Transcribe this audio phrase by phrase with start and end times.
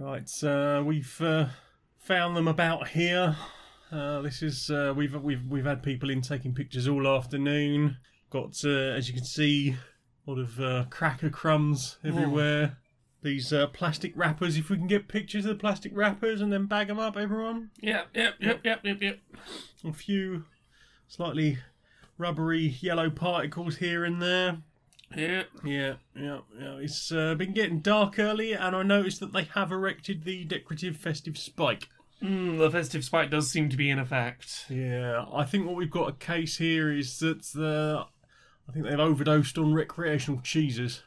[0.00, 1.46] Right, uh, we've uh,
[1.96, 3.36] found them about here.
[3.90, 7.96] Uh, this is uh, we've we've we've had people in taking pictures all afternoon.
[8.30, 9.74] Got uh, as you can see,
[10.24, 12.76] a lot of uh, cracker crumbs everywhere.
[13.22, 14.56] These uh, plastic wrappers.
[14.56, 17.70] If we can get pictures of the plastic wrappers and then bag them up, everyone.
[17.80, 19.18] Yep, yep, yep, yep, yep, yep.
[19.84, 20.44] A few
[21.08, 21.58] slightly
[22.18, 24.58] rubbery yellow particles here and there.
[25.16, 25.44] Yeah.
[25.64, 26.74] Yeah, yeah, yeah.
[26.76, 30.96] It's uh, been getting dark early, and I noticed that they have erected the decorative
[30.96, 31.88] festive spike.
[32.22, 34.66] Mm, the festive spike does seem to be in effect.
[34.68, 38.04] Yeah, I think what we've got a case here is that the
[38.68, 41.02] I think they've overdosed on recreational cheeses.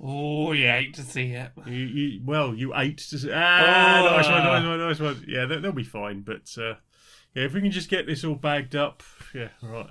[0.00, 1.50] Oh, you hate to see it.
[1.66, 3.30] You, you, well, you ate to see.
[3.32, 4.16] ah, Oh.
[4.16, 5.24] nice one, nice one, nice one.
[5.28, 6.74] Yeah, they, they'll be fine, but uh,
[7.34, 9.02] yeah, if we can just get this all bagged up,
[9.34, 9.86] yeah, right.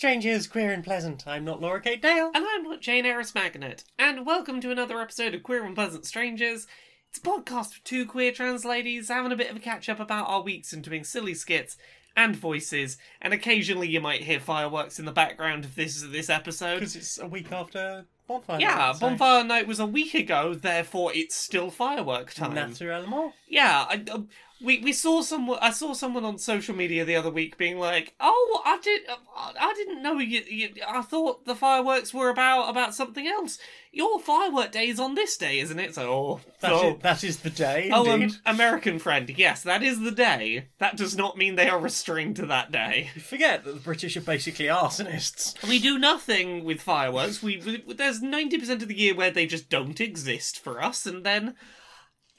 [0.00, 1.26] Greetings, strangers, queer and pleasant.
[1.26, 2.30] I'm not Laura Kate Dale.
[2.34, 6.06] And I'm not Jane Eris Magnet, and welcome to another episode of Queer and Pleasant
[6.06, 6.66] Strangers.
[7.10, 10.00] It's a podcast for two queer trans ladies having a bit of a catch up
[10.00, 11.76] about our weeks and doing silly skits
[12.16, 16.76] and voices, and occasionally you might hear fireworks in the background of this this episode.
[16.76, 20.54] Because it's a week after Bonfire Yeah, Night, so- Bonfire Night was a week ago,
[20.54, 22.54] therefore it's still firework time.
[22.54, 23.34] Naturellement.
[23.46, 24.30] Yeah, I, um,
[24.62, 25.58] we we saw someone.
[25.62, 29.02] I saw someone on social media the other week being like, "Oh, I did.
[29.36, 30.42] I didn't know you.
[30.46, 33.58] you I thought the fireworks were about about something else.
[33.92, 37.24] Your firework day is on this day, isn't it?" So, oh, That, so- is, that
[37.24, 39.30] is the day, oh, um, American friend.
[39.34, 40.66] Yes, that is the day.
[40.78, 43.10] That does not mean they are restrained to that day.
[43.14, 45.66] You forget that the British are basically arsonists.
[45.66, 47.42] We do nothing with fireworks.
[47.42, 51.06] We, we there's ninety percent of the year where they just don't exist for us,
[51.06, 51.54] and then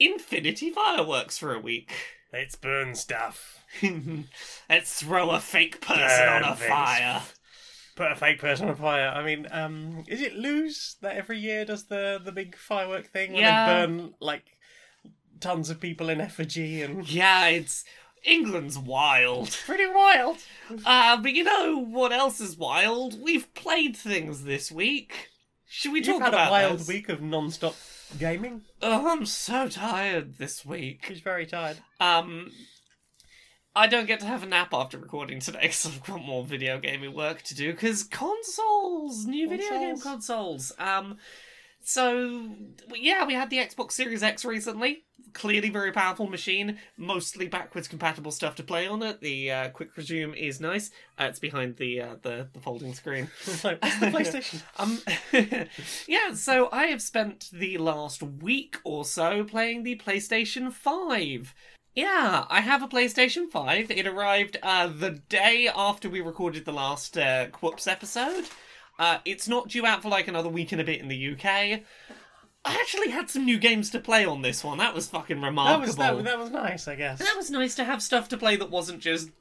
[0.05, 1.91] infinity fireworks for a week.
[2.33, 3.63] Let's burn stuff.
[4.69, 6.69] Let's throw a fake person on a Burn things.
[6.69, 7.21] fire.
[7.95, 9.09] Put a fake person on a fire.
[9.09, 13.33] I mean, um, is it Lewes that every year does the, the big firework thing
[13.33, 13.65] where Yeah.
[13.81, 14.43] they burn, like,
[15.39, 17.07] tons of people in effigy and...
[17.09, 17.83] Yeah, it's
[18.23, 19.51] England's wild.
[19.65, 20.37] Pretty wild.
[20.85, 23.21] Uh, but you know what else is wild?
[23.21, 25.29] We've played things this week.
[25.67, 26.87] Should we You've talk had about a wild those?
[26.87, 27.75] week of non-stop
[28.19, 28.61] gaming.
[28.81, 31.05] Oh, I'm so tired this week.
[31.07, 31.77] He's very tired.
[31.99, 32.51] Um,
[33.75, 36.79] I don't get to have a nap after recording today because I've got more video
[36.79, 37.71] gaming work to do.
[37.71, 40.73] Because consoles, new video game Consoles.
[40.73, 40.73] consoles.
[40.77, 41.17] Um,
[41.83, 42.55] so
[42.95, 45.03] yeah, we had the Xbox Series X recently.
[45.33, 46.77] Clearly, very powerful machine.
[46.97, 49.21] Mostly backwards compatible stuff to play on it.
[49.21, 50.91] The uh, quick resume is nice.
[51.19, 53.29] Uh, it's behind the uh, the the folding screen.
[53.41, 54.61] So, what's the PlayStation?
[54.77, 55.67] Um,
[56.07, 61.53] yeah, so I have spent the last week or so playing the PlayStation 5.
[61.93, 63.91] Yeah, I have a PlayStation 5.
[63.91, 68.45] It arrived uh, the day after we recorded the last uh, Quoops episode.
[69.01, 71.45] Uh, it's not due out for like another week and a bit in the UK.
[72.63, 74.77] I actually had some new games to play on this one.
[74.77, 75.87] That was fucking that remarkable.
[75.87, 77.17] was, that, that was nice, I guess.
[77.17, 79.31] That was nice to have stuff to play that wasn't just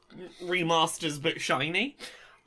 [0.43, 1.95] remasters but shiny.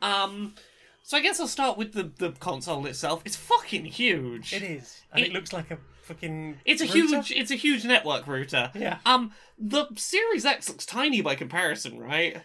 [0.03, 0.57] Um,
[1.05, 3.23] so I guess I'll start with the, the console itself.
[3.25, 4.53] It's fucking huge.
[4.53, 5.01] It is.
[5.13, 6.59] And it, It- looks like a fucking...
[6.65, 6.99] It's a router.
[7.23, 8.73] huge it's a huge network router.
[8.75, 8.99] Yeah.
[9.07, 12.43] Um the Series X looks tiny by comparison, right?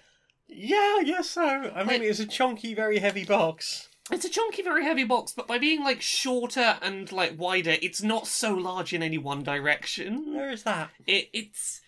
[0.47, 1.41] Yeah, I guess so.
[1.43, 3.87] I mean, Like- it's a chunky, very heavy box.
[4.11, 8.01] It's a chunky, very heavy box, but by being like shorter and like wider, it's
[8.01, 10.33] not so large in any one direction.
[10.35, 10.89] Where is that?
[11.05, 11.81] It it's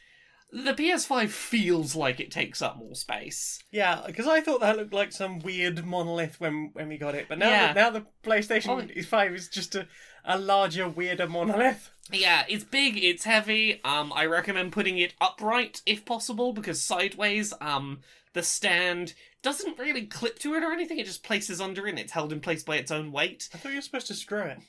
[0.53, 3.63] the PS5 feels like it takes up more space.
[3.71, 7.27] Yeah, because I thought that looked like some weird monolith when when we got it,
[7.29, 7.73] but now Yeah.
[7.73, 9.01] the, now the PlayStation Oh.
[9.03, 9.87] Five is just a,
[10.25, 11.89] a larger, weirder monolith.
[12.11, 13.81] Yeah, it's big, it's heavy.
[13.85, 18.01] Um, I recommend putting it upright if possible because sideways, um,
[18.33, 20.99] the stand doesn't really clip to it or anything.
[20.99, 21.91] It just places under it.
[21.91, 23.49] and It's held in place by its own weight.
[23.53, 24.59] I thought you were supposed to screw it.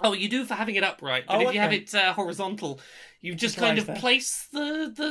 [0.00, 2.80] Oh, you do for having it upright, but Oh, if you have it uh, horizontal,
[3.20, 3.96] you just kind of there.
[3.96, 5.08] place the the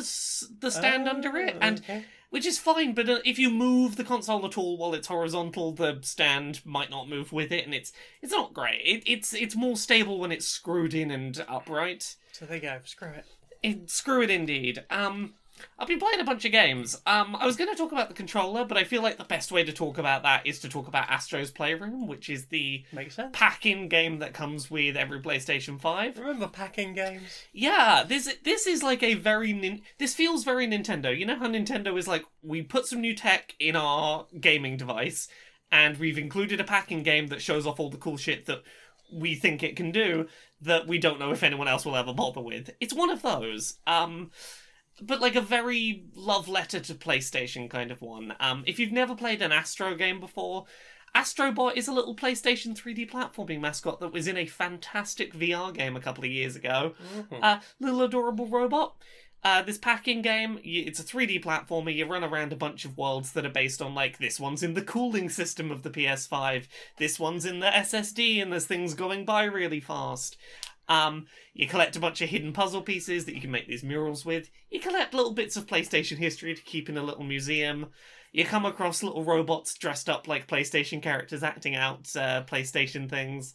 [0.60, 2.06] the stand under it, Oh, and okay.
[2.30, 2.94] which is fine.
[2.94, 6.90] But uh, if you move the console at all while it's horizontal, the stand might
[6.90, 7.92] not move with it, and it's
[8.22, 8.80] it's not great.
[8.86, 12.16] It, it's it's more stable when it's screwed in and upright.
[12.32, 12.80] so there you go.
[12.86, 13.26] Screw it.
[13.62, 14.86] It, screw it indeed.
[14.90, 15.34] Um,
[15.80, 17.00] I've been playing a bunch of games.
[17.06, 19.52] Um, I was going to talk about the controller, but I feel like the best
[19.52, 22.84] way to talk about that is to talk about Astro's Playroom, which is the
[23.34, 26.18] pack-in game that comes with every PlayStation Five.
[26.18, 27.44] Remember packing games?
[27.54, 31.18] Yeah, this this is like a very nin- this feels very Nintendo.
[31.18, 35.28] You know how Nintendo is like we put some new tech in our gaming device
[35.72, 38.64] and we've included a packing game that shows off all the cool shit that
[39.12, 40.28] we think it can do
[40.62, 42.70] that we don't know if anyone else will ever bother with.
[42.80, 43.76] It's one of those.
[43.86, 44.32] Um
[45.02, 48.36] but like a very love letter to PlayStation kind of one.
[48.40, 50.66] Um, if you've never played an Astro game before,
[51.16, 55.96] Astrobot is a little PlayStation 3D platforming mascot that was in a fantastic VR game
[55.96, 56.94] a couple of years ago.
[57.16, 57.40] Mhm.
[57.42, 58.96] Uh, little adorable robot.
[59.44, 61.94] Uh, this packing game, it's a 3D platformer.
[61.94, 64.74] You run around a bunch of worlds that are based on, like, this one's in
[64.74, 66.68] the cooling system of the PS5,
[66.98, 70.38] this one's in the SSD, and there's things going by really fast.
[70.90, 74.26] Um, you collect a bunch of hidden puzzle pieces that you can make these murals
[74.26, 74.50] with.
[74.72, 77.88] You collect little bits of PlayStation history to keep in a little museum.
[78.32, 83.54] You come across little robots dressed up like PlayStation characters acting out uh, PlayStation things.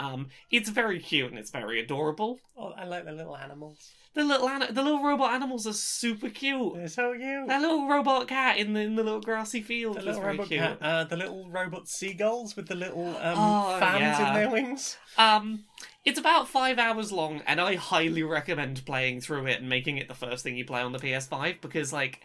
[0.00, 2.38] Um, it's very cute and it's very adorable.
[2.56, 3.90] Oh, I like the little animals.
[4.14, 6.74] The little an- the little robot animals are super cute.
[6.74, 7.46] They're so cute.
[7.48, 10.48] That little robot cat in the in the little grassy field The little very robot
[10.48, 10.60] cute.
[10.60, 14.28] cat, uh, the little robot seagulls with the little um, Oh, fans yeah.
[14.28, 14.96] in their wings.
[15.16, 15.64] Um,
[16.08, 20.08] it's about five hours long, and I highly recommend playing through it and making it
[20.08, 22.20] the first thing you play on the PS5 because, like,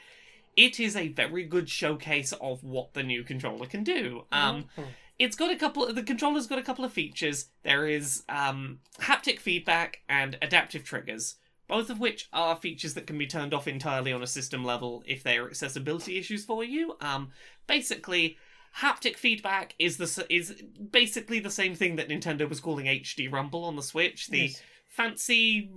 [0.55, 4.25] it is a very good showcase of what the new controller can do.
[4.31, 4.87] Um, Mhm.
[5.19, 5.91] it's got a couple.
[5.91, 7.49] The controller's got a couple of features.
[7.63, 11.35] There is um, haptic feedback and adaptive triggers,
[11.67, 15.03] both of which are features that can be turned off entirely on a system level
[15.05, 16.95] if they are accessibility issues for you.
[17.01, 17.31] Um,
[17.67, 18.37] basically,
[18.77, 20.61] haptic feedback is the is
[20.91, 24.61] basically the same thing that Nintendo was calling HD Rumble on the Switch, the Yes.
[24.87, 25.69] fancy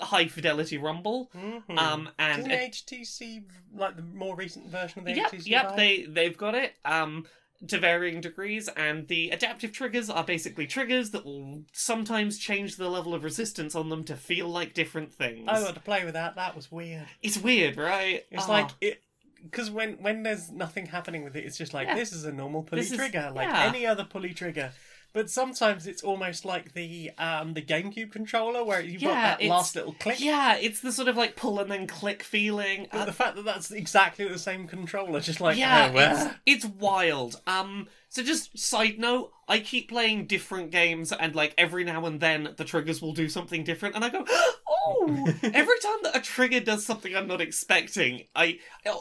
[0.00, 1.30] high fidelity Rumble.
[1.34, 1.78] Mhm.
[1.78, 3.44] Um, and Isn't HTC
[3.74, 5.46] like the more recent version of the yep, HTC?
[5.50, 6.74] yep, they they've got it.
[6.84, 7.26] Um,
[7.68, 12.88] to varying degrees, and the adaptive triggers are basically triggers that will sometimes change the
[12.88, 15.46] level of resistance on them to feel like different things.
[15.48, 16.34] I got to play with that.
[16.34, 17.06] That was weird.
[17.22, 18.24] It's weird, right?
[18.32, 18.50] It's Ah.
[18.52, 19.00] like it
[19.42, 21.94] because when when there's nothing happening with it, it's just like Yeah.
[21.96, 23.64] this is a normal pulley This is- trigger, like yeah.
[23.64, 24.72] any other pulley trigger.
[25.14, 29.76] But sometimes it's almost like the um the GameCube controller where you've got that last
[29.76, 30.20] little click.
[30.20, 32.86] yeah, it's the sort of like pull and then click feeling.
[32.90, 35.98] But Uh, the fact that that's exactly the same controller, just like yeah, oh,
[36.46, 37.40] it's, it's wild.
[37.46, 42.20] Um, so just side note, I keep playing different games, and like every now and
[42.20, 44.26] then the triggers will do something different, and I go,
[44.68, 45.34] oh!
[45.42, 48.58] every time that a trigger does something I'm not expecting, I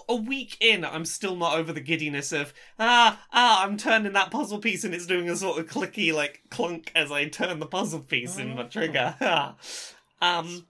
[0.07, 4.31] a week in, I'm still not over the giddiness of ah ah, I'm turning that
[4.31, 7.65] puzzle piece and it's doing a sort of clicky like clunk as I turn the
[7.65, 9.17] puzzle piece in my trigger.
[10.21, 10.67] um,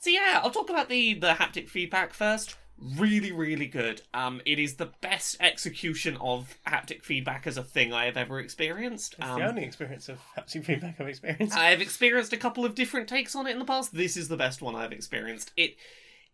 [0.00, 2.56] so yeah, I'll talk about the the haptic feedback first.
[2.78, 4.02] Really, really good.
[4.12, 8.38] Um, it is the best execution of haptic feedback as a thing I have ever
[8.38, 9.14] experienced.
[9.18, 11.56] It's Um, the only experience of haptic feedback I've experienced.
[11.56, 13.94] I've experienced a couple of different takes on it in the past.
[13.94, 15.52] This is the best one I've experienced.
[15.56, 15.76] It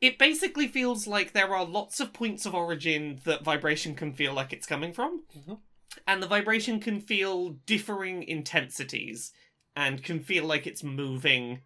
[0.00, 4.34] it basically feels like there are lots of points of origin that vibration can feel
[4.34, 5.22] like it's coming from.
[5.36, 5.60] Mhm.
[6.08, 9.32] And the vibration can feel differing intensities
[9.76, 11.60] and can feel like it's moving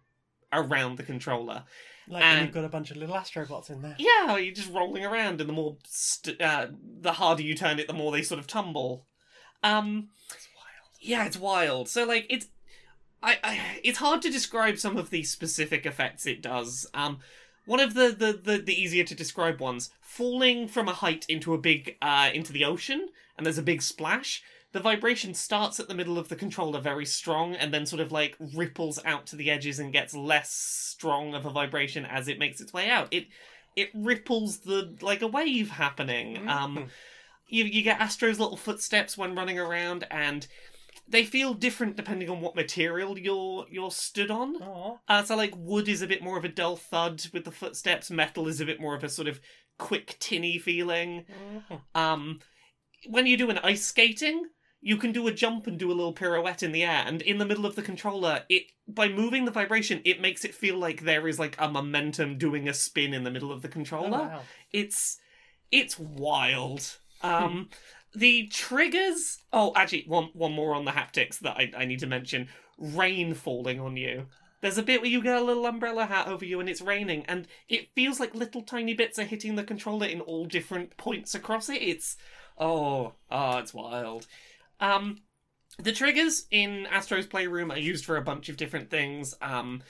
[0.53, 1.63] around the controller.
[2.07, 3.95] Like when and- you've got a bunch of little astrobots in there.
[3.99, 6.67] Yeah, you're just rolling around, and the more st- uh,
[7.01, 9.05] the harder you turn it, the more they sort of tumble.
[9.63, 10.97] Um, It's wild.
[11.01, 11.89] yeah, it's wild.
[11.89, 12.47] So like it's
[13.23, 16.87] I, I it's hard to describe some of the specific effects it does.
[16.93, 17.19] Um
[17.65, 21.53] one of the, the, the, the easier to describe ones, falling from a height into
[21.53, 24.41] a big uh into the ocean and there's a big splash.
[24.73, 28.11] The vibration starts at the middle of the controller very strong and then sort of
[28.11, 32.37] like ripples out to the edges and gets less strong of a vibration as it
[32.39, 33.07] makes its way out.
[33.11, 33.27] It
[33.75, 36.47] it ripples the like a wave happening.
[36.49, 36.89] Um Mhm.
[37.47, 40.45] you you get Astro's little footsteps when running around, and
[41.07, 44.61] they feel different depending on what material you're you're stood on.
[45.07, 48.11] Uh, so like wood is a bit more of a dull thud with the footsteps.
[48.11, 49.39] Metal is a bit more of a sort of
[49.77, 51.25] quick tinny feeling.
[51.29, 51.81] Mhm.
[51.95, 52.41] Um,
[53.07, 54.49] when you do an ice skating,
[54.87, 57.39] you can do a jump and do a little pirouette in the air, and in
[57.39, 61.01] the middle of the controller, it by moving the vibration, it makes it feel like
[61.03, 64.09] there is like a momentum doing a spin in the middle of the Oh, controller
[64.29, 64.41] wow.
[64.71, 65.19] it's
[65.73, 66.97] it's wild.
[67.21, 67.69] Um,
[68.15, 69.39] the triggers.
[69.51, 73.33] Oh, actually, one one more on the haptics that I, I need to mention: rain
[73.33, 74.27] falling on you.
[74.61, 77.25] There's a bit where you get a little umbrella hat over you and it's raining,
[77.27, 81.35] and it feels like little tiny bits are hitting the controller in all different points
[81.35, 81.81] across it.
[81.81, 82.15] It's
[82.57, 84.27] oh, oh, it's wild.
[84.79, 85.17] Um,
[85.79, 89.35] the triggers in Astro's Playroom are used for a bunch of different things.
[89.41, 89.83] Um,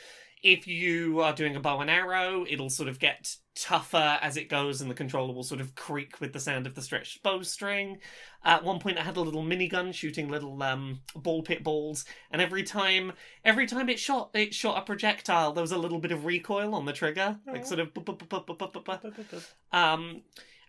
[0.44, 4.50] if you are doing a bow and arrow, it'll sort of get tougher as it
[4.50, 7.98] goes, and the controller will sort of creak with the sound of the stretched bowstring.
[8.44, 12.39] At one point, I had a little minigun shooting little um, ball pit balls, and
[12.41, 13.13] every time,
[13.44, 15.53] every time it shot, it shot a projectile.
[15.53, 17.94] There was a little bit of recoil on the trigger, like sort of.
[19.72, 20.22] um,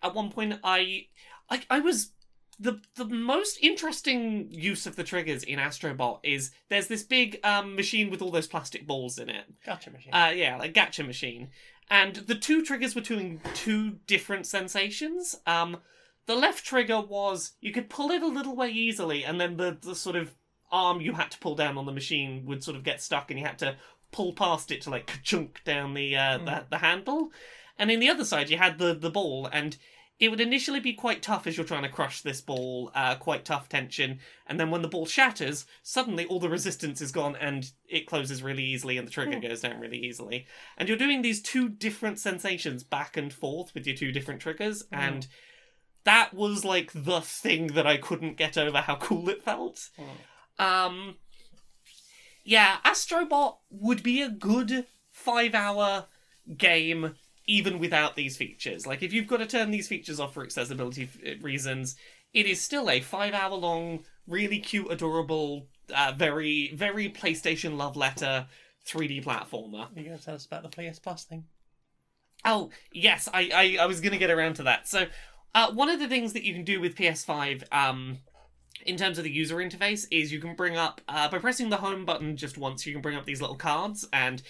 [0.03, 1.09] at one point, I,
[1.51, 2.13] I, I was
[2.59, 7.77] the the most interesting use of the triggers in Astrobot is there's this big um
[7.77, 9.45] machine with all those plastic balls in it.
[9.65, 10.13] Gotcha machine.
[10.13, 11.51] Uh, yeah, like gacha machine.
[11.91, 15.37] and the two triggers were doing two different sensations.
[15.47, 15.79] Um,
[16.27, 19.79] the left trigger was you could pull it a little way easily, and then the,
[19.81, 20.35] the sort of
[20.71, 23.41] arm you had to pull down on the machine would sort of get stuck, and
[23.41, 23.77] you had to
[24.13, 27.31] pull past it to like chunk down the, uh, the the handle.
[27.79, 29.77] And in the other side, you had the the ball, and
[30.21, 33.45] it would initially be quite tough as you're trying to crush this ball, uh, quite
[33.45, 34.19] tough tension.
[34.47, 38.43] And then when the ball shatters, suddenly all the resistance is gone and it closes
[38.43, 40.47] really easily and the trigger goes down really easily.
[40.77, 44.83] And you're doing these two different sensations back and forth with your two different triggers.
[44.91, 45.29] And
[46.05, 49.91] that was like the thing that I couldn't get over how cool it felt.
[50.59, 51.17] Um,
[52.45, 56.07] yeah, Astrobot would be a good five hour
[56.57, 57.15] game
[57.49, 58.87] even without these features.
[58.87, 61.97] Like, if you've got to turn these features off for accessibility f- reasons,
[62.33, 67.97] it is still a five hour long, really cute, adorable, uh, very, very PlayStation love
[67.97, 68.47] letter
[68.87, 69.89] 3D platformer.
[69.95, 71.45] You're going to tell us about the PS Plus thing?
[72.45, 74.87] Oh, yes, I, I, I was going to get around to that.
[74.87, 75.07] So,
[75.55, 78.19] uh, one of the things that you can do with PS5, um,
[78.85, 81.79] in terms of the user interface, is you can bring up, uh, by pressing the
[81.79, 84.43] home button just once, you can bring up these little cards, and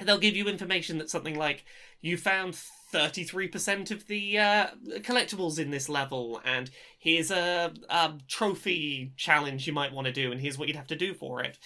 [0.00, 1.64] they'll give you information that's something like,
[2.06, 2.58] you found
[2.92, 4.66] 33% of the uh,
[4.98, 10.30] collectibles in this level, and here's a, a trophy challenge you might want to do,
[10.30, 11.58] and here's what you'd have to do for it.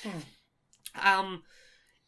[1.00, 1.42] Um,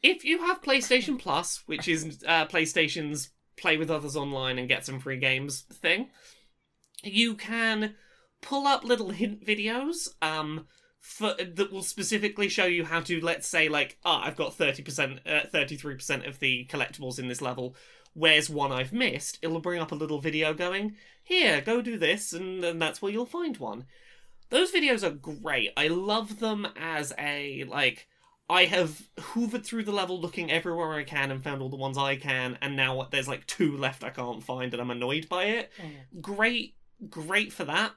[0.02, 4.84] if you have PlayStation Plus, which is uh, PlayStation's play with others online and get
[4.84, 6.08] some free games thing,
[7.04, 7.94] you can
[8.40, 10.66] pull up little hint videos um,
[11.00, 15.18] for, that will specifically show you how to, let's say, like, ah, I've got 30%,
[15.26, 17.76] uh, 33% of the collectibles in this level.
[18.14, 19.38] Where's one I've missed?
[19.42, 23.10] It'll bring up a little video going, here, go do this, and, and that's where
[23.10, 23.86] you'll find one.
[24.50, 25.70] Those videos are great.
[25.76, 28.06] I love them as a, like,
[28.50, 31.96] I have hoovered through the level looking everywhere I can and found all the ones
[31.96, 35.44] I can, and now there's like two left I can't find, and I'm annoyed by
[35.44, 35.72] it.
[36.20, 36.74] Great,
[37.08, 37.92] great for that.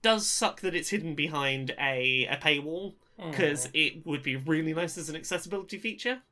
[0.00, 2.94] Does suck that it's hidden behind a, a paywall,
[3.30, 6.22] because it would be really nice as an accessibility feature.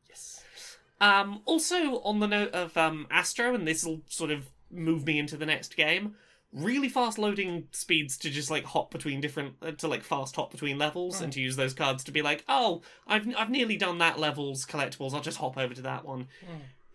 [1.00, 5.18] Um, also, on the note of um, Astro, and this will sort of move me
[5.18, 6.14] into the next game,
[6.52, 10.50] really fast loading speeds to just like hop between different uh, to like fast hop
[10.50, 13.98] between levels and to use those cards to be like, oh, I've I've nearly done
[13.98, 15.14] that level's collectibles.
[15.14, 16.26] I'll just hop over to that one.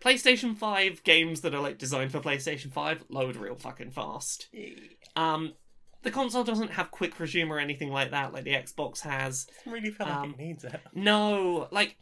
[0.00, 4.48] PlayStation Five games that are like designed for PlayStation Five load real fucking fast.
[5.16, 5.54] Um,
[6.02, 9.46] the console doesn't have quick resume or anything like that, like the Xbox has.
[9.64, 10.80] really feel like Um, it needs it.
[10.94, 11.96] No, like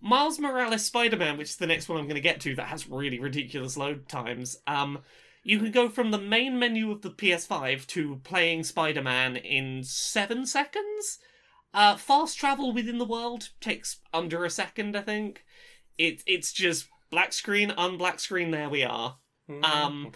[0.00, 2.68] Miles Morales Spider Man, which is the next one I'm going to get to, that
[2.68, 4.58] has really ridiculous load times.
[4.66, 5.00] Um,
[5.42, 9.82] you can go from the main menu of the PS5 to playing Spider Man in
[9.84, 11.18] seven seconds.
[11.72, 15.44] Uh, fast travel within the world takes under a second, I think.
[15.98, 18.50] It it's just black screen, unblack screen.
[18.50, 19.18] There we are.
[19.62, 20.12] Um,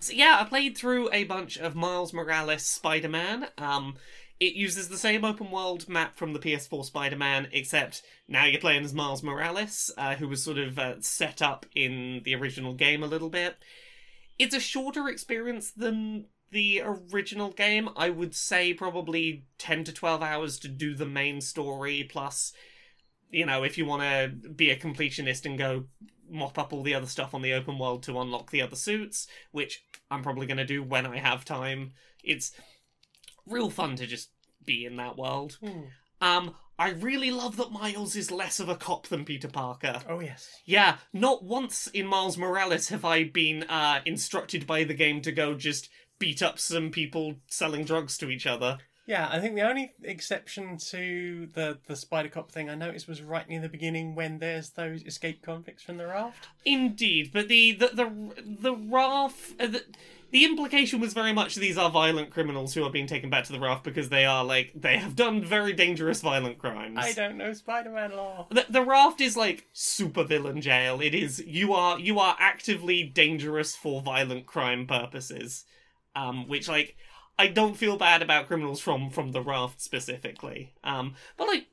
[0.00, 3.48] so yeah, I played through a bunch of Miles Morales Spider-Man.
[3.58, 3.96] Um,
[4.40, 8.84] it uses the same open world map from the PS4 Spider-Man, except now you're playing
[8.84, 13.02] as Miles Morales, uh, who was sort of uh, set up in the original game
[13.02, 13.56] a little bit.
[14.38, 17.90] It's a shorter experience than the original game.
[17.94, 22.54] I would say probably 10 to 12 hours to do the main story, plus,
[23.30, 25.84] you know, if you want to be a completionist and go
[26.30, 29.26] mop up all the other stuff on the open world to unlock the other suits,
[29.52, 31.92] which I'm probably going to do when I have time.
[32.24, 32.52] It's
[33.50, 34.30] real fun to just
[34.64, 35.58] be in that world.
[36.20, 40.00] Um, I really love that Miles is less of a cop than Peter Parker.
[40.08, 40.48] Oh yes.
[40.64, 45.32] Yeah, not once in Miles Morales have I been uh, instructed by the game to
[45.32, 48.78] go just beat up some people selling drugs to each other.
[49.06, 53.22] Yeah, I think the only exception to the the Spider Cop thing I noticed was
[53.22, 56.48] right near the beginning when there's those escaped convicts from the raft.
[56.64, 59.60] Indeed, but the the the, the raft.
[59.60, 59.84] Uh, the,
[60.30, 63.52] the implication was very much these are violent criminals who are being taken back to
[63.52, 66.98] the raft because they are like they have done very dangerous violent crimes.
[66.98, 68.46] I don't know Spider Man law.
[68.50, 71.00] The, the raft is like super villain jail.
[71.00, 75.64] It is you are you are actively dangerous for violent crime purposes,
[76.14, 76.96] um, which like
[77.38, 80.74] I don't feel bad about criminals from from the raft specifically.
[80.84, 81.66] Um, but like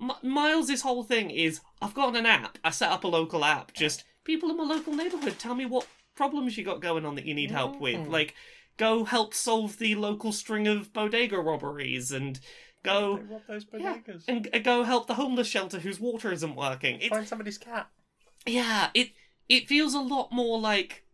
[0.00, 2.58] M- Miles' whole thing is I've got an app.
[2.64, 3.72] I set up a local app.
[3.72, 7.26] Just people in my local neighborhood tell me what problems you got going on that
[7.26, 8.06] you need help with.
[8.08, 8.34] Like
[8.76, 12.40] go help solve the local string of bodega robberies and
[12.82, 14.24] go They rob those yeah, bodegas.
[14.28, 17.00] and uh, go help the homeless shelter whose water isn't working.
[17.08, 17.88] Find somebody's cat.
[18.46, 19.10] yeah, it
[19.48, 21.04] it feels a lot more like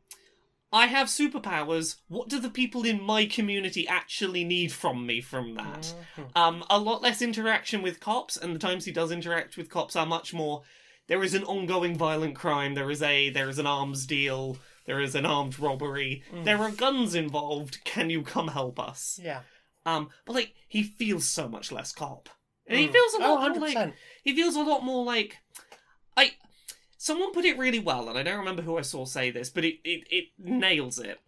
[0.70, 1.96] I have superpowers.
[2.08, 5.94] What do the people in my community actually need from me from that?
[6.36, 9.96] Um, a lot less interaction with cops, and the times he does interact with cops
[9.96, 10.62] are much more.
[11.06, 12.74] there is an ongoing violent crime.
[12.74, 14.58] There is a there is an arms deal.
[14.88, 16.24] There is an armed robbery.
[16.34, 16.44] Mm.
[16.44, 17.84] There are guns involved.
[17.84, 19.20] Can you come help us?
[19.22, 19.42] Yeah.
[19.86, 22.28] Um, but like he feels so much less cop.
[22.66, 22.92] And he Mm.
[22.92, 25.36] feels a Oh, lot more like he feels a lot more like
[26.16, 26.32] I
[26.96, 29.64] someone put it really well, and I don't remember who I saw say this, but
[29.64, 31.20] it it, it nails it.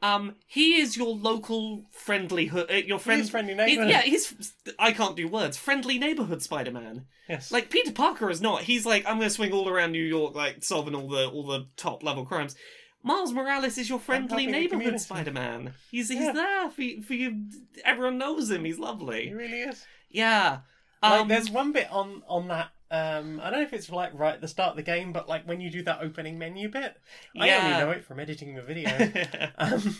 [0.00, 3.90] Um, he is your local friendly hood, uh, your friend, He's friendly he- neighborhood.
[3.90, 5.56] yeah, he's I can't do words.
[5.56, 7.06] Friendly neighborhood Spider Man.
[7.28, 7.50] Yes.
[7.50, 8.62] Like Peter Parker is not.
[8.62, 11.46] He's like I'm going to swing all around New York, like solving all the all
[11.46, 12.54] the top level crimes.
[13.02, 15.00] Miles Morales is your friendly neighborhood.
[15.00, 15.74] Spider Man.
[15.90, 16.32] He's he's Yeah.
[16.32, 17.44] there for you, for you.
[17.84, 18.64] Everyone knows him.
[18.64, 19.28] He's lovely.
[19.28, 19.86] he really is.
[20.10, 20.60] Yeah.
[21.02, 22.70] Like, Um, there's one bit on on that.
[22.90, 25.28] Um, I don't know if it's like right at the start of the game, but
[25.28, 26.96] like when you do that opening menu bit,
[27.38, 28.88] I only know it from editing the video.
[29.58, 29.96] um,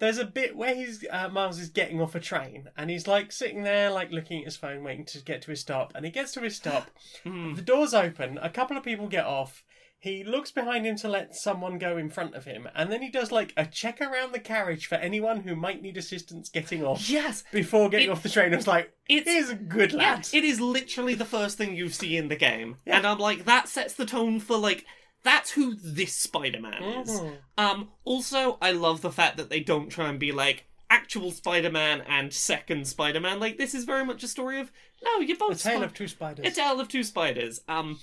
[0.00, 3.30] there's a bit where he's uh, Miles is getting off a train, and he's like
[3.32, 5.92] sitting there, like looking at his phone, waiting to get to his stop.
[5.94, 6.90] And he gets to his stop.
[7.22, 7.54] Hmm.
[7.54, 8.38] the doors open.
[8.42, 9.62] A couple of people get off.
[10.06, 13.10] He looks behind him to let someone go in front of him, and then he
[13.10, 17.10] does like a check around the carriage for anyone who might need assistance getting off
[17.10, 18.52] Yes, before getting It- off the train.
[18.52, 21.88] I was like, it's a good yeah, lad." it is literally the first thing you
[21.88, 22.98] see in the game, Yeah.
[22.98, 24.84] and I'm like, that sets the tone for like
[25.24, 27.10] that's who this Spider-Man is.
[27.10, 27.38] Mhm.
[27.58, 32.02] Um, also, I love the fact that they don't try and be like actual Spider-Man
[32.02, 33.40] and second Spider-Man.
[33.40, 34.70] Like this is very much a story of
[35.02, 36.46] no, you're A both tale Spi- of two spiders.
[36.46, 37.60] a tale of two spiders.
[37.66, 37.98] Um,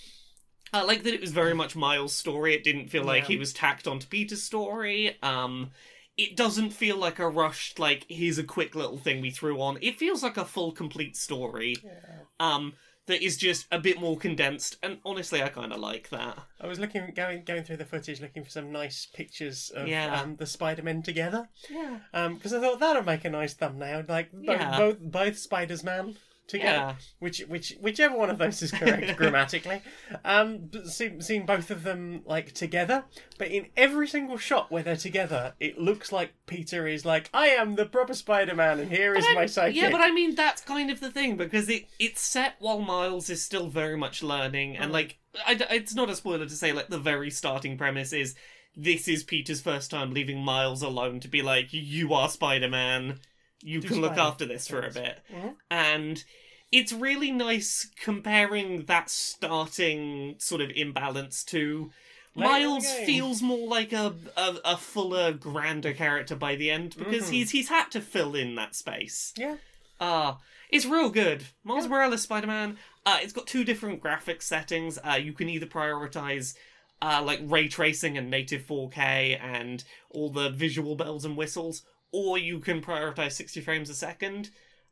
[0.74, 2.54] I like that it was very much Miles' story.
[2.56, 3.28] It didn't feel like Yeah.
[3.30, 5.18] he was tacked onto Peter's story.
[5.22, 5.72] Um,
[6.18, 9.78] it doesn't feel like a rushed, like here's a quick little thing we threw on.
[9.82, 11.76] It feels like a full, complete story.
[11.84, 11.92] Yeah.
[12.40, 12.74] Um,
[13.06, 16.38] that is just a bit more condensed, and honestly, I kind of like that.
[16.62, 20.22] I was looking, going, going through the footage, looking for some nice pictures of Yeah.
[20.22, 22.00] um, the Spider-Men together, Yeah.
[22.30, 24.78] because I thought that'd make a nice thumbnail, like Yeah.
[24.78, 26.16] both both Spiders Man
[26.48, 26.78] together.
[26.78, 26.96] Yeah.
[27.20, 29.82] Which, which, whichever one of those is correct grammatically.
[30.26, 33.06] Um, seeing both of them like together,
[33.38, 37.48] but in every single shot where they're together, it looks like Peter is like, "I
[37.48, 40.90] am the proper Spider-Man, and here is my sidekick." Yeah, but I mean that's kind
[40.92, 44.92] of the thing because it it's set while Miles is still very much learning, and
[44.92, 44.94] Mm.
[44.94, 48.36] like I, it's not a spoiler to say like the very starting premise is
[48.76, 53.20] this is Peter's first time leaving Miles alone to be like you are Spider Man,
[53.64, 55.56] you can look after this for a bit, Mhm.
[55.72, 56.24] and
[56.72, 61.92] it's really nice comparing that starting sort of imbalance to.
[62.36, 67.28] Later Miles feels more like a, a a fuller, grander character by the end because
[67.30, 67.34] Mhm.
[67.34, 69.34] he's he's had to fill in that space.
[69.38, 69.58] Yeah.
[70.00, 70.36] Uh,
[70.70, 71.44] it's real good.
[71.64, 71.90] Miles Yeah.
[71.92, 72.80] Morales Spider Man.
[73.06, 74.98] Uh, it's got two different graphic settings.
[75.08, 76.56] Uh, you can either prioritize
[77.04, 82.38] uh, like ray tracing and native 4K and all the visual bells and whistles, or
[82.38, 84.50] you can prioritize 60 frames a second.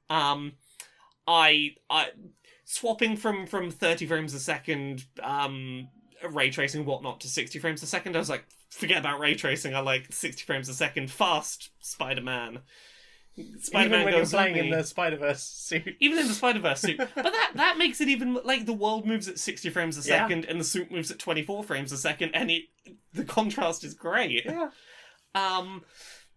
[0.09, 0.53] Um,
[1.27, 2.07] I I
[2.65, 5.87] swapping from from 30 frames a second um
[6.29, 8.15] ray tracing whatnot to 60 frames a second.
[8.15, 9.73] I was like, forget about ray tracing.
[9.75, 11.09] I like 60 frames a second.
[11.11, 12.59] Fast Spider Man.
[13.37, 15.95] Even when you're playing in the Spider Verse suit.
[16.01, 16.97] even in the Spider Verse suit.
[17.15, 20.23] But that that makes it even like the world moves at sixty frames a Yeah.
[20.23, 22.63] second, and the suit moves at twenty four frames a second, and it
[23.13, 24.43] the contrast is great.
[24.45, 24.69] Yeah.
[25.33, 25.83] Um,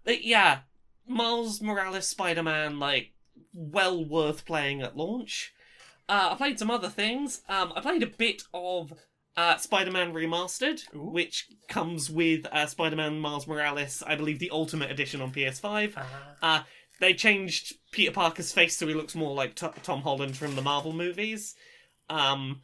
[0.06, 0.60] yeah,
[1.06, 3.12] Miles Morales Spider Man like
[3.52, 5.52] well worth playing at launch.
[6.08, 7.42] Uh, I played some other things.
[7.48, 8.92] Um, I played a bit of
[9.36, 11.10] uh, Spider Man Remastered, Ooh.
[11.10, 15.94] which comes with uh, Spider Man Miles Morales, I believe the Ultimate Edition on PS5.
[15.96, 16.60] Ah.
[16.60, 16.62] Uh,
[17.00, 20.62] they changed Peter Parker's face so he looks more like T- Tom Holland from the
[20.62, 21.54] Marvel movies.
[22.08, 22.60] Um,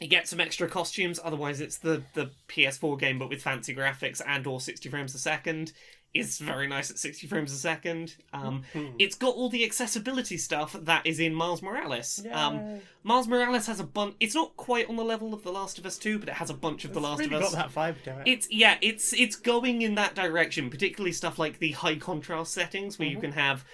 [0.00, 1.20] you get some extra costumes.
[1.22, 5.18] Otherwise, it's the the PS4 game but with fancy graphics and or 60 frames a
[5.18, 5.72] second.
[6.20, 8.16] It's very nice at 60 frames a second.
[8.32, 8.86] Um, Hmm.
[8.98, 12.24] it's got all the accessibility stuff that is in Miles Morales.
[12.32, 14.14] Um, Miles Morales has a bunch.
[14.20, 16.50] It's not quite on the level of The Last of Us 2, but it has
[16.50, 17.54] a bunch of The Last really of Us.
[17.54, 18.28] got that vibe to it.
[18.28, 22.98] It's yeah, it's it's going in that direction, particularly stuff like the high contrast settings
[22.98, 23.20] where you Mhm.
[23.22, 23.64] can have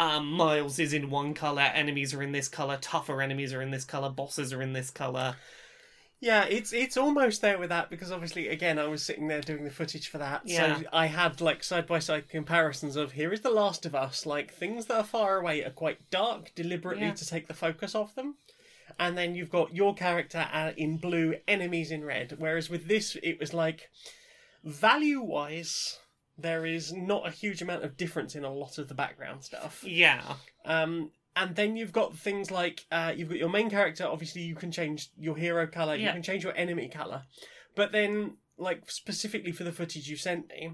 [0.00, 3.72] um, Miles is in one color, enemies are in this color, tougher enemies are in
[3.72, 5.34] this color, bosses are in this color.
[6.20, 9.62] Yeah, it's it's almost there with that because obviously, again, I was sitting there doing
[9.64, 10.78] the footage for that, Yeah.
[10.80, 14.26] so I had like side by side comparisons of here is The Last of Us,
[14.26, 17.12] like things that are far away are quite dark, deliberately Yeah.
[17.14, 18.34] to take the focus off them,
[18.98, 22.34] and then you've got your character uh, in blue, enemies in red.
[22.38, 23.88] Whereas with this, it was like
[24.64, 26.00] value wise,
[26.36, 29.84] there is not a huge amount of difference in a lot of the background stuff.
[29.84, 34.04] Yeah, Um, and then you've got things like uh, you've got your main character.
[34.04, 35.94] Obviously, you can change your hero color.
[35.94, 37.22] You can change your enemy color.
[37.76, 40.72] But then, like specifically for the footage you sent me,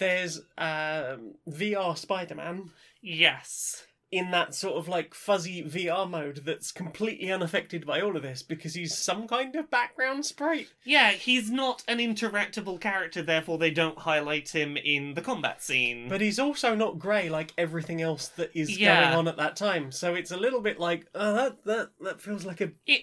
[0.00, 2.70] there's um, VR Spider-Man,
[3.00, 8.22] yes, in that sort of like fuzzy VR mode that's completely unaffected by all of
[8.22, 10.68] this because he's some kind of background sprite.
[10.84, 16.08] Yeah, he's not an interactable character, therefore they don't highlight him in the combat scene.
[16.08, 19.02] But he's also not grey like everything else that is Yeah.
[19.04, 19.92] going on at that time.
[19.92, 23.02] So it's a little bit like, oh, that that that feels like a it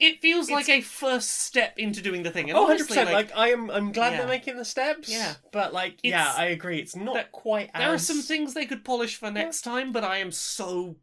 [0.00, 2.50] it feels like a first step into doing the thing.
[2.50, 2.96] And Oh, 100%.
[2.96, 4.18] Like, like, I am I'm glad Yeah.
[4.18, 5.08] they're making the steps.
[5.08, 5.34] Yeah.
[5.52, 6.78] But like yeah, I agree.
[6.80, 9.92] It's not there- quite as there are some things they could polish for next time,
[9.92, 10.96] but I am so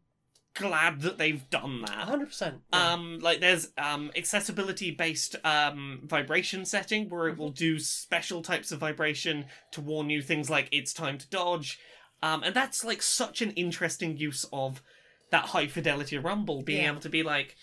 [0.54, 2.06] glad that they've done that.
[2.08, 2.60] 100%.
[2.74, 8.70] Um, like there's um accessibility based um vibration setting where it will do special types
[8.70, 11.78] of vibration to warn you things like it's time to dodge.
[12.22, 14.82] Um, and that's like such an interesting use of
[15.30, 16.90] that high fidelity rumble, being Yeah.
[16.90, 17.56] able to be like,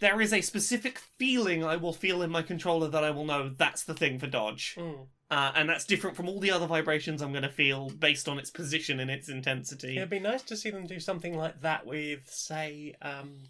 [0.00, 3.50] there is a specific feeling I will feel in my controller that I will know
[3.56, 4.76] that's the thing for dodge.
[4.78, 5.06] Mm.
[5.30, 8.38] Uh, and that's different from all the other vibrations I'm going to feel based on
[8.38, 9.96] its position and its intensity.
[9.96, 13.40] It'd be nice to see them do something like that with, say, um,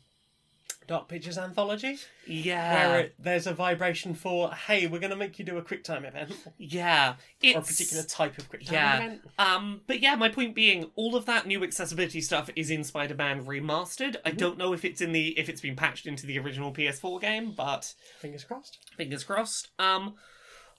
[0.89, 2.89] Dark Pictures Anthology, Yeah.
[2.89, 5.85] where it, there's a vibration for, hey, we're going to make you do a quick
[5.85, 7.15] time event, yeah.
[7.41, 7.55] It's...
[7.57, 8.97] or a particular type of QuickTime Yeah.
[8.97, 9.21] event.
[9.39, 13.45] Um, but yeah, my point being, all of that new accessibility stuff is in Spider-Man
[13.45, 14.17] Remastered.
[14.25, 17.21] I don't know if it's in the if it's been patched into the original PS4
[17.21, 18.79] game, but Fingers crossed.
[18.97, 19.69] fingers crossed.
[19.79, 20.15] Um,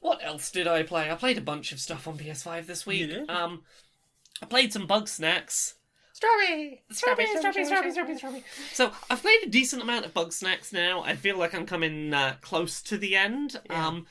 [0.01, 1.11] what else did I play?
[1.11, 3.11] I played a bunch of stuff on PS5 this week.
[3.29, 3.61] Um,
[4.41, 5.73] I played some Bugsnax.
[6.19, 6.81] Strawberry!
[6.91, 8.43] Strawberry, strawberry, strawberry, strawberry, strawberry.
[8.73, 11.01] So I've played a decent amount of Bugsnax now.
[11.01, 13.57] I feel like I'm coming uh, close to the end.
[13.69, 13.87] Yeah.
[13.87, 14.05] Um,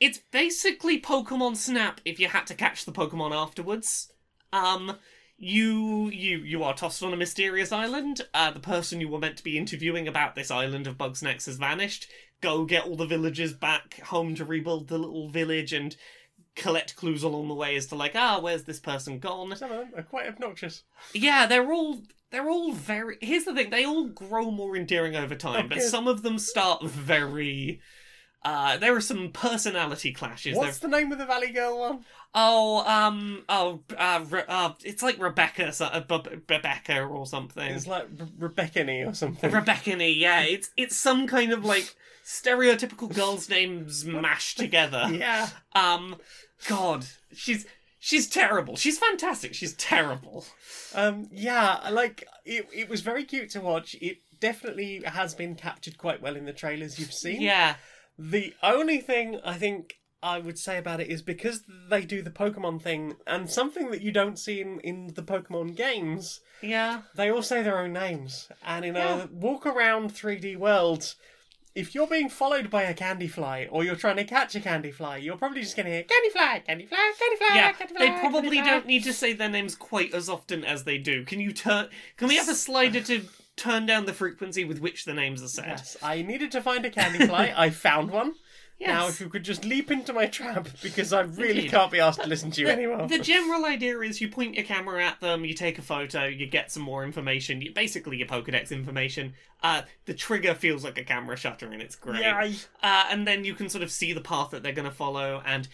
[0.00, 4.12] it's basically Pokemon Snap if you had to catch the Pokemon afterwards.
[4.52, 4.96] Um,
[5.38, 8.22] you you you are tossed on a mysterious island.
[8.34, 11.58] Uh, the person you were meant to be interviewing about this island of Bugsnax has
[11.58, 12.08] vanished.
[12.40, 15.94] Go get all the villagers back home to rebuild the little village and
[16.56, 19.54] collect clues along the way as to like, ah, where's this person gone?
[19.56, 20.82] Some of them are quite obnoxious.
[21.14, 23.18] Yeah, they're all they're all very.
[23.20, 26.38] Here's the thing: they all grow more endearing over time, Oh, but some of them
[26.38, 27.80] start very.
[28.44, 30.56] Uh, there are some personality clashes.
[30.56, 32.04] What's There- the name of the Valley Girl one?
[32.32, 37.72] Oh, um, oh, uh, Re- uh, it's like Rebecca, so- uh, Rebecca or something.
[37.74, 39.50] It's like Re- Rebecca or something.
[39.50, 41.92] Rebecca yeah, it's it's some kind of like
[42.24, 45.08] stereotypical girls' names mashed together.
[45.12, 45.48] yeah.
[45.74, 46.16] Um,
[46.68, 47.66] God, she's
[47.98, 48.76] she's terrible.
[48.76, 49.54] She's fantastic.
[49.54, 50.44] She's terrible.
[50.94, 53.94] Um, yeah, like it, it was very cute to watch.
[54.00, 57.40] It definitely has been captured quite well in the trailers you've seen.
[57.40, 57.76] Yeah,
[58.18, 62.30] The only thing I think I would say about it is because they do the
[62.30, 67.02] Pokemon thing, and something that you don't see in, in the Pokemon games, yeah.
[67.14, 68.48] they all say their own names.
[68.64, 69.24] And in Yeah.
[69.24, 71.14] a walk around 3D world,
[71.76, 74.90] if you're being followed by a candy fly or you're trying to catch a candy
[74.90, 77.94] fly, you're probably just going to hear candy fly, candy fly, candy fly, Yeah, candy
[77.94, 78.06] fly.
[78.06, 81.24] they probably fly." don't need to say their names quite as often as they do.
[81.24, 81.88] Can you turn?
[82.16, 83.22] Can we have a slider to
[83.56, 85.66] turn down the frequency with which the names are said?
[85.68, 87.52] Yes, I needed to find a candy fly.
[87.56, 88.34] I found one.
[88.78, 88.88] Yes.
[88.88, 91.70] Now, if you could just leap into my trap, because I really Indeed.
[91.70, 93.08] can't be asked to listen to you anymore.
[93.08, 96.46] The general idea is you point your camera at them, you take a photo, you
[96.46, 97.62] get some more information.
[97.62, 99.32] You, basically, your Pokedex information.
[99.62, 102.20] Uh, the trigger feels like a camera shutter, and it's great.
[102.20, 102.50] Yeah,
[102.82, 105.42] Uh, and then you can sort of see the path that they're going to follow,
[105.46, 105.68] and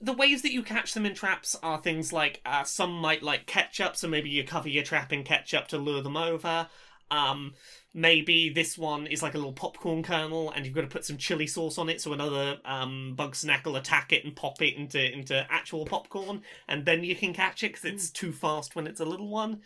[0.00, 3.44] the ways that you catch them in traps are things like uh, some might like
[3.46, 6.68] ketchup, so maybe you cover your trap in ketchup to lure them over.
[7.10, 7.54] Um,
[7.98, 11.16] maybe this one is like a little popcorn kernel, and you've got to put some
[11.16, 14.76] chili sauce on it, so another um, bug snack will attack it and pop it
[14.76, 18.86] into into actual popcorn, and then you can catch it because it's too fast when
[18.86, 19.60] it's a little one.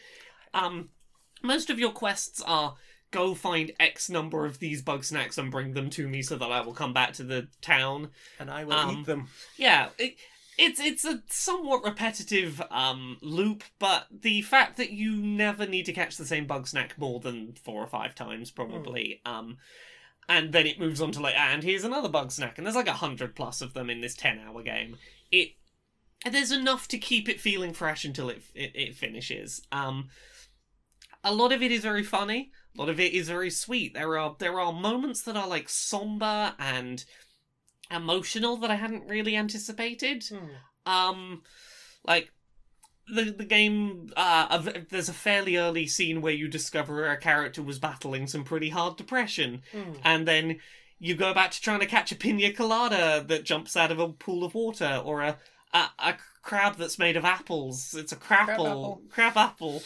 [0.54, 0.88] Um,
[1.42, 2.74] most of your quests are
[3.10, 6.50] go find X number of these bug snacks and bring them to me so that
[6.50, 8.08] I will come back to the town.
[8.40, 9.28] and I will um, eat them.
[9.58, 10.16] Yeah, it,
[10.58, 15.92] it's it's a somewhat repetitive um, loop, but the fact that you never need to
[15.92, 19.20] catch the same bug snack more than four or five times probably.
[19.24, 19.58] Um,
[20.28, 22.88] and then it moves on to like, and here's another bug snack, and there's like
[22.88, 24.96] a hundred plus of them in this ten-hour game.
[25.30, 25.52] It
[26.30, 29.62] there's enough to keep it feeling fresh until it it, it finishes.
[29.72, 30.08] Um,
[31.24, 32.50] a lot of it is very funny.
[32.76, 33.94] A lot of it is very sweet.
[33.94, 37.04] There are there are moments that are like somber and
[37.94, 40.24] emotional that I hadn't really anticipated.
[40.28, 40.90] Hmm.
[40.90, 41.42] Um,
[42.04, 42.30] like
[43.12, 44.10] the the game.
[44.16, 48.70] Uh, there's a fairly early scene where you discover a character was battling some pretty
[48.70, 49.92] hard depression, Hmm.
[50.04, 50.60] and then
[50.98, 54.08] you go back to trying to catch a pina colada that jumps out of a
[54.08, 55.38] pool of water, or a
[55.74, 57.94] a, a crab that's made of apples.
[57.94, 59.02] It's a crapple, apple.
[59.10, 59.82] crab apple.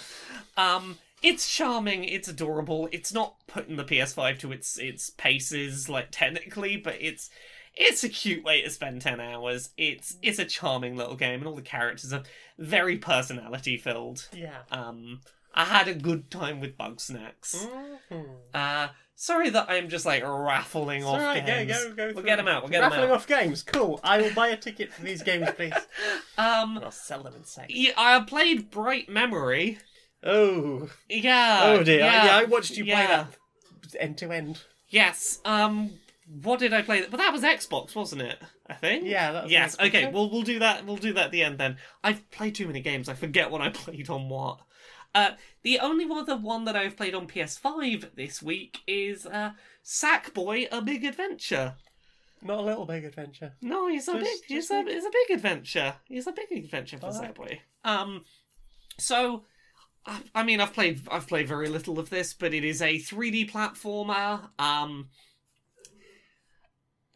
[0.56, 2.04] Um, it's charming.
[2.04, 2.88] It's adorable.
[2.92, 7.30] It's not putting the PS5 to its its paces, like technically, but it's
[7.76, 9.70] it's a cute way to spend ten hours.
[9.76, 12.22] It's it's a charming little game, and all the characters are
[12.58, 14.28] very personality filled.
[14.32, 14.58] Yeah.
[14.70, 15.20] Um,
[15.54, 17.66] I had a good time with Bugsnax.
[18.10, 18.26] Mhm.
[18.52, 21.72] Uh, sorry that I'm just like raffling It's off alright, go, games.
[21.84, 22.12] go, go.
[22.14, 22.62] We'll get them out.
[22.62, 22.96] We'll get them out.
[22.96, 23.98] Raffling off games, cool.
[24.04, 25.72] I will buy a ticket for these games, please.
[26.38, 27.64] Um, I'll sell them in say.
[27.70, 29.78] yeah, I played Bright Memory.
[30.22, 31.60] Oh, Yeah.
[31.64, 32.00] oh dear.
[32.00, 33.26] Yeah, Yeah, I watched you play yeah.
[33.90, 34.60] that end to end.
[34.90, 35.40] Yes.
[35.46, 35.92] Um,
[36.26, 37.04] what did I play?
[37.08, 38.38] But that was Xbox, wasn't it?
[38.68, 39.04] I think.
[39.06, 39.76] Yeah, Yes.
[39.76, 40.00] Xbox, Okay.
[40.02, 40.10] yeah.
[40.10, 40.84] Well, we'll do that.
[40.84, 41.76] We'll do that at the end then.
[42.02, 43.08] I've played too many games.
[43.08, 44.60] I forget what I played on what.
[45.14, 45.30] Uh,
[45.62, 49.52] the only other one that I've played on PS5 this week is uh,
[49.84, 51.74] Sackboy: A Big Adventure.
[52.42, 53.54] Not a little big adventure.
[53.62, 54.40] No, he's a Just- big.
[54.48, 54.84] He's just a.
[54.86, 55.94] It's a big adventure.
[56.04, 57.34] He's a big adventure for Alright.
[57.34, 57.58] Sackboy.
[57.84, 58.24] Um,
[58.98, 59.44] so.
[60.04, 62.98] I- I mean, I've played I've played very little of this, but it is a
[62.98, 64.50] 3D platformer.
[64.58, 65.08] Um,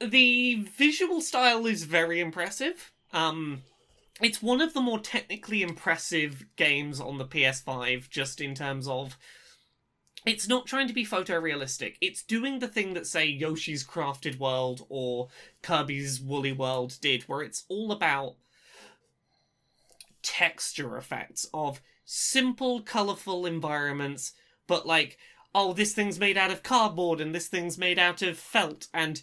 [0.01, 2.93] the visual style is very impressive.
[3.13, 3.63] Um,
[4.21, 9.17] it's one of the more technically impressive games on the PS5, just in terms of
[10.27, 11.97] it's not trying to be photorealistic.
[12.01, 15.29] It's doing the thing that, say, Yoshi's Crafted World or
[15.63, 18.37] Kirby's Woolly World did, where it's all about
[20.23, 24.33] texture effects of simple, colourful environments,
[24.67, 25.17] but like,
[25.55, 29.23] oh, this thing's made out of cardboard and this thing's made out of felt, and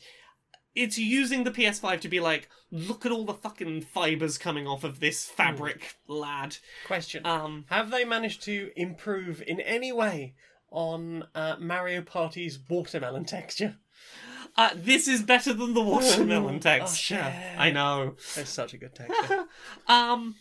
[0.78, 4.84] it's using the PS5 to be like, look at all the fucking fibers coming off
[4.84, 6.58] of this fabric, lad.
[6.86, 10.36] Question: Um, Have they managed to improve in any way
[10.70, 13.78] on uh, Mario Party's watermelon texture?
[14.56, 17.34] uh, this is better than the watermelon Oh, texture.
[17.58, 18.16] I know.
[18.36, 19.46] It's such a good texture.
[19.88, 20.36] um,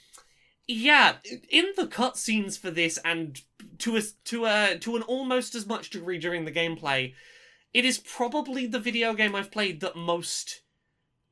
[0.68, 1.16] yeah,
[1.48, 3.40] in the cutscenes for this, and
[3.78, 7.14] to a to a to an almost as much degree during the gameplay,
[7.76, 10.62] it is probably the video game I've played that most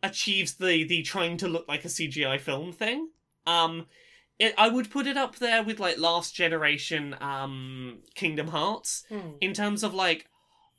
[0.03, 3.09] achieves the the trying to look like a CGI film thing.
[3.47, 3.87] Um,
[4.39, 9.37] it, I would put it up there with like last generation um Kingdom Hearts Hmm.
[9.41, 10.29] in terms of like,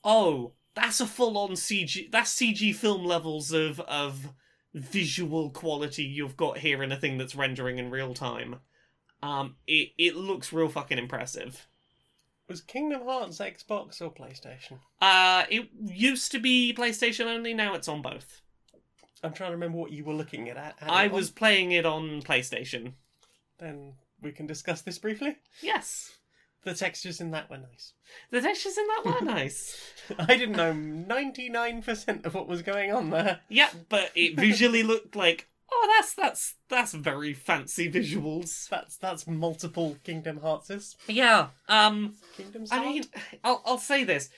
[0.03, 2.11] oh, that's a full on CG.
[2.11, 4.29] That's CG film levels of of
[4.73, 8.57] visual quality you've got here in a thing that's rendering in real time.
[9.23, 11.65] Um, it it looks real fucking impressive.
[12.47, 14.79] Was Kingdom Hearts Xbox or PlayStation?
[15.01, 17.53] Uh, it used to be PlayStation only.
[17.53, 18.41] Now it's on both.
[19.23, 20.57] I'm trying to remember what you were looking at.
[20.57, 21.15] at I it on.
[21.15, 22.93] was playing it on PlayStation.
[23.57, 25.37] Then we can discuss this briefly.
[25.61, 26.11] Yes,
[26.63, 27.93] The textures in that were nice.
[28.29, 29.93] the textures in that were nice.
[30.19, 33.39] I didn't know 99% of what was going on there.
[33.49, 38.67] Yeah, but it visually looked like oh, that's that's that's very fancy visuals.
[38.69, 40.95] That's that's multiple Kingdom Heartses.
[41.07, 41.47] Yeah.
[41.67, 42.15] Um.
[42.37, 43.03] Kingdoms I mean,
[43.43, 44.29] I'll I'll say this.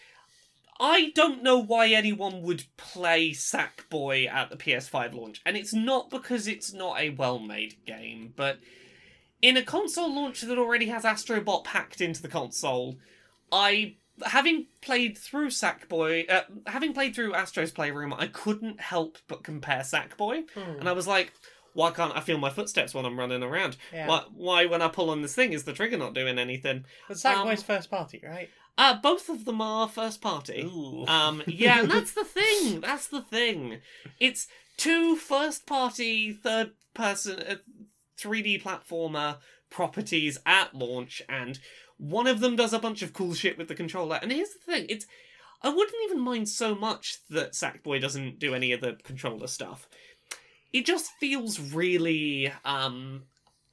[0.79, 6.11] I don't know why anyone would play Sackboy at the PS5 launch, and it's not
[6.11, 8.59] because it's not a well-made game, but
[9.41, 12.97] in a console launch that already has Astrobot packed into the console,
[13.51, 19.43] I having played through Sackboy, uh, having played through Astro's Playroom, I couldn't help but
[19.43, 20.79] compare Sackboy, Hmm.
[20.79, 21.33] and I was like,
[21.73, 23.77] why can't I feel my footsteps when I'm running around?
[23.93, 24.07] Yeah.
[24.07, 26.85] Why, why when I pull on this thing is the trigger not doing anything?
[27.07, 28.49] But Sackboy's um, first party, right?
[28.79, 30.63] Uh, both of them are first party.
[30.63, 31.05] Ooh.
[31.07, 32.79] Um, yeah, and that's the thing.
[32.81, 33.79] That's the thing.
[34.19, 37.55] It's two first party, third person, uh,
[38.19, 39.37] 3D platformer
[39.69, 41.59] properties at launch, and
[41.97, 44.19] one of them does a bunch of cool shit with the controller.
[44.21, 45.05] And here's the thing it's.
[45.63, 49.89] I wouldn't even mind so much that Sackboy doesn't do any of the controller stuff.
[50.71, 53.23] It just feels really um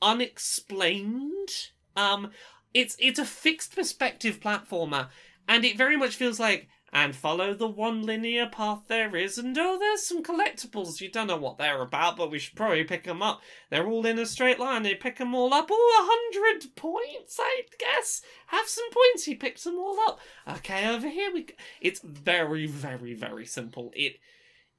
[0.01, 1.51] unexplained.
[1.97, 2.31] Um
[2.73, 5.09] it's it's a fixed perspective platformer
[5.47, 9.37] and it very much feels like and follow the one linear path there is.
[9.37, 11.01] And oh there's some collectibles.
[11.01, 13.43] You don't know what they're about but we should probably pick them up.
[13.69, 14.85] They're all in a straight line.
[14.85, 15.69] You pick them all up.
[15.71, 18.23] Oh a hundred points i guess.
[18.47, 19.25] Have some points.
[19.25, 20.21] He picks them all up.
[20.49, 21.49] Okay over here we
[21.81, 23.93] it's very very very simple.
[23.97, 24.21] It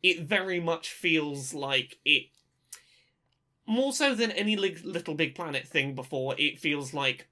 [0.01, 2.27] it very much feels like it
[3.67, 7.27] more so than any little big planet thing before it feels like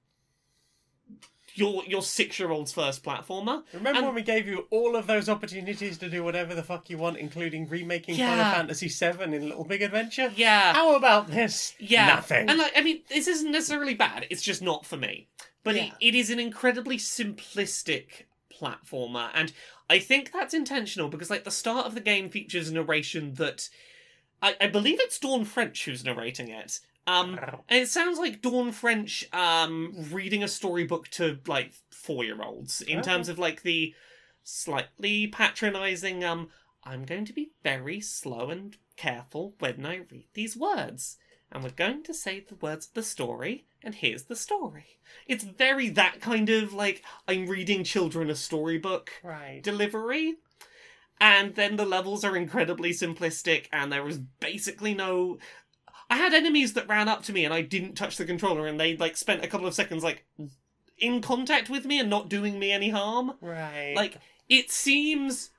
[1.56, 5.06] your your six year old's first platformer Remember and- when we gave you all of
[5.06, 9.48] those opportunities to do whatever the fuck you want, including remaking Final Fantasy VII in
[9.48, 10.32] Little Big Adventure?
[10.36, 11.74] yeah How about this?
[11.78, 12.48] yeah Nothing.
[12.50, 15.28] and like i mean this isn't necessarily bad it's just not for me
[15.62, 15.84] but Yeah.
[16.00, 19.52] it, it is an incredibly simplistic platformer and
[19.90, 23.68] i think that's intentional because like the start of the game features narration that
[24.42, 27.38] i, I believe it's dawn french who's narrating it um
[27.68, 32.80] And it sounds like Dawn French um, reading a storybook to like four year olds
[32.82, 33.10] in Okay.
[33.10, 33.94] terms of like the
[34.42, 36.50] slightly patronizing, um,
[36.84, 41.16] I'm going to be very slow and careful when I read these words.
[41.50, 44.98] and we're going to say the words of the story, and here's the story.
[45.26, 49.60] It's very that kind of like I'm reading children a storybook Right.
[49.62, 50.34] delivery.
[51.20, 55.38] And then the levels are incredibly simplistic, and there is basically no.
[56.14, 58.78] I had enemies that ran up to me, and I didn't touch the controller, and
[58.78, 60.24] they like spent a couple of seconds like
[60.96, 63.32] in contact with me and not doing me any harm.
[63.40, 63.94] Right.
[63.96, 65.50] Like it seems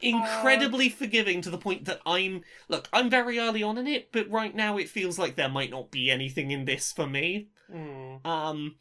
[0.00, 4.28] incredibly forgiving to the point that I'm look, I'm very early on in it, but
[4.28, 7.50] right now it feels like there might not be anything in this for me.
[7.72, 8.26] Mm.
[8.26, 8.74] Um,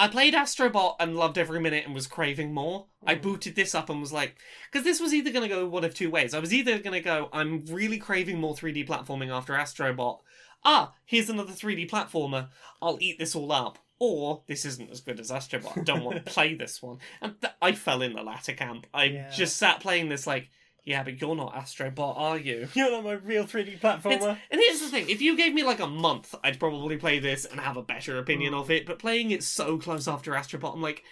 [0.00, 2.86] I played Astrobot and loved every minute and was craving more.
[3.06, 3.22] I Mm.
[3.22, 4.36] booted this up and was like,
[4.70, 6.32] because this was either going to go one of two ways.
[6.34, 10.20] I was either going to go, I'm really craving more 3D platforming after Astrobot.
[10.64, 12.48] Ah, here's another 3D platformer.
[12.80, 13.78] I'll eat this all up.
[13.98, 15.76] Or this isn't as good as Astrobot.
[15.78, 16.98] I don't want to play this one.
[17.20, 18.86] And th- I fell in the latter camp.
[18.94, 19.30] I Yeah.
[19.30, 20.50] just sat playing this like,
[20.84, 22.68] yeah, but you're not Astrobot, are you?
[22.74, 24.38] You're not my real 3D It's, platformer.
[24.50, 27.44] and here's the thing: if you gave me like a month, I'd probably play this
[27.44, 28.86] and have a better opinion of it.
[28.86, 31.02] But playing it so close after Astrobot, I'm like,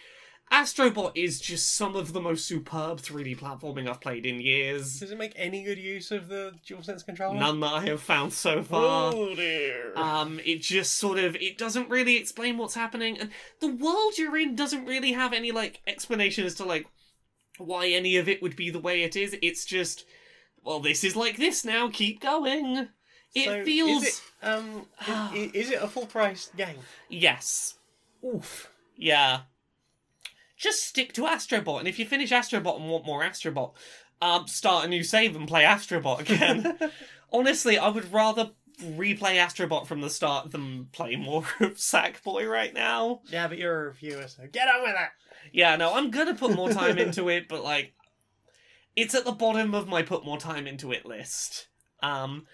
[0.51, 4.99] Astrobot is just some of the most superb 3D platforming I've played in years.
[4.99, 7.39] Does it make any good use of the DualSense controller?
[7.39, 9.13] None that I have found so far.
[9.15, 9.93] Oh dear.
[9.95, 14.39] Um, it just sort of it doesn't really explain what's happening, and the world you're
[14.39, 16.87] in doesn't really have any like explanation as to like
[17.64, 19.37] why any of it would be the way it is.
[19.42, 20.05] It's just,
[20.62, 21.88] well, this is like this now.
[21.88, 22.88] Keep going.
[23.35, 24.87] It So, feels Is it, um,
[25.35, 26.77] is, is it a full price game?
[27.09, 27.75] yes,
[28.25, 28.71] Oof.
[28.97, 29.40] yeah.
[30.57, 33.75] Just stick to Astrobot, and if you finish Astrobot and want more Astrobot,
[34.21, 36.77] um, start a new save and play Astrobot again.
[37.33, 38.51] Honestly, I would rather
[38.83, 43.21] replay Astrobot from the start than play more of Sackboy right now.
[43.27, 45.11] yeah, but you're a reviewer, so get on with it.
[45.53, 47.93] Yeah, no, I'm gonna put more time into it, but like,
[48.97, 51.69] it's at the bottom of my put more time into it list.
[52.03, 52.47] Um,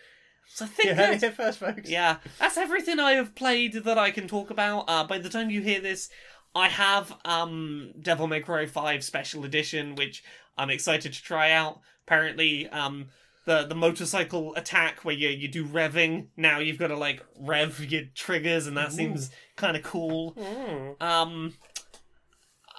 [0.47, 1.89] so I think Yeah, that's, first, folks.
[1.91, 4.85] yeah, that's everything I have played that I can talk about.
[4.89, 6.09] Uh, by the time you hear this,
[6.55, 10.23] I have um Devil May Cry 5 Special Edition, which
[10.57, 11.81] I'm excited to try out.
[12.07, 13.07] Apparently, um,
[13.47, 17.85] the the motorcycle attack where you you do revving now you've got to like rev
[17.91, 20.35] your triggers, and that seems kind of cool.
[20.35, 21.03] Mm.
[21.03, 21.55] Um,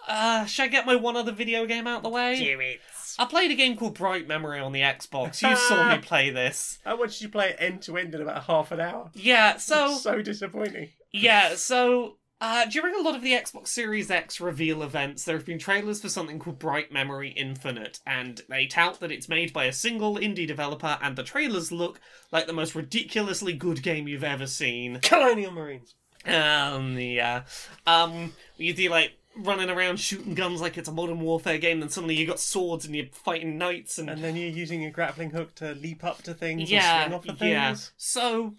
[0.07, 2.37] uh, should I get my one other video game out the way?
[2.37, 2.81] Do it.
[3.17, 5.41] I played a game called Bright Memory on the Xbox.
[5.41, 6.79] You saw me play this.
[6.83, 9.09] How much did you play it end to end in about half an hour?
[9.13, 10.89] Yeah, so so disappointing.
[11.11, 15.45] yeah, so uh, during a lot of the Xbox Series X reveal events, there have
[15.45, 19.65] been trailers for something called Bright Memory Infinite, and they tout that it's made by
[19.65, 24.23] a single indie developer, and the trailers look like the most ridiculously good game you've
[24.23, 24.99] ever seen.
[25.01, 25.95] Colonial Marines.
[26.25, 27.43] Um, yeah.
[27.87, 31.89] Um, you do like running around shooting guns like it's a modern warfare game, then
[31.89, 34.09] suddenly you got swords and you're fighting knights and.
[34.09, 37.27] And then you're using a grappling hook to leap up to things yeah, swing off
[37.27, 37.51] of things.
[37.51, 37.75] yeah.
[37.97, 38.55] So,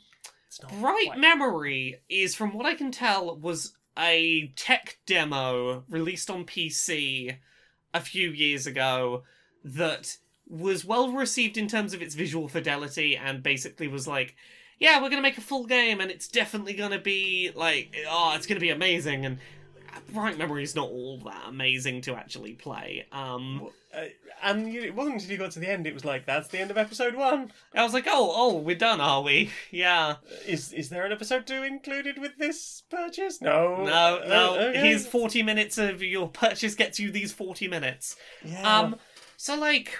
[0.80, 6.44] Bright quite- Memory is, from what I can tell, was a tech demo released on
[6.44, 7.36] PC
[7.94, 9.22] a few years ago
[9.64, 14.36] that was well received in terms of its visual fidelity and basically was like,
[14.78, 18.46] yeah, we're gonna make a full game and it's definitely gonna be like, oh, it's
[18.46, 19.24] gonna be amazing.
[19.24, 19.38] And
[20.12, 23.06] Bright Memory is not all that amazing to actually play.
[23.12, 24.04] Um, Uh,
[24.42, 26.58] and you, it wasn't until you got to the end it was like, that's the
[26.58, 27.50] end of episode one.
[27.74, 29.50] I was like, oh, oh, we're done, are we?
[29.70, 30.16] Yeah.
[30.46, 33.40] Is is there an episode two included with this purchase?
[33.40, 33.84] No.
[33.84, 34.54] No, no.
[34.54, 34.80] Uh, okay.
[34.88, 38.16] Here's 40 minutes of your purchase gets you these 40 minutes.
[38.44, 38.78] Yeah.
[38.80, 38.96] Um,
[39.38, 39.98] so like,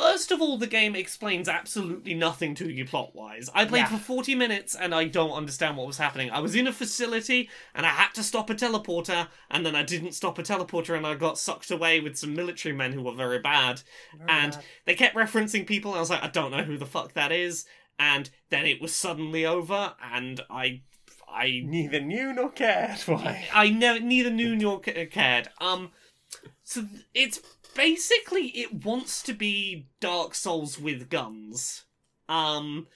[0.00, 3.50] first of all, the game explains absolutely nothing to you plot wise.
[3.54, 3.96] I played Yeah.
[3.96, 6.30] for 40 minutes and I don't understand what was happening.
[6.30, 9.82] I was in a facility and I had to stop a teleporter, and then I
[9.82, 13.14] didn't stop a teleporter and I got sucked away with some military men who were
[13.14, 13.82] very bad.
[14.28, 14.64] and bad.
[14.86, 17.32] they kept referencing people, and I was like, I don't know who the fuck that
[17.32, 17.64] is.
[17.98, 20.82] And then it was suddenly over, and I.
[21.32, 23.46] I Neither knew nor cared why.
[23.54, 25.48] I never neither knew nor ca- cared.
[25.60, 25.92] Um,
[26.64, 27.40] so it's
[27.74, 31.84] basically it wants to be Dark Souls with guns.
[32.28, 32.86] Um,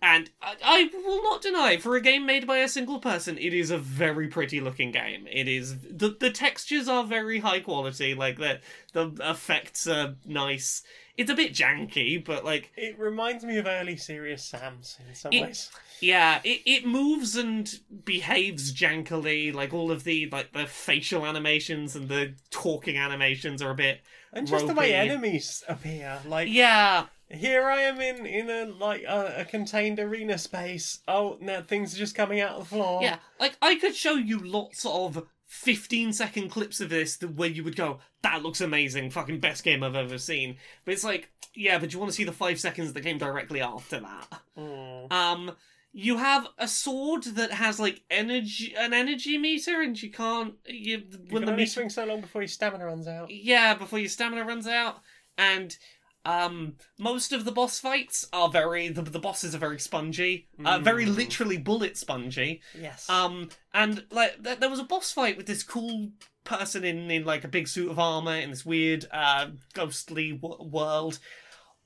[0.00, 3.54] and I, I will not deny, for a game made by a single person, it
[3.54, 5.26] is a very pretty looking game.
[5.30, 8.60] It is the the textures are very high quality, like the
[8.92, 10.82] the effects are nice.
[11.16, 15.32] It's a bit janky, but like It reminds me of early Serious Sam's in some
[15.32, 15.70] It- ways.
[16.02, 17.72] Yeah, it, it moves and
[18.04, 19.54] behaves jankily.
[19.54, 24.00] Like all of the like the facial animations and the talking animations are a bit.
[24.32, 29.04] And just the way enemies appear, like Yeah, here I am in in a like
[29.04, 31.00] a, a contained arena space.
[31.06, 33.02] Oh, now things are just coming out of the floor.
[33.02, 33.18] yeah.
[33.38, 37.76] Like I could show you lots of 15 second clips of this where you would
[37.76, 40.56] go, that looks amazing, fucking best game I've ever seen.
[40.86, 43.60] But it's like, yeah, but you want to see the five seconds that came directly
[43.60, 44.40] after that.
[44.58, 45.12] Mm.
[45.12, 45.52] Um,
[45.92, 50.54] you have a sword that has like energy, an energy meter, and you can't.
[50.66, 53.30] You, You when can the only meter swing so long before your stamina runs out.
[53.30, 55.00] yeah, before your stamina runs out.
[55.36, 55.76] And
[56.24, 60.46] um most of the boss fights are very the, the bosses are very spongy.
[60.64, 61.16] Uh, very Mm.
[61.16, 62.60] literally bullet spongy.
[62.80, 63.10] Yes.
[63.10, 66.12] Um and like th- there was a boss fight with this cool
[66.44, 70.62] person in in like a big suit of armor in this weird uh ghostly w-
[70.62, 71.18] world.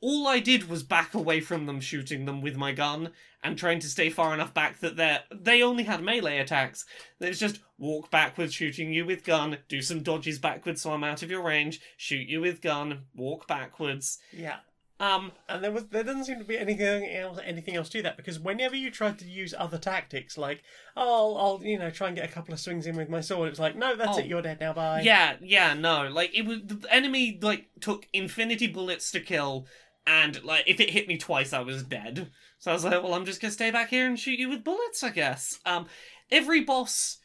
[0.02, 3.12] All I did was back away from them shooting them with my gun
[3.47, 6.84] and trying to stay far enough back that they they only had melee attacks.
[7.18, 11.22] There's just walk backwards, shooting you with gun, do some dodges backwards so I'm out
[11.22, 14.18] of your range, shoot you with gun, walk backwards.
[14.32, 14.57] yeah.
[14.99, 18.16] Um, And there was there doesn't seem to be anything else anything else to that
[18.16, 20.62] because whenever you tried to use other tactics like
[20.97, 23.51] oh I'll you know try and get a couple of swings in with my sword
[23.51, 24.20] it's like no that's Oh.
[24.20, 28.09] it you're dead now bye yeah, yeah, no, like it was the enemy like took
[28.14, 29.66] infinity bullets to kill,
[30.07, 32.30] and like if it hit me twice, I was dead.
[32.59, 34.64] So I was like, well, I'm just gonna stay back here and shoot you with
[34.64, 35.61] bullets, I guess.
[35.66, 35.86] Um,
[36.30, 37.18] every boss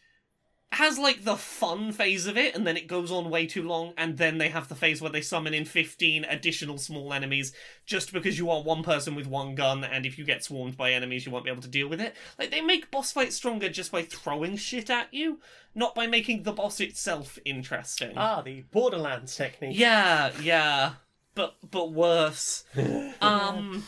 [0.73, 3.93] has like the fun phase of it, and then it goes on way too long,
[3.97, 7.53] and then they have the phase where they summon in 15 additional small enemies
[7.85, 10.91] just because you are one person with one gun, and if you get swarmed by
[10.91, 12.15] enemies, you won't be able to deal with it.
[12.39, 15.39] Like, they make boss fights stronger just by throwing shit at you,
[15.75, 18.13] not by making the boss itself interesting.
[18.15, 20.93] ah the Borderlands technique yeah, yeah.
[21.35, 22.63] But but worse.
[23.21, 23.83] Um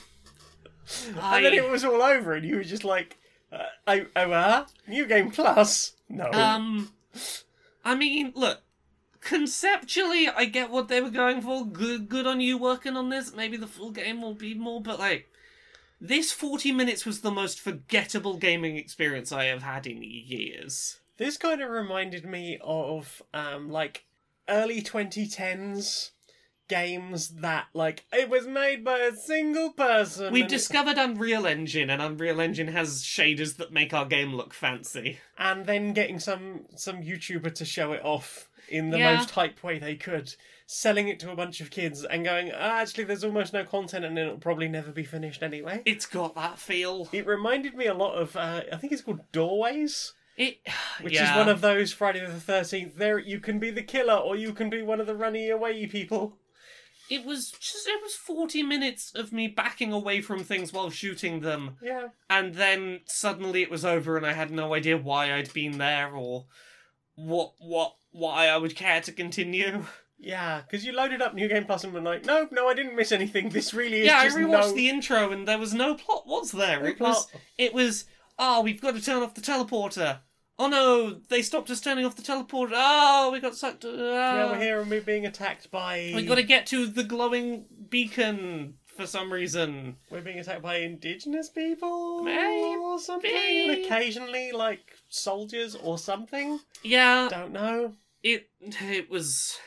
[1.20, 3.18] I, and then it was all over and you were just like
[3.52, 6.92] uh, oh, oh uh, new game plus no Um,
[7.84, 8.62] I mean, look.
[9.22, 11.66] Conceptually, I get what they were going for.
[11.66, 13.34] Good, good on you working on this.
[13.34, 15.30] Maybe the full game will be more, but like,
[16.02, 21.00] this forty minutes was the most forgettable gaming experience I have had in years.
[21.16, 24.04] This kind of reminded me of um like
[24.50, 26.12] early 2010s
[26.68, 30.32] games that like it was made by a single person.
[30.34, 34.54] We've and, discovered Unreal Engine, and Unreal Engine has shaders that make our game look
[34.54, 35.20] fancy.
[35.38, 39.18] and then getting some some YouTuber to show it off in the Yeah.
[39.18, 40.34] most hype way they could,
[40.66, 44.06] selling it to a bunch of kids and going, ah, actually, there's almost no content
[44.06, 45.82] and it'll probably never be finished anyway.
[45.86, 47.10] It's got that feel.
[47.12, 50.14] It reminded me a lot of uh, I think it's called Doorways.
[50.36, 50.58] It,
[51.02, 51.32] which yeah.
[51.32, 52.96] is one of those Friday the Thirteenth.
[52.96, 55.86] There, you can be the killer, or you can be one of the runny away
[55.86, 56.38] people.
[57.10, 61.42] It was just it was forty minutes of me backing away from things while shooting
[61.42, 65.54] them, Yeah, and then suddenly it was over, and I had no idea why I'd
[65.54, 66.46] been there or
[67.16, 69.86] what what why I would care to continue.
[70.18, 72.96] yeah, because you loaded up New Game Plus and were like, no, no, I didn't
[72.96, 73.50] miss anything.
[73.50, 74.76] This really is yeah, I just rewatched no.
[74.76, 76.26] the intro, and there was no plot.
[76.26, 76.80] Was there?
[76.82, 77.28] no it was
[77.58, 78.06] it was
[78.40, 80.20] oh we've got to turn off the teleporter.
[80.60, 82.74] Oh no, they stopped us turning off the teleporter.
[82.76, 83.86] Oh, we got sucked.
[83.86, 86.12] Uh, Yeah, we're here and we're being attacked by.
[86.16, 89.98] We've got to get to the glowing beacon for some reason.
[90.12, 92.78] We're being attacked by indigenous people Maybe.
[92.80, 96.60] or something, and occasionally like soldiers or something.
[96.84, 97.94] Yeah, Don't know.
[98.22, 99.58] it it was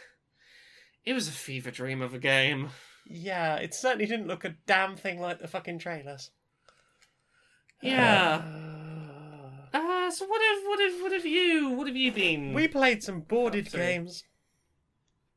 [1.05, 2.68] it was a fever dream of a game.
[3.09, 6.30] Yeah, it certainly didn't look a damn thing like the fucking trailers.
[7.82, 8.43] Yeah.
[8.45, 8.65] Uh,
[9.76, 12.54] Uh, so what have what have what have you what have you been?
[12.54, 14.24] we played some boarded games.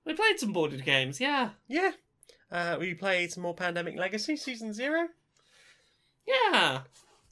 [0.06, 1.20] we played some boarded games.
[1.20, 1.92] Yeah, Yeah.
[2.52, 5.08] Uh, we played some more Pandemic Legacy Season Zero.
[6.28, 6.82] yeah.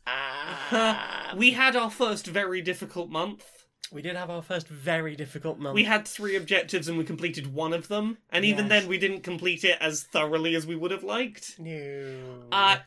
[0.05, 3.43] Ah, We had our first very difficult month.
[3.91, 5.75] we did have our first very difficult month.
[5.75, 8.69] We had three objectives and we completed one of them, and even Yes.
[8.81, 11.57] then we didn't complete it as thoroughly as we would have liked.
[11.59, 12.43] no.
[12.51, 12.77] Uh,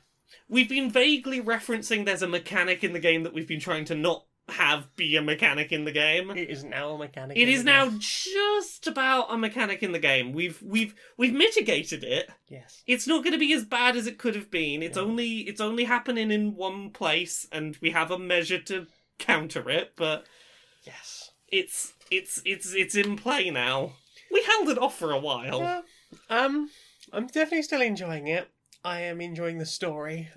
[0.48, 3.94] we've been vaguely referencing there's a mechanic in the game that we've been trying to
[3.94, 6.28] not have be a mechanic in the game.
[6.30, 7.36] it is now a mechanic.
[7.36, 10.32] It is now just about a mechanic in the game.
[10.32, 12.28] We've we've we've mitigated it.
[12.48, 12.82] Yes.
[12.86, 14.82] It's not going to be as bad as it could have been.
[14.82, 15.04] It's No.
[15.04, 19.92] only it's only happening in one place, and we have a measure to counter it.
[19.94, 20.26] But
[20.82, 21.30] Yes.
[21.48, 23.92] it's it's it's it's in play now.
[24.32, 25.60] We held it off for a while.
[25.60, 25.80] Yeah.
[26.28, 26.70] Um,
[27.12, 28.48] I'm definitely still enjoying it.
[28.84, 30.30] I am enjoying the story.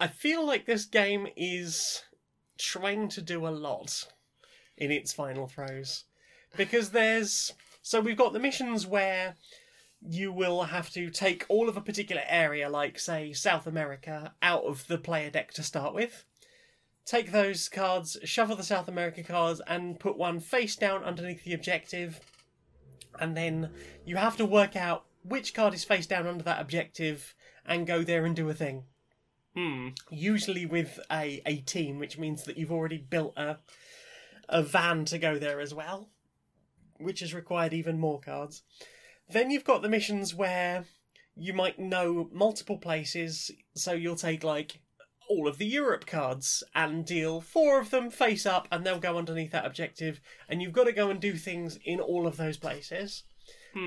[0.00, 2.02] I feel like this game is
[2.58, 4.06] trying to do a lot
[4.76, 6.04] in its final throes
[6.56, 7.52] Because there's.
[7.82, 9.36] So we've got the missions where
[10.00, 14.64] you will have to take all of a particular area, like, say, South America, out
[14.64, 16.24] of the player deck to start with.
[17.04, 21.54] Take those cards, shuffle the South America cards, and put one face down underneath the
[21.54, 22.20] objective.
[23.18, 23.70] And then
[24.04, 27.34] you have to work out which card is face down under that objective
[27.68, 28.84] and go there and do a thing.
[29.54, 29.88] Hmm.
[30.10, 33.58] Usually with a, a team, which means that you've already built a
[34.48, 36.08] a van to go there as well.
[36.98, 38.62] which has required even more cards.
[39.28, 40.84] Then you've got the missions where
[41.36, 44.80] you might know multiple places, so you'll take like
[45.28, 49.18] all of the Europe cards and deal four of them face up, and they'll go
[49.18, 52.56] underneath that objective, and you've got to go and do things in all of those
[52.56, 53.24] places.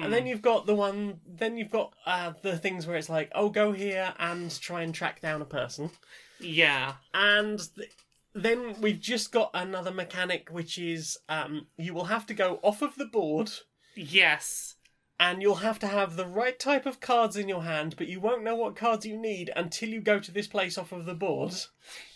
[0.03, 3.31] And then you've got the one, then you've got uh, the things where it's like,
[3.35, 5.91] oh, go here and try and track down a person.
[6.39, 6.93] Yeah.
[7.13, 7.91] And th-
[8.33, 12.81] then we've just got another mechanic, which is um, you will have to go off
[12.81, 13.51] of the board
[13.95, 14.75] Yes.
[15.19, 18.19] and you'll have to have the right type of cards in your hand, but you
[18.19, 21.13] won't know what cards you need until you go to this place off of the
[21.13, 21.53] board.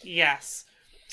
[0.04, 0.66] Yes.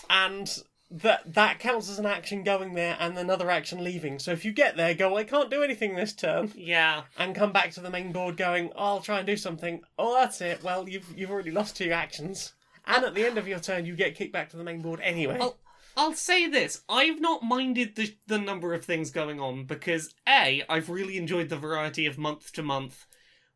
[0.09, 0.49] And
[0.93, 4.18] that that counts as an action going there and another action leaving.
[4.18, 7.05] So if you get there, go, I can't do anything this turn, Yeah.
[7.16, 9.80] and come back to the main board going, oh, I'll try and do something.
[9.99, 10.62] Oh, that's it.
[10.62, 12.53] Well, you've you've already lost two actions.
[12.86, 15.01] And at the end of your turn, you get kicked back to the main board
[15.03, 15.38] anyway.
[15.40, 15.57] I'll,
[15.97, 20.62] I'll say this: I've not minded the the number of things going on because a
[20.68, 23.07] I've really enjoyed the variety of month to month.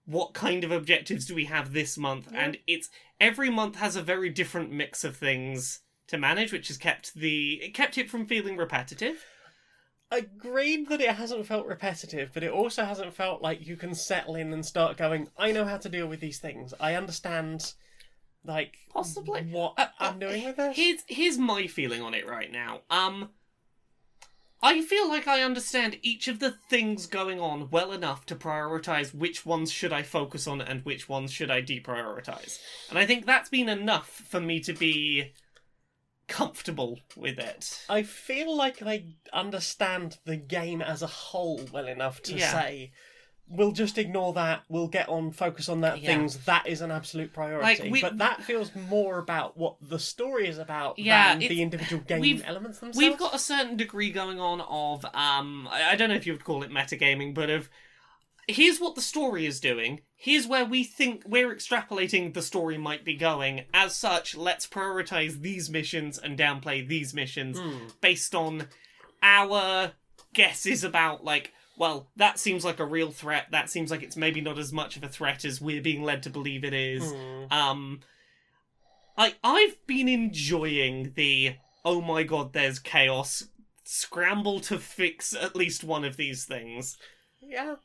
[0.04, 2.28] What kind of objectives do we have this month?
[2.32, 2.88] And it's
[3.20, 7.54] every month has a very different mix of things to manage, which has kept the
[7.62, 9.24] it kept it from feeling repetitive.
[10.10, 14.36] agreed that it hasn't felt repetitive, but it also hasn't felt like you can settle
[14.36, 16.72] in and start going, I know how to deal with these things.
[16.78, 17.74] I understand,
[18.44, 19.42] like, Possibly.
[19.50, 20.76] what Uh, I'm doing with this.
[20.76, 22.82] Here's here's my feeling on it right now.
[22.90, 23.30] Um
[24.62, 29.14] I feel like I understand each of the things going on well enough to prioritize
[29.14, 32.58] which ones should I focus on and which ones should I deprioritize.
[32.88, 35.32] And I think that's been enough for me to be
[36.28, 37.84] comfortable with it.
[37.88, 42.52] I feel like I understand the game as a whole well enough to Yeah.
[42.52, 42.92] say,
[43.48, 46.08] we'll just ignore that, we'll get on, focus on that Yeah.
[46.08, 47.62] things, that is an absolute priority.
[47.82, 51.56] Like, we- but that feels more about what the story is about Yeah, than it's-
[51.56, 52.98] the individual game we've- elements themselves.
[52.98, 56.32] We've got a certain degree going on of um I I don't know if you
[56.32, 57.70] would call it metagaming, but of
[58.48, 60.00] here's what the story is doing.
[60.16, 63.64] Here's where we think we're extrapolating the story might be going.
[63.74, 67.88] As such, let's prioritize these missions and downplay these missions Hmm.
[68.00, 68.68] based on
[69.22, 69.92] our
[70.32, 73.48] guesses about like well, that seems like a real threat.
[73.50, 76.22] That seems like it's maybe not as much of a threat as we're being led
[76.22, 77.12] to believe it is.
[77.12, 77.44] Hmm.
[77.50, 78.00] Um,
[79.18, 83.48] I I've been enjoying the oh my god, there's chaos.
[83.84, 86.96] Scramble to fix at least one of these things.
[87.40, 87.76] Yeah.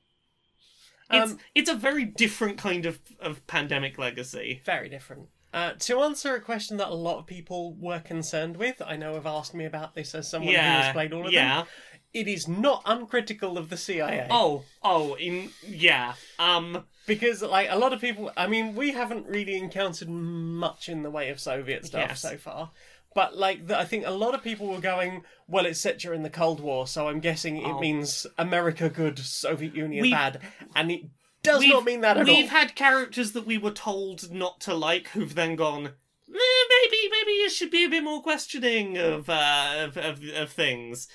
[1.12, 4.62] It's Um, it's a very different kind of of pandemic legacy.
[4.66, 5.30] Very different.
[5.53, 9.16] Uh, to answer a question that a lot of people were concerned with, I know
[9.16, 11.57] have asked me about this as someone who has played all of yeah.
[11.57, 11.68] them.
[12.14, 14.28] It is not uncritical of the CIA.
[14.30, 16.14] Oh, oh, in yeah.
[16.39, 21.03] Um, Because, like, a lot of people, I mean, we haven't really encountered much in
[21.03, 22.22] the way of Soviet stuff Yes.
[22.22, 22.72] so far.
[23.14, 26.24] But, like, the, I think a lot of people were going, well, it's set during
[26.24, 27.80] the Cold War, so I'm guessing it Oh.
[27.80, 30.39] means America good, Soviet Union We've- bad.
[30.76, 31.01] And it
[31.43, 32.36] does not mean that at all.
[32.36, 32.57] we've all.
[32.59, 35.88] had characters that we were told not to like who've then gone.
[35.88, 40.51] "Eh, maybe, maybe you should be a bit more questioning of uh, of, of of
[40.51, 41.07] things,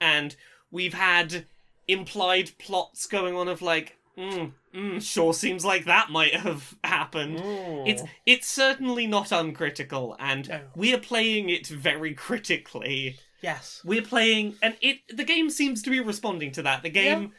[0.00, 0.36] and
[0.70, 1.46] we've had
[1.88, 7.38] implied plots going on of like, mm, mm, sure seems like that might have happened.
[7.38, 7.88] Mm.
[7.88, 10.60] It's it's certainly not uncritical, and No.
[10.74, 13.16] we are playing it very critically.
[13.40, 13.80] Yes.
[13.84, 16.82] We're playing, and it the game seems to be responding to that.
[16.82, 17.32] The game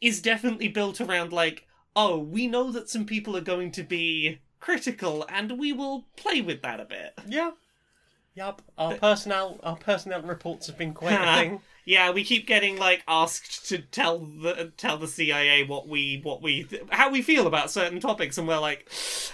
[0.00, 4.38] is definitely built around like, oh, we know that some people are going to be
[4.58, 7.12] critical, and we will play with that a bit.
[7.26, 7.50] Yeah.
[8.34, 8.62] Yup.
[8.78, 11.60] Our personnel our personnel reports have been quite a thing.
[11.84, 16.42] Yeah, we keep getting like asked to tell the tell the CIA what we what
[16.42, 18.88] we how we feel about certain topics, and we're like,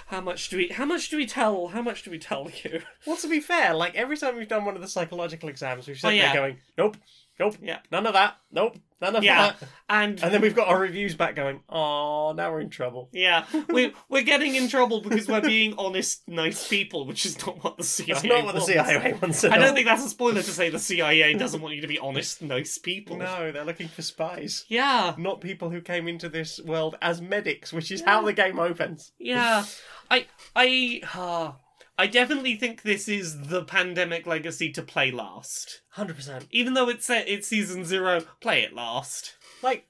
[0.07, 2.83] how much do we how much do we tell how much do we tell you?
[3.07, 5.97] Well, to be fair, like every time we've done one of the psychological exams, we've
[5.97, 6.33] oh, sat Oh, yeah.
[6.33, 6.97] there going, "Nope,
[7.39, 7.79] nope, Yeah.
[7.91, 11.15] none of that, nope, none of Yeah, that," and and then we've got our reviews
[11.15, 15.41] back going, "Oh, now we're in trouble." Yeah, we we're getting in trouble because we're
[15.41, 18.13] being honest, nice people, which is not what the CIA.
[18.15, 18.61] That's not what the.
[18.61, 19.45] CIA wants.
[19.45, 19.63] At I all.
[19.63, 22.43] don't think that's a spoiler to say the CIA doesn't want you to be honest,
[22.43, 23.17] nice people.
[23.17, 27.73] No, they're looking for spies, Yeah, not people who came into this world as medics,
[27.73, 29.13] which is how the game opens.
[29.19, 29.65] yeah.
[30.11, 31.53] I I uh,
[31.99, 35.81] I definitely think this is the pandemic legacy to play last.
[35.91, 36.47] Hundred percent.
[36.51, 39.35] Even though it's set it's season zero, play it last.
[39.63, 39.87] Like,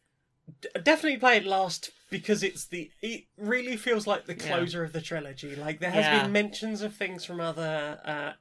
[0.60, 2.90] d- definitely play it last because it's the.
[3.02, 5.56] It really feels like the closer of the trilogy.
[5.56, 6.22] Like there has Yeah.
[6.22, 8.32] been mentions of things from other uh,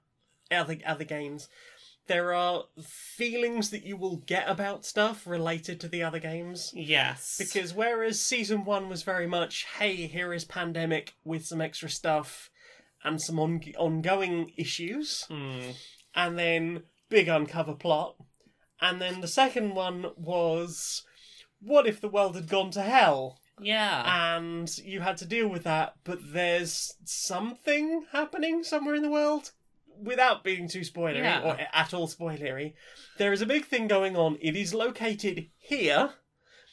[0.53, 1.47] other other games.
[2.07, 6.71] There are feelings that you will get about stuff related to the other games.
[6.75, 11.89] Yes, Because whereas season one was very much, hey, here is pandemic with some extra
[11.89, 12.51] stuff
[13.05, 15.71] and some on- ongoing issues, Hmm.
[16.13, 18.15] and then big uncover plot,
[18.81, 21.03] and then the second one was
[21.61, 24.35] what if the world had gone to hell Yeah.
[24.35, 29.51] and you had to deal with that, but there's something happening somewhere in the world?
[29.97, 31.41] Without being too spoilery Yeah.
[31.41, 32.73] or at all spoilery,
[33.17, 34.37] there is a big thing going on.
[34.41, 36.15] It is located here,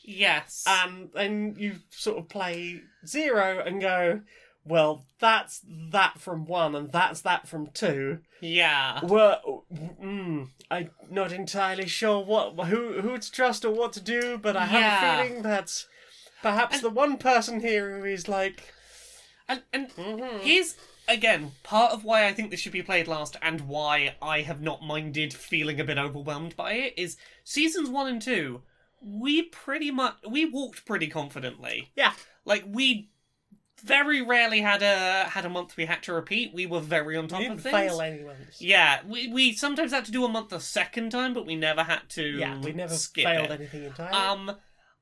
[0.03, 0.65] yes.
[0.67, 4.23] and then you sort of play zero and go,
[4.65, 5.61] well, that's
[5.91, 8.21] that from one, and that's that from two.
[8.41, 9.01] yeah.
[9.05, 14.39] Well, mm, I'm not entirely sure what who who to trust or what to do,
[14.39, 14.83] but I have
[15.19, 15.85] a feeling that
[16.43, 18.73] perhaps the one person here who is like,
[19.49, 20.41] And and mhm.
[20.41, 20.77] here's
[21.09, 24.61] again part of why I think this should be played last and why I have
[24.63, 28.63] not minded feeling a bit overwhelmed by it is seasons one and two.
[29.05, 31.91] We pretty much we walked pretty confidently.
[31.97, 32.13] yeah,
[32.45, 33.11] Like we
[33.85, 36.53] very rarely had a had a month we had to repeat.
[36.55, 37.75] We were very on top of didn't things.
[37.75, 38.37] fail anyone.
[38.59, 41.83] Yeah, we we sometimes had to do a month a second time, but we never
[41.83, 42.23] had to.
[42.23, 43.61] Yeah, we never skip failed it.
[43.61, 44.17] anything entirely.
[44.17, 44.57] Um,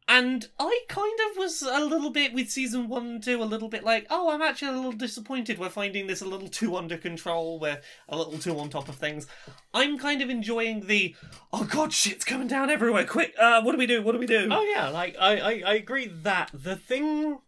[0.09, 3.69] and I kind of was a little bit with season one and two, a little
[3.69, 5.57] bit like, oh, I'm actually a little disappointed.
[5.57, 7.61] We're finding this a little too under control.
[7.61, 9.29] We're a little too on top of things.
[9.73, 11.15] I'm kind of enjoying the,
[11.53, 13.07] oh god, shit's coming down everywhere.
[13.07, 14.03] Quick, uh, what do we do?
[14.03, 14.49] What do we do?
[14.51, 17.39] oh yeah, like I, I I agree that the thing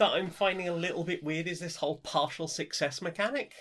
[0.00, 3.52] that I'm finding a little bit weird is this whole partial success mechanic,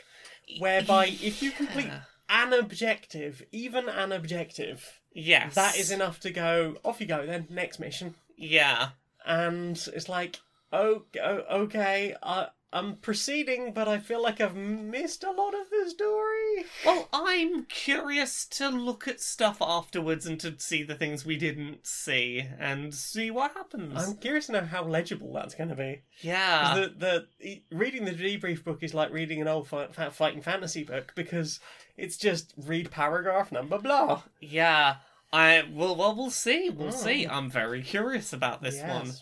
[0.57, 2.01] whereby if you complete Yeah.
[2.29, 7.45] an objective, even an objective, yes, that is enough to go off you go then
[7.49, 8.15] next mission.
[8.35, 8.89] Yeah,
[9.25, 10.39] and it's like
[10.71, 15.70] oh, oh okay I, i'm proceeding but i feel like i've missed a lot of
[15.70, 21.26] the story Well, I'm curious to look at stuff afterwards and to see the things
[21.26, 23.93] we didn't see and see what happens.
[24.07, 26.76] i'm curious to know how legible that's going to be Yeah.
[26.76, 31.59] the, the reading the debrief book is like reading an old fighting fantasy book because
[31.97, 34.97] it's just read paragraph number blah Yeah.
[35.32, 36.70] I well well we'll see.
[36.72, 36.93] We'll Mm.
[37.03, 37.28] see.
[37.28, 38.88] I'm very curious about this Yes.
[38.88, 39.13] one.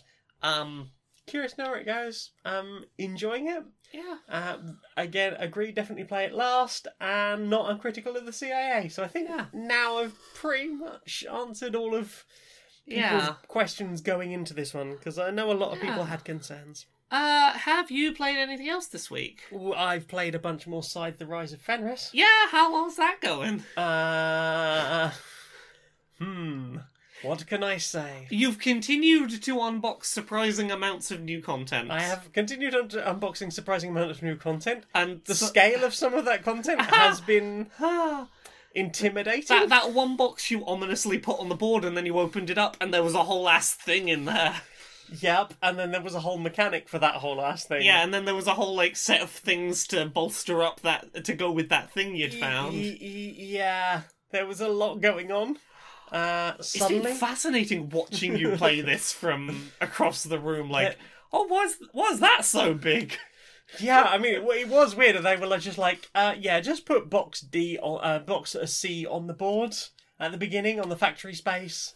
[0.42, 0.90] Um
[1.28, 4.16] curious to know where it goes um enjoying it yeah.
[4.28, 4.58] Uh,
[4.98, 8.90] again, agree, definitely play it last, and not uncritical of the CIA.
[8.90, 9.46] So I think Yeah.
[9.54, 12.26] now I've pretty much answered all of
[12.86, 13.34] people's Yeah.
[13.46, 16.08] questions going into this one, because I know a lot of people Yeah.
[16.10, 16.84] had concerns.
[17.10, 19.40] Uh have you played anything else this week?
[19.74, 22.10] I've played a bunch more Side the Rise of Fenris.
[22.12, 23.64] Yeah, how long's that going?
[23.74, 25.10] Uh,
[26.18, 26.76] hmm,
[27.22, 28.26] what can I say?
[28.30, 31.90] You've continued to unbox surprising amounts of new content.
[31.90, 34.84] I have continued on to unboxing surprising amounts of new content.
[34.94, 37.70] and The so- scale of some of that content has been
[38.74, 39.44] intimidating.
[39.48, 42.58] that that one box you ominously put on the board and then you opened it
[42.58, 44.60] up and there was a whole ass thing in there.
[45.20, 47.82] Yep, and then there was a whole mechanic for that whole ass thing.
[47.82, 51.24] Yeah, and then there was a whole like set of things to bolster up that
[51.24, 52.74] to go with that thing you'd found.
[52.74, 54.02] y- y- yeah,
[54.32, 55.56] there was a lot going on.
[56.12, 60.70] Uh, It's suddenly, been fascinating watching you play this from across the room.
[60.70, 60.96] Like,
[61.32, 63.16] oh, why's why's that so big?
[63.80, 65.16] yeah, I mean, it, it was weird.
[65.16, 69.06] and They were just like, uh, yeah, just put box D on uh, box C
[69.06, 69.76] on the board
[70.18, 71.94] at the beginning on the factory space,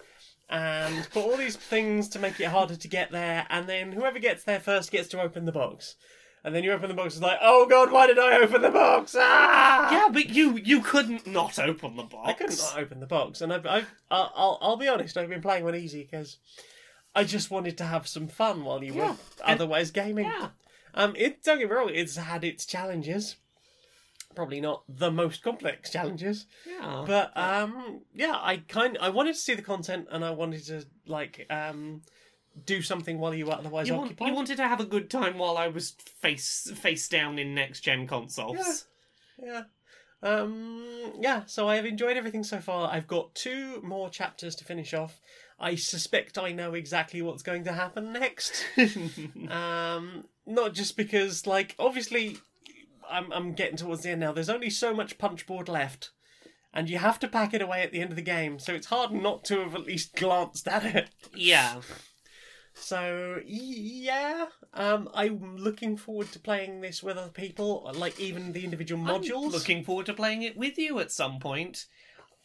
[0.48, 3.46] and put all these things to make it harder to get there.
[3.50, 5.96] And then whoever gets there first gets to open the box.
[6.44, 8.70] And then you open the box, it's like, oh god, why did I open the
[8.70, 9.14] box?
[9.18, 9.92] Ah!
[9.92, 12.28] Yeah, but you you couldn't not open the box.
[12.28, 15.28] I couldn't not open the box, and I've, I've I'll, I'll, I'll be honest, I've
[15.28, 16.38] been playing one easy because
[17.14, 20.24] I just wanted to have some fun while you Yeah, were otherwise gaming.
[20.26, 20.48] Yeah,
[20.94, 23.36] Um, it don't get me wrong, it's had its challenges.
[24.34, 27.04] Probably not the most complex challenges, yeah.
[27.06, 30.86] but um, yeah, I kind I wanted to see the content, and I wanted to
[31.06, 32.00] like um
[32.64, 34.28] do something while you were otherwise you, want, occupied.
[34.28, 37.80] you wanted to have a good time while I was face face down in next
[37.80, 38.86] gen consoles.
[39.42, 39.64] Yeah.
[40.22, 42.90] Um, yeah, so I have enjoyed everything so far.
[42.90, 45.20] I've got two more chapters to finish off.
[45.58, 48.64] I suspect I know exactly what's going to happen next.
[49.48, 52.38] um, not just because, like, obviously,
[53.10, 54.32] I'm, I'm getting towards the end now.
[54.32, 56.10] There's only so much punchboard left,
[56.72, 58.86] and you have to pack it away at the end of the game, so it's
[58.86, 61.10] hard not to have at least glanced at it.
[61.34, 61.80] yeah.
[62.74, 68.64] So yeah, um, I'm looking forward to playing this with other people, like even the
[68.64, 69.52] individual I'm modules.
[69.52, 71.86] looking forward to playing it with you at some point.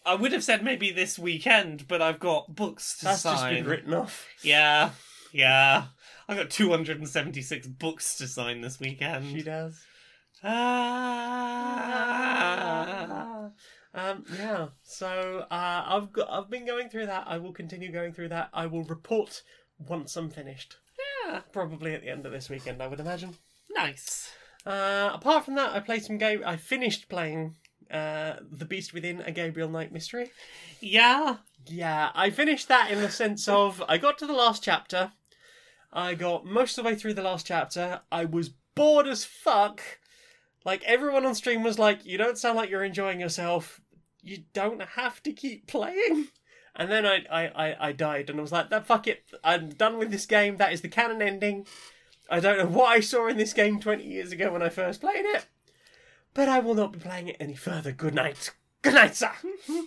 [0.05, 3.11] I would have said maybe this weekend, but I've got books to sign.
[3.11, 3.34] That's sign.
[3.34, 4.25] just been written off.
[4.41, 4.91] Yeah,
[5.34, 5.86] yeah.
[6.30, 9.32] I've got 276 books to sign this weekend.
[9.32, 9.82] She does.
[10.43, 11.07] Ah.
[13.93, 14.67] Um, yeah.
[14.84, 16.30] So uh, I've got.
[16.30, 17.23] I've been going through that.
[17.28, 18.49] I will continue going through that.
[18.53, 19.41] I will report
[19.80, 20.78] once I'm finished.
[21.25, 23.36] Yeah, Probably at the end of this weekend, I would imagine.
[23.75, 24.32] nice.
[24.65, 26.41] Uh, apart from that, I played some game.
[26.45, 27.55] I finished playing
[27.89, 30.32] uh, The Beast Within: A Gabriel Knight Mystery.
[30.82, 31.38] Yeah.
[31.67, 35.11] Yeah, I finished that in the sense of I got to the last chapter.
[35.93, 38.01] I got most of the way through the last chapter.
[38.11, 39.82] I was bored as fuck.
[40.65, 43.80] Like everyone on stream was like, "You don't sound like you're enjoying yourself.
[44.21, 46.28] You don't have to keep playing."
[46.78, 49.23] And then I, I, I, I died, and I was like, "That fuck it.
[49.43, 50.57] I'm done with this game.
[50.57, 51.65] That is the canon ending."
[52.30, 55.01] I don't know what I saw in this game 20 years ago when I first
[55.01, 55.45] played it,
[56.34, 57.91] but I will not be playing it any further.
[57.91, 58.51] Good night.
[58.82, 59.32] Good night, sir.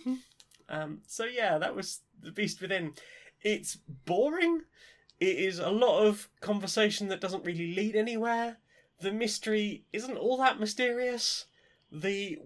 [0.68, 2.94] um, so yeah, that was The Beast Within.
[3.42, 4.62] It's boring.
[5.18, 8.56] It is a lot of conversation that doesn't really lead anywhere.
[9.00, 11.46] The mystery isn't all that mysterious.
[11.92, 12.38] The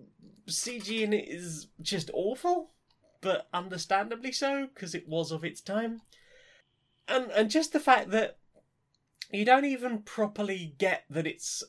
[0.48, 2.70] CG in it is just awful,
[3.24, 6.02] but understandably so, because it was of its time.
[7.08, 8.36] And and just the fact that
[9.32, 11.64] you don't even properly get that it's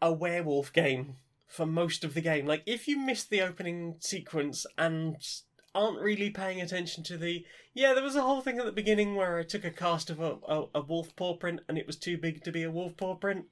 [0.00, 2.46] a werewolf game for most of the game.
[2.46, 5.16] Like, if you miss the opening sequence and
[5.74, 7.44] aren't really paying attention to the.
[7.72, 10.20] Yeah, there was a whole thing at the beginning where I took a cast of
[10.20, 12.96] a, a, a wolf paw print and it was too big to be a wolf
[12.96, 13.46] paw print,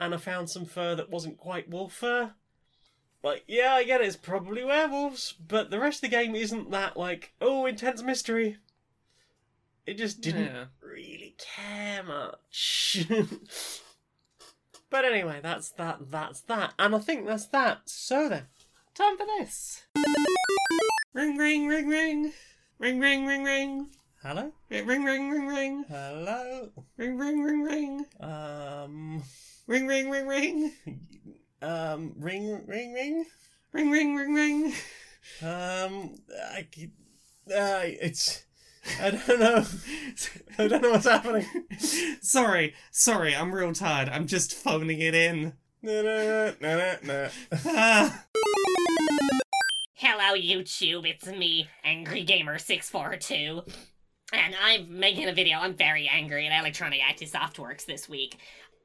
[0.00, 2.32] and I found some fur that wasn't quite wolf fur.
[3.24, 6.70] Like, yeah, I get it, it's probably werewolves, but the rest of the game isn't
[6.72, 8.58] that, like, oh, intense mystery.
[9.86, 10.64] It just didn't Yeah.
[10.82, 13.06] really care much.
[14.90, 16.74] but anyway, that's that, that's that.
[16.78, 17.88] And I think that's that.
[17.88, 18.44] So then.
[18.94, 19.82] Time for this.
[21.14, 22.32] Ring, ring, ring, ring.
[22.78, 23.88] Ring, ring, ring, ring.
[24.22, 24.52] Hello?
[24.68, 25.84] Ring, ring, ring, ring, ring.
[25.88, 26.68] Hello?
[26.98, 28.04] Ring, ring, ring, ring.
[28.20, 29.22] Um,
[29.66, 30.72] Ring, ring, ring, ring.
[31.64, 33.24] Um, ring, ring, ring?
[33.72, 34.64] Ring, ring, ring, ring.
[35.42, 36.14] Um,
[36.52, 36.94] I, keep-
[37.48, 38.44] uh, it's,
[39.00, 39.64] I don't know.
[40.58, 41.46] I don't know what's happening.
[42.20, 44.08] sorry, sorry, I'm real tired.
[44.08, 45.54] I'm just phoning it in.
[45.82, 47.28] No, no, no, no, no.
[49.94, 51.06] Hello, YouTube.
[51.08, 53.62] It's me, Angry Gamer 642
[54.34, 55.58] and I'm making a video.
[55.58, 58.38] I'm very angry at Electronic Arts Softworks this week.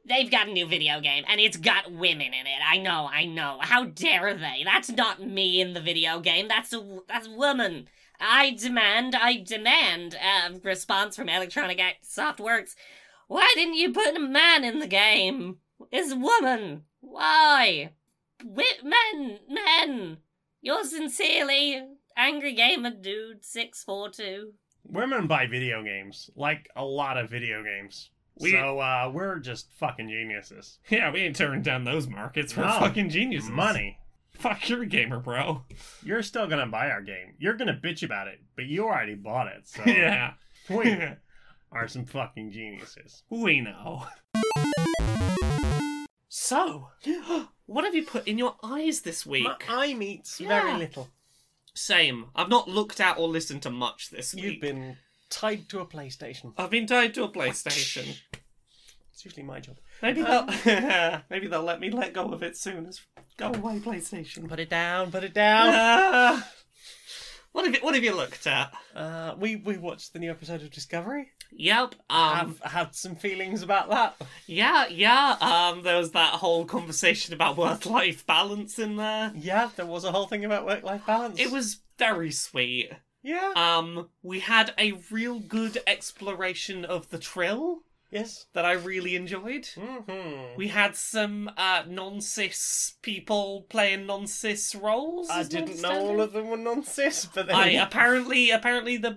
[0.10, 2.60] They've got a new video game, and it's got women in it.
[2.68, 3.60] I know, I know.
[3.62, 4.64] How dare they?
[4.66, 6.48] That's not me in the video game.
[6.48, 7.88] That's a that's a woman.
[8.20, 12.76] I demand, I demand a response from Electronic Arts Softworks.
[13.28, 15.58] Why didn't you put a man in the game?
[15.92, 16.86] It's woman.
[17.02, 17.92] Why?
[18.44, 20.18] Wi- men, men.
[20.62, 21.82] Yours sincerely,
[22.18, 24.54] Angry Gamer Dude six four two.
[24.84, 28.10] Women buy video games, like a lot of video games.
[28.40, 30.80] We- so uh, we're just fucking geniuses.
[30.90, 32.56] Yeah, we ain't turning down those markets.
[32.56, 32.80] We're No.
[32.80, 33.50] fucking geniuses.
[33.50, 33.98] Money.
[34.32, 35.66] Fuck, you're a gamer, bro.
[36.04, 37.34] You're still gonna buy our game.
[37.40, 39.68] You're gonna bitch about it, but you already bought it.
[39.68, 40.34] So yeah.
[40.70, 40.98] we
[41.74, 43.24] are some fucking geniuses.
[43.30, 44.06] we know.
[46.30, 46.88] So,
[47.66, 49.44] what have you put in your eyes this week?
[49.46, 50.48] My eye meets Yeah.
[50.62, 51.10] very little.
[51.76, 52.28] Same.
[52.36, 54.44] I've not looked at or listened to much this week.
[54.46, 54.98] You've been
[55.30, 56.54] tied to a PlayStation.
[56.58, 58.18] I've been tied to a PlayStation.
[59.20, 59.78] It's usually my job.
[60.02, 60.46] Maybe they'll
[61.30, 62.86] maybe they'll let me let go of it soon.
[62.86, 63.02] As
[63.36, 64.48] go away, PlayStation.
[64.48, 65.74] Put it down, put it down.
[65.74, 66.50] Ah.
[67.52, 68.74] what have you What have you looked at?
[68.96, 71.32] Uh, we we watched the new episode of Discovery.
[71.52, 71.96] Yep.
[72.10, 72.36] Um.
[72.38, 74.16] Have had some feelings about that.
[74.48, 74.88] Yeah.
[74.88, 75.36] Yeah.
[75.42, 75.84] Um.
[75.84, 79.34] There was that whole conversation about work life balance in there.
[79.36, 81.40] Yeah, there was a whole thing about work life balance.
[81.40, 82.92] It was very sweet.
[83.22, 83.54] Yeah.
[83.56, 84.10] Um.
[84.24, 88.46] We had a real good exploration of the trill yes.
[88.54, 89.64] that I really enjoyed.
[89.76, 90.58] Mm-hmm.
[90.58, 95.30] We had some uh, non-cis people playing non-cis roles.
[95.30, 99.12] I didn't know all of them were non-cis, but then I apparently apparently the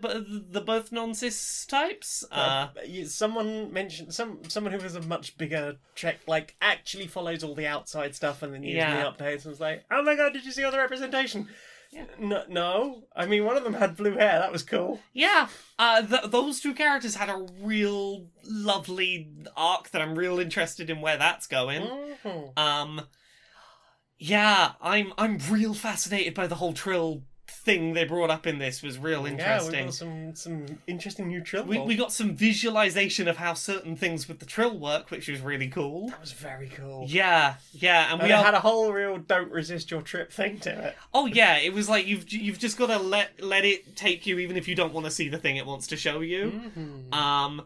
[0.50, 2.24] the both non-cis types.
[2.30, 7.42] Uh, Uh, someone mentioned some someone who was a much bigger trek, like actually follows
[7.42, 9.05] all the outside stuff and then usually Yeah.
[9.11, 11.48] updates and was like, "Oh my god, did you see all the representation?"
[11.93, 12.05] Yeah.
[12.18, 13.05] No, no.
[13.14, 14.38] I mean, one of them had blue hair.
[14.40, 14.99] That was cool.
[15.12, 20.88] yeah, uh, th- those two characters had a real lovely arc that I'm real interested
[20.88, 21.82] in where that's going.
[22.24, 22.59] Mhm.
[22.59, 23.03] Um,
[24.18, 28.82] yeah, I'm I'm real fascinated by the whole trill thing they brought up in this.
[28.82, 29.72] Was real interesting.
[29.74, 31.64] Yeah, we got some some interesting new trill.
[31.64, 35.40] we, we got some visualization of how certain things with the trill work, which was
[35.40, 36.09] really cool.
[36.09, 37.05] that was very cool.
[37.09, 40.59] Yeah, yeah, and And we are had a whole real "don't resist your trip" thing
[40.61, 40.97] to it.
[41.12, 44.38] Oh yeah, it was like you've you've just got to let let it take you,
[44.38, 46.51] even if you don't want to see the thing it wants to show you.
[46.76, 47.14] Mm-hmm.
[47.14, 47.62] Um,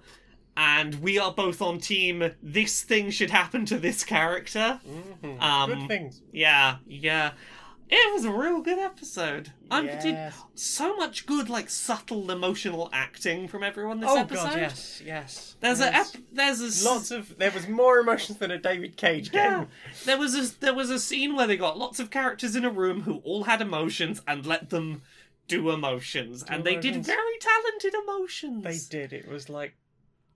[0.59, 2.31] and we are both on team.
[2.43, 4.81] This thing should happen to this character.
[5.22, 5.41] Mhm.
[5.43, 6.22] Um, Good things.
[6.33, 7.33] Yeah, yeah.
[7.89, 9.53] It was a real good episode.
[9.70, 10.34] I'm Yes.
[10.57, 14.45] so much good, like subtle emotional acting from everyone this Oh episode.
[14.45, 15.57] god, yes, yes.
[15.61, 16.14] There's a Yes.
[16.16, 19.43] ep- there's a lots of there was more emotions than a David Cage game.
[19.43, 19.64] Yeah.
[20.05, 22.70] There was a there was a scene where they got lots of characters in a
[22.70, 25.03] room who all had emotions and let them
[25.47, 28.64] do emotions, and they did very talented emotions.
[28.64, 29.12] They did.
[29.12, 29.76] It was like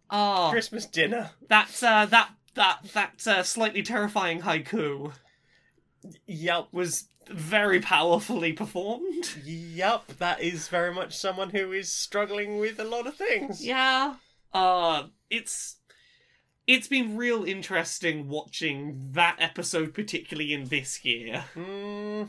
[0.08, 1.30] Oh, Christmas dinner.
[1.48, 5.12] That's uh, that that that uh, slightly terrifying haiku
[6.26, 6.68] Yup.
[6.72, 9.30] was very powerfully performed.
[9.44, 10.06] Yup.
[10.18, 13.64] That is very much someone who is struggling with a lot of things.
[13.64, 14.14] Yeah.
[14.52, 15.76] Uh it's
[16.66, 21.44] it's been real interesting watching that episode particularly in this year.
[21.54, 22.24] hmm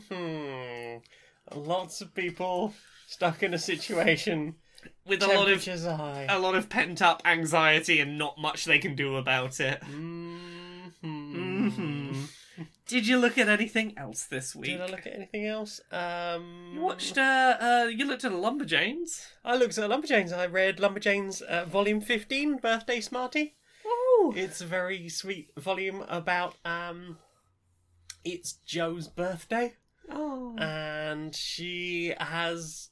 [1.54, 2.72] Lots of people
[3.06, 4.54] stuck in a situation.
[5.06, 6.26] With a lot of high.
[6.28, 9.80] a lot of pent up anxiety and not much they can do about it.
[9.82, 10.61] Mhm.
[12.92, 14.72] Did you look at anything else this week?
[14.72, 15.80] Did I look at anything else?
[15.90, 19.28] Um, You watched uh uh you looked at Lumberjanes.
[19.42, 20.30] I looked at Lumberjanes.
[20.36, 23.54] I read Lumberjanes uh, Volume 15, Birthday Smarty.
[23.86, 27.16] Oh It's a very sweet volume about um
[28.24, 29.72] it's Jo's birthday
[30.10, 32.90] Oh and she has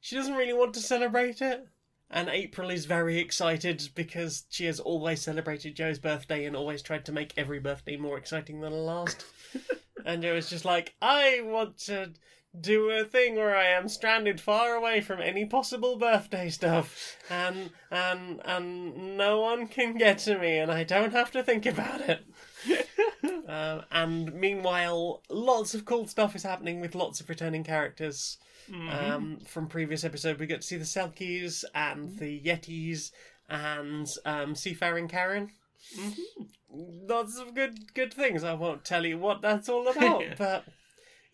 [0.00, 1.66] she doesn't really want to celebrate it.
[2.10, 7.04] And April is very excited because she has always celebrated Jo's birthday and always tried
[7.06, 9.24] to make every birthday more exciting than the last.
[10.04, 12.12] and Jo is just like, I want to
[12.60, 17.70] do a thing where I am stranded far away from any possible birthday stuff, and
[17.90, 22.00] and and no one can get to me, and I don't have to think about
[22.00, 22.24] it.
[23.48, 28.38] um, and meanwhile, lots of cool stuff is happening with lots of returning characters.
[28.72, 33.10] Um, from previous episode, we get to see the Selkies and the Yetis
[33.48, 35.50] and um, Seafaring Karen.
[36.72, 38.44] Lots of good good things.
[38.44, 40.34] I won't tell you what that's all about, Yeah.
[40.36, 40.64] but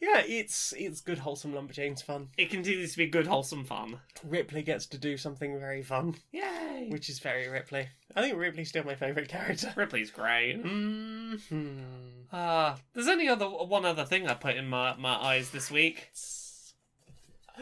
[0.01, 2.28] yeah, it's it's good wholesome lumberjanes fun.
[2.37, 4.01] It continues to be good wholesome fun.
[4.24, 6.89] Ripley gets to do something very fun, Yay!
[6.91, 7.89] which is very Ripley.
[8.14, 9.72] I think Ripley's still my favourite character.
[9.76, 10.61] Ripley's great.
[10.61, 11.35] hmm
[12.30, 16.11] Uh, there's only other one other thing I put in my, my eyes this week.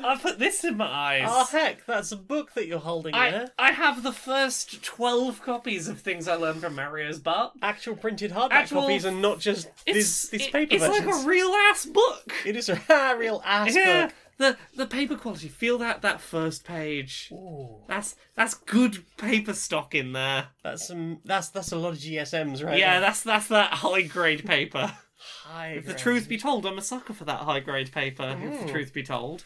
[0.02, 1.26] I put this in my eyes.
[1.28, 3.50] Oh heck, that's a book that you're holding I, there.
[3.58, 7.52] I have the first 12 copies of things I learned from Mario's butt.
[7.62, 11.26] Actual printed hardback Actual- copies and not just this this it- paper it's like a
[11.26, 12.32] real ass book.
[12.46, 12.80] It is a
[13.18, 14.14] real ass yeah, book.
[14.38, 15.48] the the paper quality.
[15.48, 17.28] Feel that that first page.
[17.32, 20.48] Ooh, That's that's good paper stock in there.
[20.62, 21.18] that's some.
[21.24, 22.78] That's that's a lot of GSMs, right?
[22.78, 23.00] yeah, there.
[23.00, 24.92] that's that's that high grade paper.
[25.44, 28.38] High If the truth be told, I'm a sucker for that high grade paper.
[28.42, 28.70] If the Mm.
[28.70, 29.44] truth be told,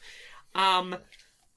[0.55, 0.97] um,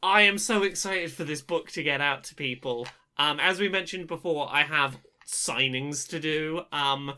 [0.01, 2.87] I am so excited for this book to get out to people.
[3.17, 6.61] Um, as we mentioned before, I have signings to do.
[6.71, 7.13] Um,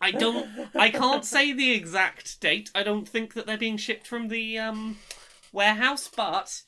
[0.00, 0.48] I don't.
[0.74, 2.70] I can't say the exact date.
[2.74, 4.98] I don't think that they're being shipped from the um,
[5.52, 6.62] warehouse, but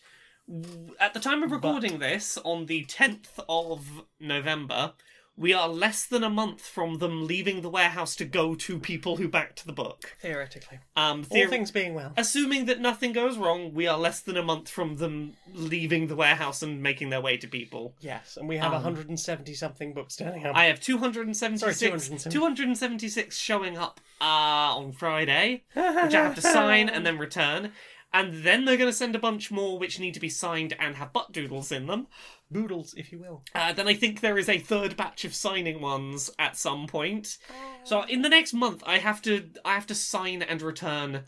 [1.01, 4.93] at the time of recording this, on the tenth of November,
[5.39, 9.16] we are less than a month from them leaving the warehouse to go to people
[9.16, 10.14] who backed the book.
[10.20, 12.12] Theoretically, Um, all things being well.
[12.16, 16.16] assuming that nothing goes wrong, we are less than a month from them leaving the
[16.16, 17.95] warehouse and making their way to people.
[18.01, 20.57] Yes, and we have Um, 170 something books turning up.
[20.57, 22.30] I have 276, Sorry, 270.
[22.34, 27.72] 276 showing up uh, on Friday, which I have to sign and then return.
[28.17, 30.97] And then they're going to send a bunch more which need to be signed and
[30.97, 32.07] have butt doodles in them.
[32.51, 33.43] Boodles, if you will.
[33.55, 37.37] Uh, then I think there is a third batch of signing ones at some point.
[37.85, 41.25] So in the next month, I have to I have to sign and return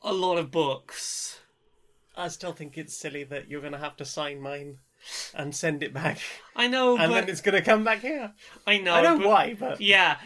[0.00, 1.40] a lot of books.
[2.16, 4.78] I still think it's silly that you're going to have to sign mine
[5.34, 6.18] and send it back,
[6.54, 8.32] I know, and but then it's going to come back here.
[8.66, 8.94] I know.
[8.94, 10.16] I know but- why, but Yeah,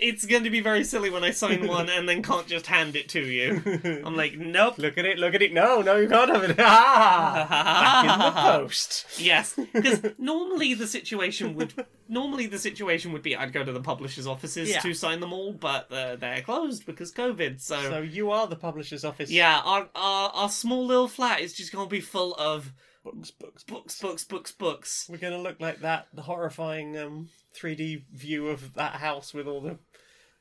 [0.00, 2.96] it's going to be very silly when I sign one and then can't just hand
[2.96, 3.62] it to you.
[4.04, 4.78] I'm like, nope.
[4.78, 5.52] look at it, look at it.
[5.52, 6.56] No, no, you can't have it.
[6.58, 9.06] Ah, back in the post.
[9.18, 11.72] Yes, because normally the situation would
[12.08, 14.80] normally the situation would be I'd go to the publishers' offices Yeah.
[14.80, 17.60] to sign them all, but uh, they're closed because COVID.
[17.60, 19.30] So, So you are the publisher's office.
[19.30, 22.72] yeah, our, our our small little flat is just going to be full of
[23.04, 25.06] books, books, books, books, books, books.
[25.08, 29.46] We're going to look like that the horrifying um, 3D view of that house with
[29.46, 29.78] all the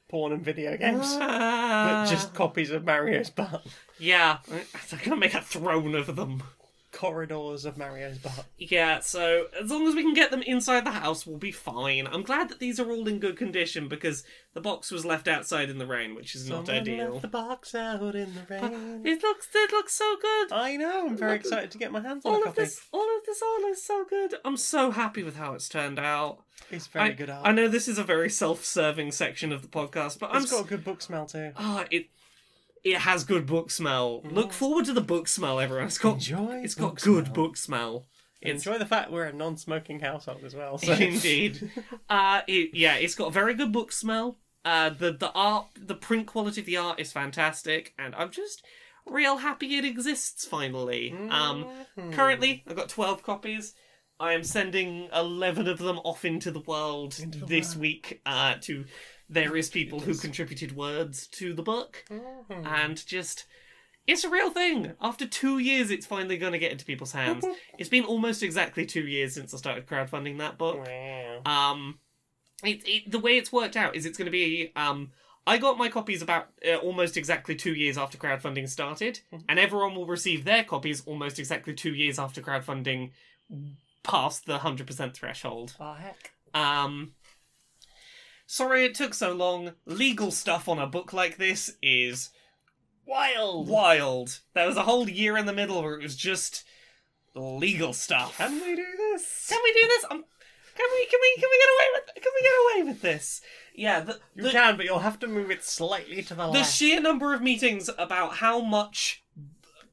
[0.09, 1.05] porn and video games.
[1.19, 2.03] Ah.
[2.05, 3.65] but just copies of Mario's butt.
[3.97, 6.43] yeah, I'm gonna make a throne of them.
[6.91, 8.45] Corridors of Mario's butt.
[8.57, 12.07] Yeah, so as long as we can get them inside the house, we'll be fine.
[12.07, 14.23] I'm glad that these are all in good condition because
[14.53, 17.11] the box was left outside in the rain, which is not ideal.
[17.11, 19.01] left the box out in the rain.
[19.05, 20.51] It looks it looks so good.
[20.51, 21.07] I know.
[21.07, 22.61] I'm very excited to get my hands on All of copy.
[22.61, 24.35] this, all of this art looks so good.
[24.43, 26.43] I'm so happy with how it's turned out.
[26.69, 27.47] It's very I, good art.
[27.47, 30.67] I know this is a very self-serving section of the podcast, but I'm got a
[30.67, 31.51] good book smell too.
[31.57, 32.07] ah, it
[32.83, 34.21] it has good book smell.
[34.29, 35.87] Look forward to the book smell, everyone.
[35.87, 37.33] It's got Enjoy it's got good smell.
[37.35, 38.05] book smell.
[38.41, 40.77] It's Enjoy the fact we're a non-smoking household as well.
[40.83, 40.93] So.
[40.93, 41.69] Indeed.
[42.09, 44.39] Uh, it, yeah, it's got a very good book smell.
[44.65, 48.63] Uh, the the art, the print quality of the art is fantastic, and I'm just
[49.07, 51.11] real happy it exists finally.
[51.29, 51.65] Um,
[51.97, 52.13] Mhm.
[52.13, 53.73] currently I've got twelve copies.
[54.19, 57.81] I am sending eleven of them off into the world Into the this world.
[57.81, 58.85] week uh, to
[59.31, 62.65] various people who contributed words to the book, Mhm.
[62.67, 63.45] and just.
[64.07, 64.93] It's a real thing.
[64.99, 67.45] After two years, it's finally going to get into people's hands.
[67.77, 70.85] it's been almost exactly two years since I started crowdfunding that book.
[70.87, 71.41] Wow.
[71.45, 71.99] Um,
[72.63, 75.11] it, it the way it's worked out is it's going to be um.
[75.47, 79.95] I got my copies about uh, almost exactly two years after crowdfunding started, and everyone
[79.95, 83.11] will receive their copies almost exactly two years after crowdfunding
[84.03, 85.75] passed the hundred percent threshold.
[85.79, 86.31] Oh heck.
[86.53, 87.13] Um,
[88.51, 89.71] sorry it took so long.
[89.85, 92.29] Legal stuff on a book like this is
[93.05, 93.67] Wild.
[93.67, 94.41] wild.
[94.53, 96.63] There was a whole year in the middle where it was just
[97.33, 98.37] legal stuff.
[98.37, 99.47] Can we do this?
[99.49, 100.05] Can we do this?
[100.05, 100.23] Um,
[100.75, 101.05] can we?
[101.05, 101.41] Can we?
[101.41, 102.23] Can we get away with?
[102.23, 103.41] Can we get away with this?
[103.73, 106.47] Yeah, the You the, can, but you'll have to move it slightly to the, the
[106.47, 106.53] left.
[106.53, 109.23] The sheer number of meetings about how much,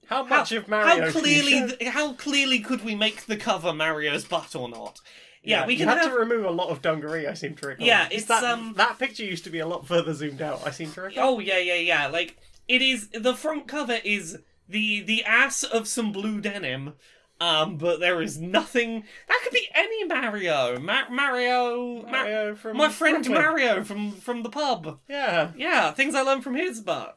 [0.07, 1.05] how how, much of Mario?
[1.05, 5.01] how clearly, th- how clearly could we make the cover Mario's butt or not?
[5.49, 6.13] Yeah, we you can had have.
[6.13, 7.27] to remove a lot of dungaree.
[7.27, 7.87] I seem to recall.
[7.87, 10.67] Yeah, it's, that, um, that picture used to be a lot further zoomed out.
[10.67, 11.37] I seem to recall.
[11.37, 12.07] Oh yeah, yeah, yeah.
[12.09, 12.37] Like
[12.69, 13.09] it is.
[13.11, 14.39] The front cover is
[14.69, 16.95] the the ass of some blue denim.
[17.41, 19.05] Um, but there is nothing.
[19.29, 20.79] That could be any Mario.
[20.81, 22.03] Ma- Mario.
[22.03, 23.43] Ma- Mario from my friend Brooklyn.
[23.43, 24.99] Mario from from the pub.
[25.09, 27.17] Yeah, Yeah, things I learned from his butt.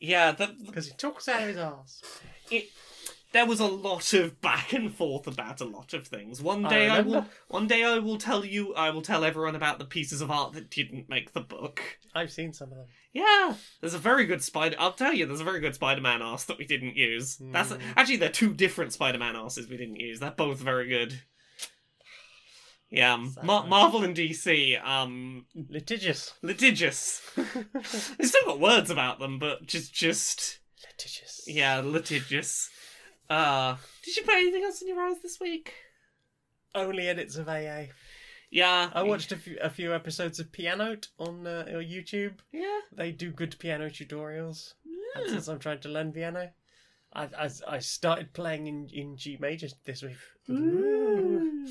[0.00, 2.02] Yeah, the, because he talks out of his ass.
[2.50, 2.68] it,
[3.32, 6.40] there was a lot of back and forth about a lot of things.
[6.42, 9.78] One day I, will, one day I will tell you, I will tell everyone about
[9.78, 11.80] the pieces of art that didn't make the book.
[12.14, 12.86] I've seen some of them.
[13.12, 14.76] Yeah, there's a very good spider.
[14.78, 17.36] I'll tell you, there's a very good Spider-Man arse that we didn't use.
[17.40, 17.80] That's Hmm.
[17.96, 20.20] actually they're two different Spider-Man arses we didn't use.
[20.20, 21.20] They're both very good.
[22.90, 26.32] Yeah, um, Mar- Marvel and DC, um, Litigious.
[26.42, 27.20] litigious.
[27.36, 31.42] they still got words about them, but just, just, Litigious.
[31.46, 32.70] yeah, litigious.
[33.30, 35.74] Uh, did you play anything else in your eyes this week?
[36.74, 37.84] Only edits of AA.
[38.50, 42.38] Yeah, I watched a few, a few episodes of Piano on uh, YouTube.
[42.52, 44.72] Yeah, They do good piano tutorials.
[45.14, 46.50] And since I'm trying to learn piano,
[47.12, 50.16] I I, I started playing in, in G major this week.
[50.48, 51.66] Ooh.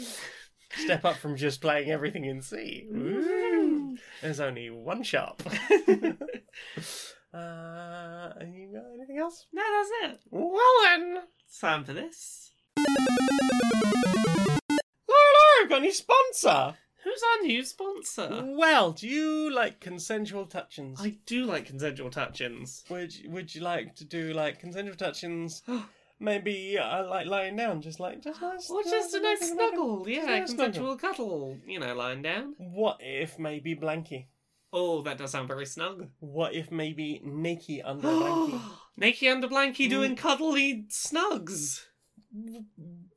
[0.71, 2.87] Step up from just playing everything in C.
[2.93, 3.97] Ooh.
[4.21, 5.41] There's only one sharp.
[7.37, 9.45] uh, you got anything else?
[9.53, 10.19] No, that's it.
[10.31, 11.17] Well then,
[11.47, 12.51] It's time for this.
[15.09, 16.75] Laura, got any sponsor?
[17.03, 18.43] Who's our new sponsor?
[18.45, 20.99] Well, do you like consensual touchings?
[21.01, 22.83] I do like consensual touch-ins.
[22.89, 25.63] Would you- Would you like to do like consensual touchings?
[26.19, 28.69] Maybe uh, like lying down, just like just nice.
[28.71, 32.55] Or just a nice snuggle, yeah, consensual cuddle, you know, lying down.
[32.57, 34.25] What if maybe blankie?
[34.73, 36.09] Oh, that does sound very snug.
[36.19, 38.61] What if maybe naked under a blankie?
[38.97, 40.17] Naked under blankie doing Mm.
[40.17, 41.83] cuddly snugs.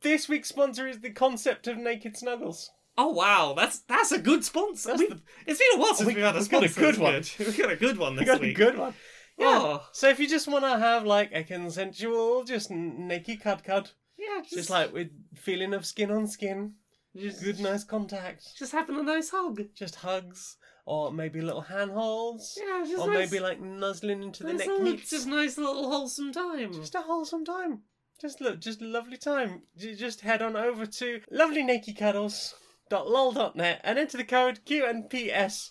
[0.03, 2.70] this week's sponsor is the concept of naked snuggles.
[2.98, 4.90] Oh wow, that's that's a good sponsor.
[4.90, 6.68] That's We- the- It's been a while since We- we, had a we've got a
[6.68, 6.80] sponsor.
[6.80, 7.46] good It's one.
[7.46, 8.57] We've got a good one We this got a week.
[8.57, 8.94] good one.
[9.38, 9.46] Yeah.
[9.48, 13.64] Oh, So if you just want to have like a consensual, just n- naked cud
[13.64, 16.74] cud, yeah, just, just like with feeling of skin on skin,
[17.16, 19.62] just, good nice contact, just having a nice hug.
[19.74, 20.57] just hugs,
[20.91, 24.66] or maybe little handholds, Yeah, just or nice, maybe like nuzzling into the neck
[25.09, 26.72] just nice little wholesome time.
[26.72, 27.82] Just a wholesome time.
[28.20, 29.62] Just look, just a lovely time.
[29.78, 35.70] J- Just head on over to lovelynakedcuddles.lol.net and enter the code QNPS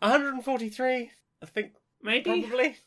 [0.00, 1.10] 143.
[1.42, 2.40] I think Maybe.
[2.42, 2.78] probably.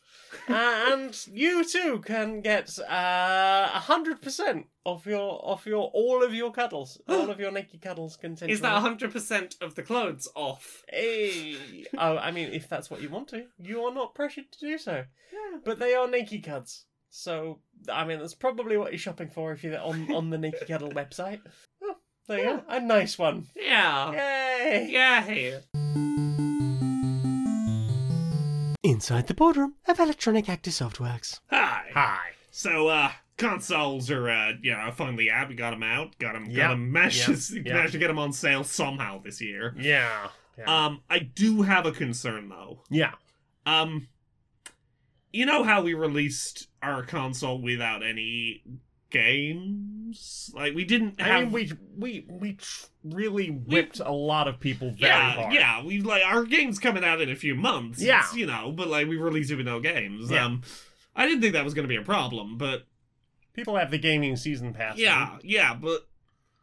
[0.48, 6.34] And you too can get uh, a hundred percent of your of your all of
[6.34, 8.50] your cuddles, all of your naked cuddles content.
[8.50, 10.82] Is that hundred percent of the clothes off?
[10.88, 11.56] Hey.
[11.96, 14.78] Oh, I mean, if that's what you want to, you are not pressured to do
[14.78, 15.04] so.
[15.32, 15.58] Yeah.
[15.64, 17.60] But they are naked cuds, so
[17.92, 20.90] I mean, that's probably what you're shopping for if you're on on the naked cuddle
[20.90, 21.40] website.
[21.82, 23.46] Oh, there you go, a nice one.
[23.56, 24.12] Yeah.
[24.12, 24.88] Yay!
[24.90, 25.98] Yeah.
[28.88, 28.92] Hey.
[28.94, 31.40] Inside the boardroom of Electronic Active Softworks.
[31.50, 31.84] Hi.
[31.92, 32.28] Hi.
[32.50, 35.48] So, uh, consoles are, uh, you know, finally out.
[35.50, 36.18] We got them out.
[36.18, 36.46] Got them.
[36.48, 36.56] Yeah.
[36.56, 36.92] Got them.
[36.92, 37.34] Managed, Yeah.
[37.62, 37.74] to, Yeah.
[37.74, 39.74] managed to get them on sale somehow this year.
[39.78, 40.28] Yeah.
[40.66, 42.82] Um, I do have a concern though.
[42.90, 43.12] yeah.
[43.66, 44.08] Um,
[45.32, 48.62] you know how we released our console without any
[49.10, 50.50] games?
[50.54, 51.30] Like we didn't have.
[51.30, 55.52] I mean, we we we tr- really whipped a lot of people very yeah, hard.
[55.52, 55.82] yeah.
[55.84, 58.02] We like our game's coming out in a few months.
[58.02, 58.24] Yeah.
[58.34, 60.30] you know, but like we released it with no games.
[60.30, 60.44] Yeah.
[60.46, 60.62] Um,
[61.16, 62.86] I didn't think that was going to be a problem, but
[63.54, 64.96] People have the gaming season pass.
[64.98, 66.06] yeah, yeah, but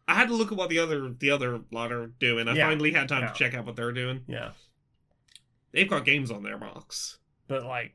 [0.08, 2.48] I had to look at what the other the other lot are doing.
[2.48, 2.68] I Yeah.
[2.70, 3.32] finally had time Yeah.
[3.32, 4.22] to check out what they're doing.
[4.28, 4.52] Yeah.
[5.74, 7.18] They've got games on their box.
[7.48, 7.94] But like,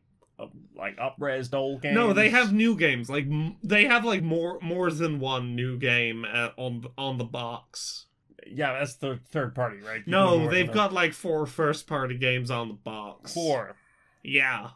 [0.76, 1.95] like up-resed old games.
[1.95, 3.11] No, they have new games.
[3.11, 7.24] Like m- they have like more more than one new game uh, on on the
[7.24, 8.07] box.
[8.47, 10.05] Yeah, that's the third party, right?
[10.05, 13.34] People No, they've got like four first party games on the box.
[13.34, 13.76] four.
[14.22, 14.70] Yeah.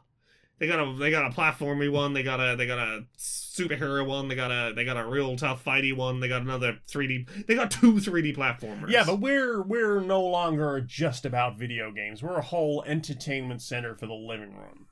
[0.58, 4.06] They got a they got a platformy one, they got a they got a superhero
[4.06, 7.46] one, they got a they got a real tough fighty one, they got another 3D
[7.46, 8.88] they got two 3D platformers.
[8.88, 12.22] Yeah, but we're we're no longer just about video games.
[12.22, 14.86] We're a whole entertainment center for the living room.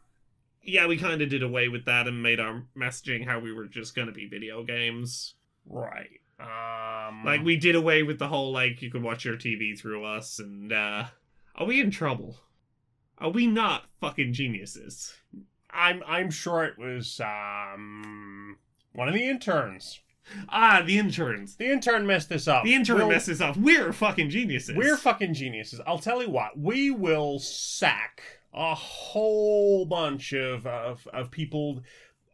[0.62, 3.66] Yeah, we kind of did away with that and made our messaging how we were
[3.66, 5.34] just going to be video games.
[5.66, 6.20] Right.
[6.40, 7.24] Um.
[7.24, 10.38] Like we did away with the whole like you could watch your TV through us
[10.38, 11.04] and uh
[11.54, 12.38] are we in trouble?
[13.18, 15.14] Are we not fucking geniuses?
[15.70, 18.56] I'm I'm sure it was um
[18.92, 20.00] one of the interns.
[20.48, 21.56] Ah, the interns.
[21.56, 22.64] The intern messed this up.
[22.64, 23.56] The intern We'll- messes up.
[23.56, 24.76] We're fucking geniuses.
[24.76, 25.80] We're fucking geniuses.
[25.86, 26.58] I'll tell you what.
[26.58, 28.22] We will sack
[28.54, 31.82] a whole bunch of of, of people.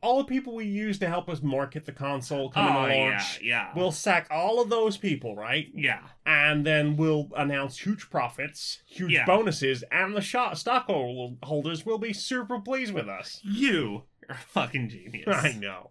[0.00, 3.10] All the people we use to help us market the console coming oh, to yeah,
[3.10, 3.40] launch.
[3.42, 3.72] yeah.
[3.74, 5.66] We'll sack all of those people, right?
[5.74, 6.02] yeah.
[6.24, 9.26] and then we'll announce huge profits, huge Yeah.
[9.26, 13.40] bonuses, and the shot stockholders will be super pleased with us.
[13.42, 15.34] You are a fucking genius.
[15.34, 15.90] I know.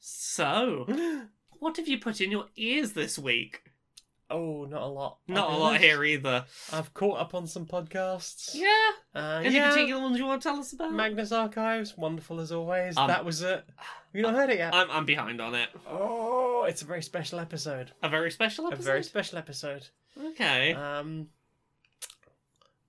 [0.00, 0.86] So,
[1.58, 3.62] what have you put in your ears this week?
[4.30, 5.18] Oh, not a lot.
[5.26, 6.44] Not a lot here either.
[6.72, 8.50] I've caught up on some podcasts.
[8.54, 8.66] Yeah.
[9.14, 9.70] Uh, Any yeah.
[9.70, 10.92] particular ones you want to tell us about?
[10.92, 12.96] Magnus Archives, wonderful as always.
[12.96, 13.64] Um, that was it.
[14.12, 14.74] You not heard it yet?
[14.74, 15.68] I'm I'm behind on it.
[15.88, 17.92] oh, it's a very special episode.
[18.02, 18.82] A very special episode.
[18.82, 19.86] A very special episode.
[20.18, 20.74] okay.
[20.74, 21.28] Um,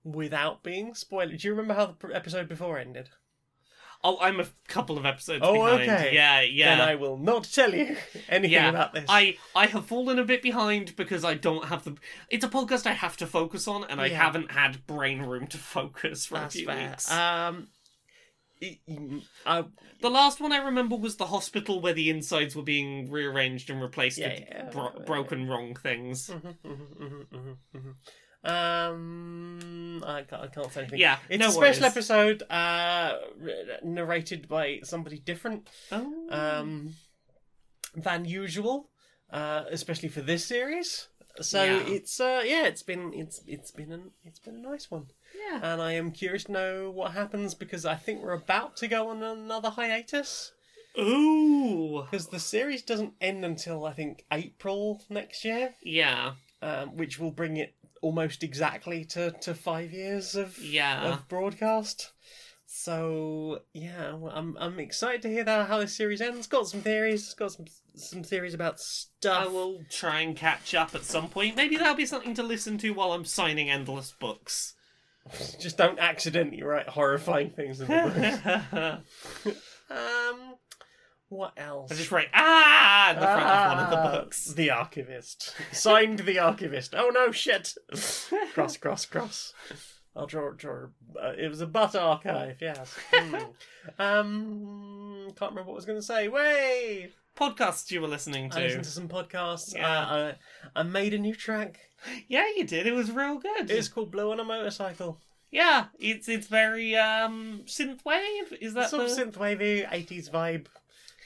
[0.04, 3.10] without being spoiled, do you remember how the episode before ended?
[4.02, 5.90] Oh, I'm a couple of episodes Oh, behind.
[5.90, 6.14] okay.
[6.14, 6.76] Yeah, yeah.
[6.76, 7.96] Then I will not tell you
[8.28, 9.04] anything yeah, about this.
[9.08, 11.96] I I have fallen a bit behind because I don't have the.
[12.28, 15.58] It's a podcast I have to focus on, and I haven't had brain room to
[15.76, 16.88] focus for That's a few fair.
[16.90, 17.10] weeks.
[17.10, 17.68] Um,
[18.62, 18.78] y-
[19.46, 19.64] I,
[20.00, 23.80] the last one I remember was the hospital where the insides were being rearranged and
[23.82, 25.04] replaced Yeah, with yeah, bro- yeah.
[25.04, 26.28] broken wrong things.
[26.30, 27.94] Mhm, mhm, mhm, mhm, mhm.
[28.42, 30.98] Um, I can't, I can't say anything.
[30.98, 31.92] Yeah, It's no a special worries.
[31.96, 33.18] episode, uh,
[33.82, 36.26] narrated by somebody different Oh.
[36.30, 36.94] um,
[37.94, 38.90] than usual,
[39.30, 41.08] uh, especially for this series.
[41.40, 41.86] So Yeah.
[41.86, 45.60] it's uh, yeah, it's been it's it's been an it's been a nice one, yeah.
[45.62, 49.08] and I am curious to know what happens because I think we're about to go
[49.10, 50.52] on another hiatus
[50.98, 52.02] Ooh.
[52.02, 56.34] because the series doesn't end until I think April next year, Yeah.
[56.62, 61.12] um, which will bring it almost exactly to, to five years of Yeah.
[61.12, 62.12] of broadcast.
[62.66, 66.46] So yeah, I'm I'm excited to hear that how this series ends.
[66.46, 67.34] Got some theories.
[67.34, 69.44] Got some some theories about stuff.
[69.44, 71.56] I will try and catch up at some point.
[71.56, 74.74] Maybe that'll be something to listen to while I'm signing endless books.
[75.60, 79.02] Just don't accidentally write horrifying things in the
[79.42, 79.54] book.
[79.90, 80.49] um,
[81.30, 81.90] what else?
[81.90, 84.46] I just write ah in the front of one of the Ah, books.
[84.46, 85.54] The archivist.
[85.72, 86.94] Signed the archivist.
[86.94, 87.74] Oh no, shit.
[88.52, 89.54] cross, cross, cross.
[90.16, 90.88] I'll draw, draw.
[91.20, 92.96] Uh, it was a butt archive, yes.
[93.12, 93.34] Hmm.
[93.98, 96.26] um, can't remember what I was going to say.
[96.26, 97.12] Way!
[97.38, 98.56] Podcasts you were listening to.
[98.56, 98.66] I to.
[98.66, 99.74] listened to some podcasts.
[99.74, 100.00] Yeah.
[100.00, 100.32] Uh,
[100.74, 101.78] I, I made a new track.
[102.26, 102.88] Yeah, you did.
[102.88, 103.70] It was real good.
[103.70, 105.20] It's called Blue on a Motorcycle.
[105.50, 108.52] Yeah, it's it's very um synthwave.
[108.60, 109.12] Is that sort the...
[109.12, 110.66] of synthwavy, 80s vibe,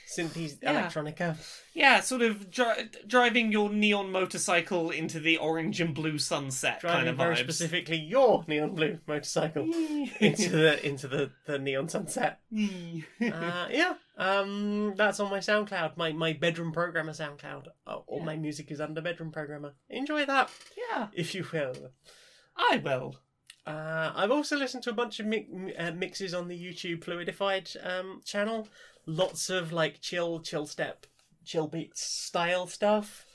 [0.07, 0.87] synthy Yeah.
[0.87, 1.37] electronica.
[1.73, 6.97] Yeah, sort of dri- driving your neon motorcycle into the orange and blue sunset Driving
[6.97, 7.39] kind of very vibes.
[7.43, 9.63] specifically your neon blue motorcycle
[10.19, 12.39] into the into the, the neon sunset.
[12.55, 17.67] uh, yeah, um, that's on my SoundCloud, my my bedroom programmer SoundCloud.
[17.87, 19.73] Uh, all my music is under bedroom programmer.
[19.89, 20.49] Enjoy that,
[20.89, 21.91] yeah, if you will.
[22.57, 23.17] I will.
[23.67, 27.75] Uh, I've also listened to a bunch of mi- uh, mixes on the YouTube Fluidified
[27.83, 28.67] um, channel.
[29.05, 31.05] Lots of like chill, chill step,
[31.43, 33.25] chill beat style stuff.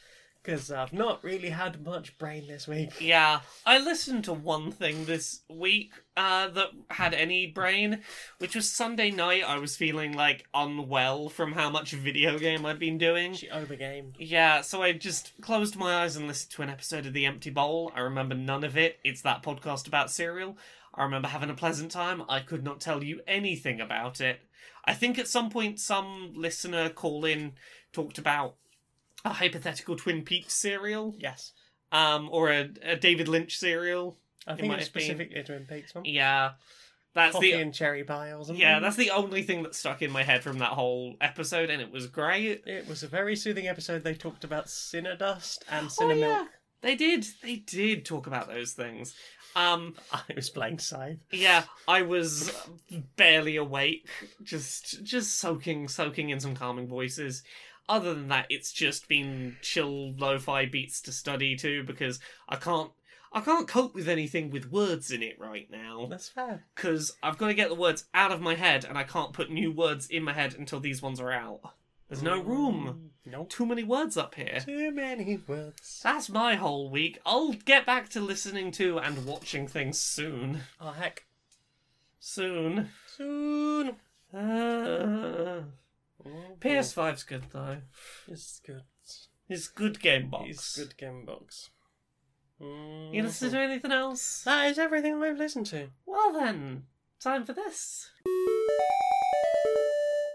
[0.42, 2.98] Because I've not really had much brain this week.
[2.98, 8.00] Yeah, I listened to one thing this week uh, that had any brain,
[8.38, 9.44] which was Sunday night.
[9.46, 13.34] I was feeling like unwell from how much video game I'd been doing.
[13.34, 14.14] She overgamed.
[14.18, 17.50] Yeah, so I just closed my eyes and listened to an episode of The Empty
[17.50, 17.92] Bowl.
[17.94, 18.98] I remember none of it.
[19.04, 20.56] It's that podcast about cereal.
[20.94, 22.22] I remember having a pleasant time.
[22.30, 24.40] I could not tell you anything about it.
[24.84, 27.52] I think at some point some listener call in
[27.92, 28.56] talked about
[29.24, 31.52] a hypothetical Twin Peaks serial, Yes.
[31.92, 34.16] um, or a, a David Lynch serial.
[34.46, 35.02] I think it's been.
[35.02, 36.04] specifically Twin Peaks one.
[36.06, 36.52] Yeah.
[37.12, 38.56] That's Coffee the and cherry pie or something.
[38.56, 41.82] yeah, that's the only thing that stuck in my head from that whole episode, and
[41.82, 42.62] it was great.
[42.66, 44.04] It was a very soothing episode.
[44.04, 46.46] They talked about cinna dust and Oh, yeah.
[46.82, 47.26] They did.
[47.42, 49.12] They did talk about those things.
[49.56, 51.18] Um, I was playing Scythe.
[51.32, 52.52] yeah, I was
[53.16, 54.06] barely awake,
[54.42, 57.42] just just soaking, soaking in some calming voices.
[57.88, 62.92] Other than that, it's just been chill lo-fi beats to study to because I can't,
[63.32, 66.64] I can't cope with anything with words in it right now That's fair.
[66.76, 69.50] because I've got to get the words out of my head, and I can't put
[69.50, 71.60] new words in my head until these ones are out.
[72.10, 73.12] There's no room.
[73.24, 73.50] Nope.
[73.50, 74.58] Too many words up here.
[74.66, 76.00] Too many words.
[76.02, 77.20] That's my whole week.
[77.24, 80.62] I'll get back to listening to and watching things soon.
[80.80, 81.26] Oh heck.
[82.18, 82.88] Soon.
[83.06, 83.94] Soon.
[84.34, 85.62] Uh,
[86.58, 87.76] PS5's good though.
[88.26, 88.82] It's good.
[89.48, 90.48] It's good game box.
[90.50, 91.70] It's good game box.
[92.58, 94.42] You listen to anything else?
[94.44, 95.90] That is everything I've listened to.
[96.06, 96.86] Well then,
[97.20, 98.10] time for this.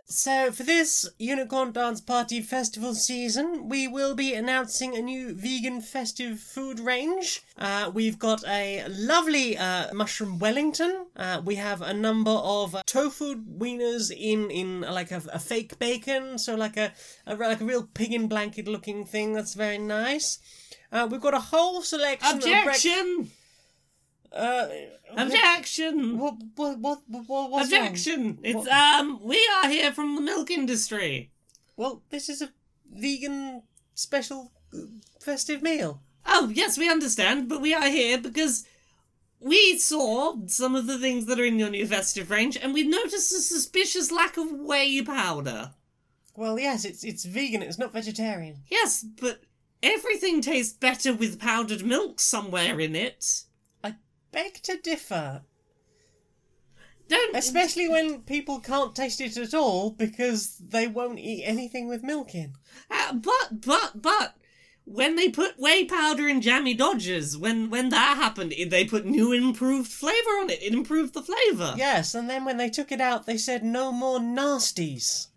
[0.08, 5.82] So, for this Unicorn Dance Party Festival season, we will be announcing a new vegan
[5.82, 7.42] festive food range.
[7.58, 11.08] Uh, we've got a lovely uh, mushroom Wellington.
[11.16, 16.38] Uh, we have a number of tofu wieners in in like a, a fake bacon,
[16.38, 16.94] so like a,
[17.26, 19.34] a like a real pig in blanket looking thing.
[19.34, 20.38] That's very nice.
[20.92, 22.38] Uh, we've got a whole selection.
[22.38, 23.32] Objection!
[24.32, 24.68] Uh,
[25.18, 26.20] Objection!
[26.20, 26.36] What?
[26.56, 26.80] What?
[26.80, 27.02] What?
[27.08, 27.82] what what's wrong?
[27.88, 28.40] Objection!
[28.44, 28.70] It's What?
[28.70, 31.32] um, we are here from the milk industry.
[31.78, 32.50] Well, this is a
[32.92, 34.78] vegan special uh,
[35.22, 36.02] festive meal.
[36.26, 38.66] Oh, yes, we understand, but we are here because
[39.40, 42.84] we saw some of the things that are in your new festive range, and we
[42.84, 45.72] noticed a suspicious lack of whey powder.
[46.36, 47.62] Well, yes, it's it's vegan.
[47.62, 48.58] It's not vegetarian.
[48.70, 49.42] Yes, but
[49.84, 53.44] everything tastes better with powdered milk somewhere in it.
[54.36, 55.44] Beg to differ,
[57.08, 57.38] Don't.
[57.38, 62.36] especially when people can't taste it at all because they won't eat anything with milk
[62.36, 62.52] in.
[62.92, 64.36] Uh, but, but, but.
[64.84, 69.32] When they put whey powder in Jammy Dodgers, when when that happened, they put new
[69.32, 70.62] improved flavor on it.
[70.62, 71.74] It improved the flavor.
[71.78, 75.30] Yes, and then when they took it out, they said no more nasties.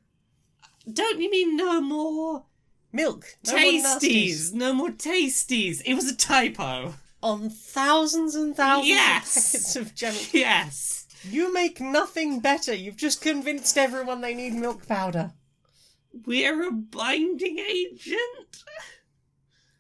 [0.93, 2.45] Don't you mean no more
[2.93, 3.37] Milk.
[3.47, 4.53] No more tasties?
[4.53, 5.83] No more tasties.
[5.85, 6.95] It was a typo.
[7.23, 9.27] On thousands and thousands Yes.
[9.27, 10.19] of packets of jelly.
[10.33, 11.07] Yes.
[11.29, 12.73] You make nothing better.
[12.73, 15.33] You've just convinced everyone they need milk powder.
[16.27, 18.65] We're a binding agent?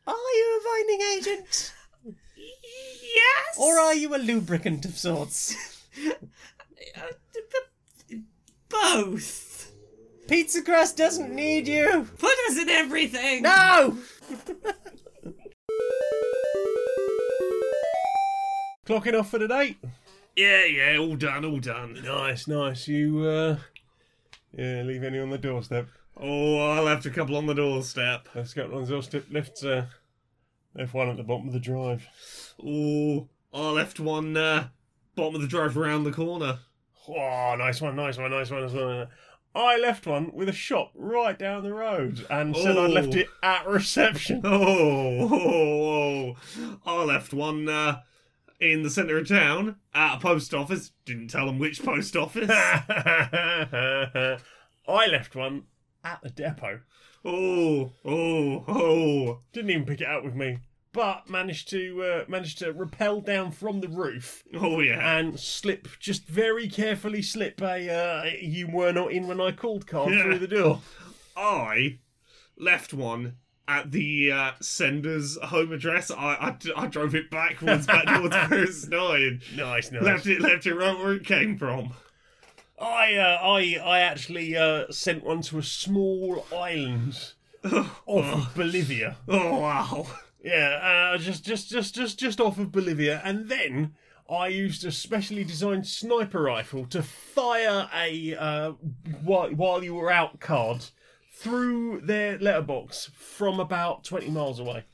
[0.06, 1.72] Are you a binding agent?
[2.36, 3.56] Yes.
[3.58, 5.54] Or are you a lubricant of sorts?
[8.68, 9.72] Both.
[10.26, 12.06] Pizza crust doesn't need you.
[12.18, 13.42] Put us in everything.
[13.42, 13.96] No!
[18.88, 19.76] Clocking off for the date.
[20.34, 22.00] Yeah, yeah, all done, all done.
[22.02, 22.88] Nice, nice.
[22.88, 23.58] You, uh,
[24.56, 25.88] yeah, leave any on the doorstep.
[26.16, 28.28] Oh, I left a couple on the doorstep.
[28.34, 29.26] Let's go on the doorstep.
[29.30, 29.82] Left, uh,
[30.74, 32.06] left one at the bottom of the drive.
[32.64, 34.68] Oh, I left one uh,
[35.16, 36.58] bottom of the drive around the corner.
[37.08, 39.08] Oh, nice one, nice one, nice one, nice one.
[39.54, 43.18] I left one with a shop right down the road and said I'd left Oh.
[43.18, 44.40] it at reception.
[44.44, 46.80] Oh, oh, oh.
[46.86, 48.00] I left one uh,
[48.60, 50.92] in the centre of town at a post office.
[51.04, 52.48] Didn't tell them which post office.
[52.50, 54.38] I
[55.06, 55.64] left one
[56.04, 56.80] at the depot.
[57.24, 59.40] oh, oh, oh.
[59.52, 60.58] Didn't even pick it up with me,
[60.92, 65.18] but managed to uh, managed to rappel down from the roof Oh, yeah.
[65.18, 69.86] and slip, just very carefully slip a uh, "you were not in when I called"
[69.86, 70.22] card Yeah.
[70.22, 70.80] through the door.
[71.36, 71.98] I
[72.56, 73.36] left one
[73.68, 76.10] at the uh, sender's home address.
[76.10, 79.42] I, I, I drove it backwards back towards where it's started.
[79.54, 80.02] Nice, nice.
[80.02, 81.92] Left it, left it right where it came from.
[82.80, 87.32] I uh, I I actually uh, sent one to a small island
[88.06, 89.16] off of Bolivia.
[89.28, 90.06] Oh wow!
[90.42, 93.94] Yeah, uh, just just just just just off of Bolivia, and then
[94.30, 98.72] I used a specially designed sniper rifle to fire a uh,
[99.24, 100.86] while while you were out card
[101.38, 104.84] through their letterbox from about twenty miles away.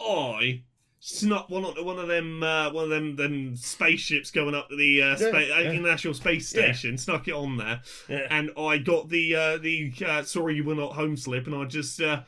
[0.00, 0.62] I
[1.00, 4.76] snuck one onto one of them, uh, one of them, them spaceships going up to
[4.76, 5.70] the uh, spa- Yeah, yeah.
[5.72, 6.72] International Space Yeah.
[6.72, 6.96] Station.
[6.98, 8.26] Snuck it on there, Yeah.
[8.30, 11.64] and I got the uh, the uh, sorry you were not home slip, and I
[11.64, 12.22] just uh,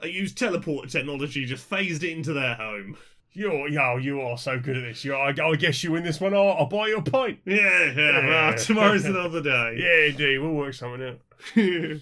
[0.00, 2.96] I used teleporter technology, just phased it into their home.
[3.36, 5.04] You're yo, you are so good at this.
[5.04, 6.34] You, I, I guess you win this one.
[6.34, 7.40] I'll, I'll buy you a pint.
[7.44, 7.94] Yeah, yeah.
[8.26, 8.56] Well, Yeah.
[8.56, 9.76] tomorrow's another day.
[9.78, 11.20] Yeah, indeed, we'll work something out.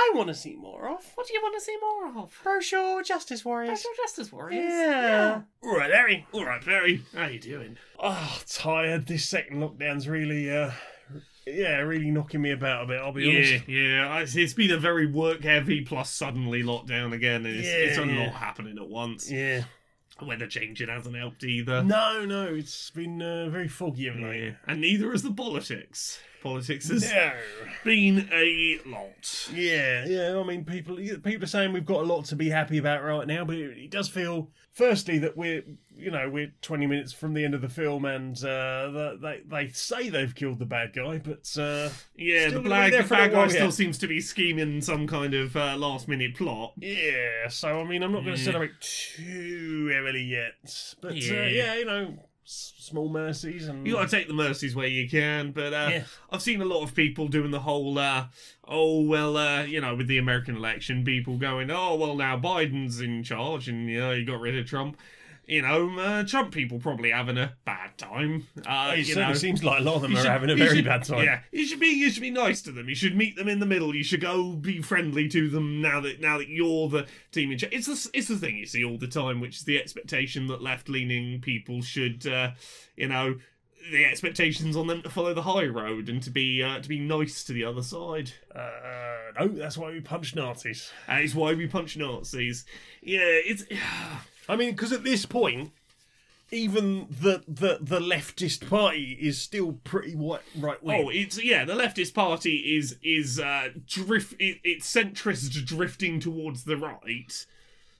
[0.00, 1.04] I want to see more of?
[1.16, 2.38] What do you want to see more of?
[2.42, 3.80] Brochure Justice Warriors.
[3.80, 4.70] Special Justice Warriors.
[4.72, 5.40] Yeah.
[5.62, 6.26] All right, Harry.
[6.32, 7.76] All right, Barry, how you doing?
[7.98, 9.06] Oh, tired.
[9.06, 10.70] This second lockdown's really, uh,
[11.46, 13.00] yeah, really knocking me about a bit.
[13.00, 13.68] I'll be Yeah, honest.
[13.68, 14.18] yeah.
[14.20, 17.44] It's, it's been a very work heavy plus suddenly lockdown again.
[17.46, 18.24] And it's, Yeah, it's a yeah.
[18.26, 19.30] lot happening at once.
[19.30, 19.64] Yeah.
[20.22, 21.82] Weather changing hasn't helped either.
[21.82, 24.52] No, no, it's been uh, very foggy of Yeah.
[24.66, 26.18] And neither has the politics.
[26.42, 27.32] Politics has No.
[27.84, 29.48] been a lot.
[29.52, 30.38] Yeah, yeah.
[30.38, 33.26] I mean, people people are saying we've got a lot to be happy about right
[33.26, 35.62] now, but it, it does feel, firstly, that we're
[35.98, 39.42] you know we're twenty minutes from the end of the film, and uh, the- they
[39.46, 43.32] they say they've killed the bad guy, but uh, Yeah, the gonna bad, the bad
[43.32, 46.74] guy still seems to be scheming some kind of uh, last minute plot.
[46.78, 47.48] yeah.
[47.48, 48.44] So I mean, I'm not going to Yeah.
[48.46, 50.52] celebrate too heavily yet,
[51.00, 51.40] but Yeah.
[51.40, 55.50] Uh, yeah, you know, small mercies and You gotta take the mercies where you can,
[55.52, 56.04] but uh, Yeah.
[56.30, 58.26] I've seen a lot of people doing the whole, uh,
[58.66, 63.00] oh well, uh, you know, with the American election, people going, oh well, now Biden's
[63.00, 64.96] in charge, and you know, you got rid of Trump.
[65.48, 68.46] You know, uh, Trump people probably having a bad time.
[68.66, 70.50] Uh, It you certainly know, seems like a lot of them You are should- having
[70.50, 71.24] a very should- bad time.
[71.24, 72.86] Yeah, you should be you should be nice to them.
[72.88, 73.94] You should meet them in the middle.
[73.96, 77.56] You should go be friendly to them now that now that you're the team in
[77.56, 77.72] charge.
[77.72, 80.60] It's the it's the thing you see all the time, which is the expectation that
[80.60, 82.50] left leaning people should, uh,
[82.94, 83.38] you know,
[83.90, 86.98] the expectations on them to follow the high road and to be uh, to be
[86.98, 88.32] nice to the other side.
[88.54, 90.92] Uh, no, that's why we punch Nazis.
[91.06, 92.66] That is why we punch Nazis.
[93.00, 93.64] Yeah, it's
[94.48, 95.72] I mean, because at this point,
[96.50, 101.04] even the, the the leftist party is still pretty white, right wing.
[101.04, 101.64] Oh, it's yeah.
[101.64, 104.34] The leftist party is is uh, drift.
[104.38, 107.46] It, it's centrist drifting towards the right.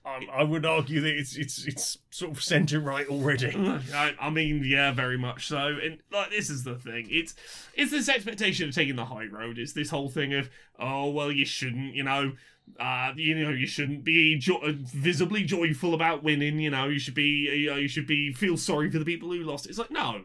[0.05, 3.53] I, I would argue that it's it's it's sort of centre right already.
[3.93, 5.77] I, I mean, yeah, very much so.
[5.83, 7.07] And like, this is the thing.
[7.11, 7.35] It's
[7.75, 9.59] it's this expectation of taking the high road.
[9.59, 10.49] It's this whole thing of,
[10.79, 12.33] oh well, you shouldn't, you know,
[12.79, 16.59] uh, you know, you shouldn't be jo- visibly joyful about winning.
[16.59, 19.29] You know, you should be, you know, you should be feel sorry for the people
[19.29, 19.67] who lost.
[19.67, 20.21] It's like no,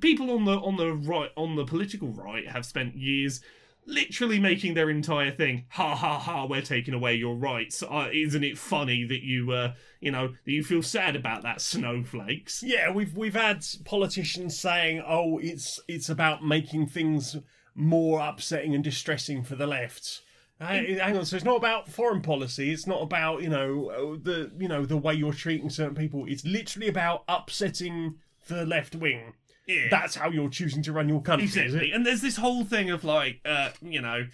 [0.00, 3.40] people on the on the right on the political right have spent years.
[3.88, 6.44] Literally making their entire thing, ha ha ha!
[6.44, 7.84] We're taking away your rights.
[7.84, 11.60] Uh, isn't it funny that you, uh, you know, that you feel sad about that,
[11.60, 12.64] snowflakes?
[12.64, 17.36] Yeah, we've we've had politicians saying, "Oh, it's it's about making things
[17.76, 20.20] more upsetting and distressing for the left."
[20.58, 22.72] Hey, hang on, so it's not about foreign policy.
[22.72, 26.24] It's not about you know the you know the way you're treating certain people.
[26.26, 28.16] It's literally about upsetting
[28.48, 29.34] the left wing.
[29.66, 29.88] Yeah.
[29.90, 31.90] That's how you're choosing to run your country, Exactly.
[31.90, 31.94] it?
[31.94, 34.26] And there's this whole thing of like, uh, you know,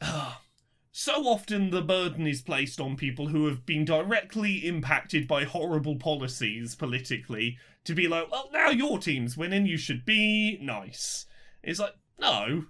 [0.00, 0.34] uh,
[0.92, 5.96] so often the burden is placed on people who have been directly impacted by horrible
[5.96, 11.26] policies politically to be like, well, now your team's winning, you should be nice.
[11.62, 12.66] It's like, no.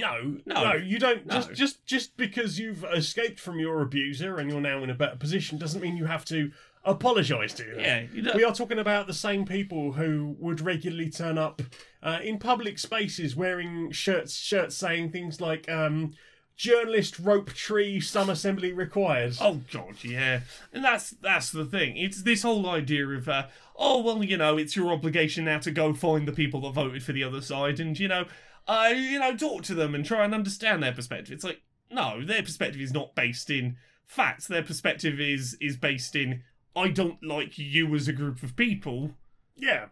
[0.00, 0.64] No, No.
[0.64, 1.26] no, you don't.
[1.26, 1.34] No.
[1.34, 5.16] Just, just, just because you've escaped from your abuser and you're now in a better
[5.16, 6.50] position doesn't mean you have to
[6.84, 7.80] apologise to them.
[7.80, 8.36] Yeah, you don't.
[8.36, 11.60] We are talking about the same people who would regularly turn up
[12.02, 16.12] uh, in public spaces wearing shirts, shirts saying things like um,
[16.56, 20.40] "journalist rope tree, some assembly required." Oh god, yeah,
[20.72, 21.96] and that's that's the thing.
[21.96, 23.46] It's this whole idea of, uh,
[23.76, 27.02] oh well, you know, it's your obligation now to go find the people that voted
[27.02, 28.26] for the other side, and you know,
[28.66, 31.32] uh, you know, talk to them and try and understand their perspective.
[31.32, 33.76] It's like no, their perspective is not based in
[34.06, 34.46] facts.
[34.46, 36.42] Their perspective is is based in
[36.74, 39.12] I don't like you as a group of people.
[39.56, 39.86] yeah,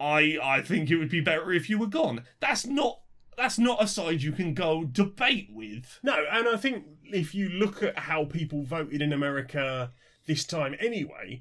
[0.00, 2.24] I I think it would be better if you were gone.
[2.40, 3.00] That's not
[3.36, 6.00] that's not a side you can go debate with.
[6.02, 9.92] no, and I think if you look at how people voted in America
[10.26, 11.40] this time, anyway.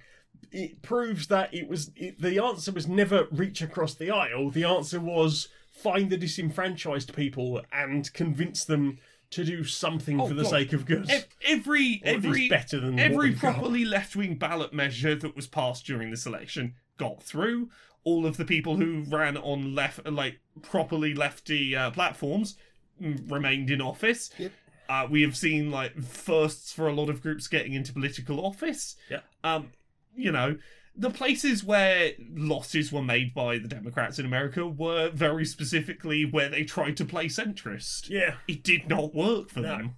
[0.51, 4.51] It proves that it was it, the answer was never reach across the aisle.
[4.51, 8.99] The answer was find the disenfranchised people and convince them
[9.31, 10.49] to do something Oh, for the God.
[10.49, 11.09] sake of good.
[11.09, 15.85] Ev- Every Or every better than every properly left wing ballot measure that was passed
[15.85, 17.69] during this election got through.
[18.03, 22.55] All of the people who ran on left, like properly lefty uh, platforms,
[23.01, 24.29] mm, remained in office.
[24.37, 24.51] Yep.
[24.87, 28.95] Uh, we have seen like firsts for a lot of groups getting into political office.
[29.09, 29.21] Yeah.
[29.43, 29.71] Um,
[30.15, 30.57] you know,
[30.97, 36.49] the places where losses were made by the Democrats in America were very specifically where
[36.49, 38.09] they tried to play centrist.
[38.09, 39.77] Yeah, It did not work for No.
[39.77, 39.95] them.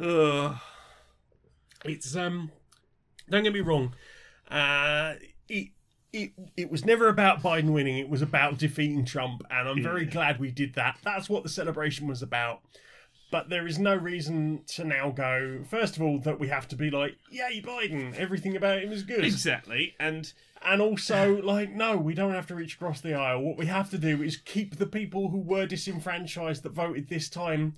[0.00, 0.56] Ugh.
[1.84, 2.50] it's um.
[3.30, 3.94] Don't get me wrong.
[4.50, 5.14] Uh,
[5.48, 5.68] it
[6.12, 7.98] it it was never about Biden winning.
[7.98, 10.98] It was about defeating Trump, and I'm very glad we did that.
[11.02, 12.60] That's what the celebration was about.
[13.34, 15.64] But there is no reason to now go.
[15.68, 18.14] First of all, that we have to be like, "Yay, Biden!
[18.14, 20.32] Everything about him is good." Exactly, and
[20.62, 23.42] And also, like, no, we don't have to reach across the aisle.
[23.42, 27.28] What we have to do is keep the people who were disenfranchised that voted this
[27.28, 27.74] time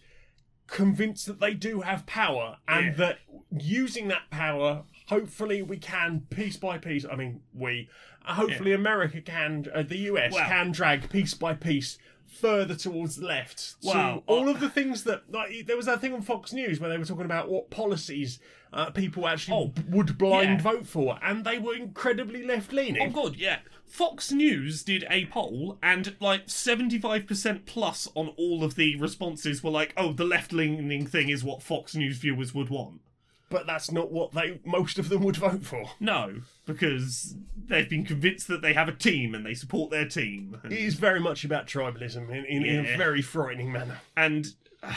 [0.66, 2.92] convinced that they do have power and Yeah.
[2.92, 3.18] that
[3.58, 7.06] using that power, hopefully we can piece by piece.
[7.10, 7.88] I mean, we.
[8.26, 11.96] Hopefully, America can, uh, the US Well- can drag piece by piece
[12.26, 13.80] further towards the left.
[13.82, 16.80] to all uh, of the things that like there was that thing on Fox News
[16.80, 18.38] where they were talking about what policies
[18.72, 20.62] uh, people actually Oh, b- would blind yeah.
[20.72, 23.02] vote for, and they were incredibly left leaning.
[23.02, 23.58] Oh god, yeah.
[23.86, 29.62] Fox News did a poll, and like seventy-five percent plus on all of the responses
[29.62, 33.00] were like, "Oh, the left-leaning thing is what Fox News viewers would want."
[33.48, 35.84] But that's not what they most of them would vote for.
[36.00, 40.60] No, because they've been convinced that they have a team and they support their team,
[40.64, 44.00] It is very much about tribalism in, in, in a very frightening manner.
[44.16, 44.46] and
[44.82, 44.92] uh,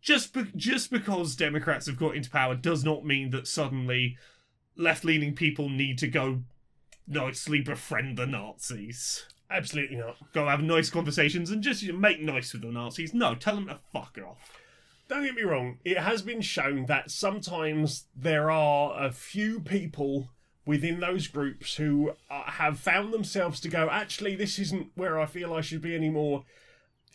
[0.00, 4.16] just be- just because Democrats have got into power does not mean that suddenly
[4.76, 6.42] left-leaning people need to go
[7.06, 9.24] nicely befriend the Nazis.
[9.50, 10.16] Absolutely not.
[10.34, 13.14] go have nice conversations and just make nice with the Nazis.
[13.14, 14.36] No, tell them to fuck off.
[15.08, 20.28] Don't get me wrong, it has been shown that sometimes there are a few people
[20.66, 25.24] within those groups who uh, have found themselves to go, actually, this isn't where I
[25.24, 26.44] feel I should be anymore.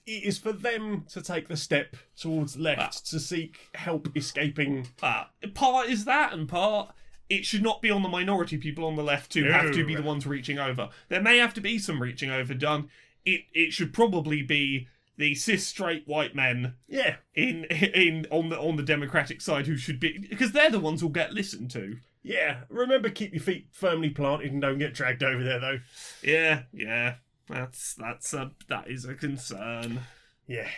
[0.07, 2.90] It is for them to take the step towards left Wow.
[3.06, 4.88] to seek help escaping.
[5.02, 6.94] Uh, part is that, and part
[7.30, 9.95] it should not be on the minority people on the left to have to be
[9.95, 10.90] the ones reaching over.
[11.10, 12.90] There may have to be some reaching over done.
[13.24, 14.88] It it should probably be
[15.18, 19.77] the cis straight white men Yeah, in in on the on the Democratic side who
[19.77, 21.98] should be because they're the ones who'll get listened to.
[22.23, 22.61] yeah.
[22.69, 25.80] Remember, keep your feet firmly planted and don't get dragged over there, though.
[26.23, 27.15] Yeah, yeah.
[27.49, 30.02] That's that's a that is a concern.
[30.48, 30.69] Yeah.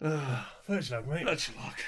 [0.00, 1.26] Ugh, Virgil, love, mate.
[1.26, 1.78] Such luck.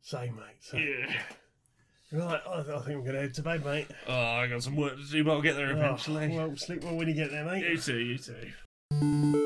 [0.00, 0.56] Say, mate.
[0.60, 1.22] So, Yeah.
[2.10, 3.86] Right, I, I think I'm going to head to bed, mate.
[4.06, 6.32] Oh, I got some work to do, but I'll get there eventually.
[6.32, 7.64] Oh, well, sleep well when you get there, mate.
[7.68, 9.44] You too, you too.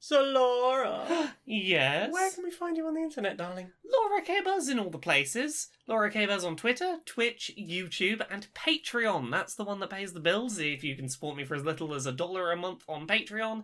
[0.00, 2.12] So, Laura, Yes.
[2.12, 3.70] where can we find you on the internet, darling?
[3.90, 5.68] Laura K Buzz in all the places.
[5.86, 9.30] Laura K Buzz on Twitter, Twitch, YouTube, and Patreon.
[9.30, 10.58] That's the one that pays the bills.
[10.58, 13.62] If you can support me for as little as a dollar a month on Patreon,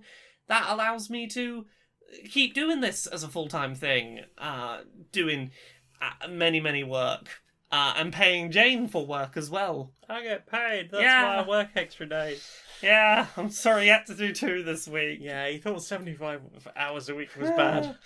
[0.49, 1.66] that allows me to
[2.31, 4.20] keep doing this as a full time thing.
[4.39, 4.78] Uh,
[5.12, 5.51] doing
[6.01, 7.39] uh, many, many work.
[7.72, 9.92] Uh, and paying Jane for work as well.
[10.09, 10.90] I get paid.
[10.90, 11.36] That's Yeah.
[11.36, 12.44] why I work extra days.
[12.82, 15.18] Yeah, I'm sorry you had to do two this week.
[15.22, 16.40] Yeah, he thought 75
[16.74, 17.97] hours a week was bad.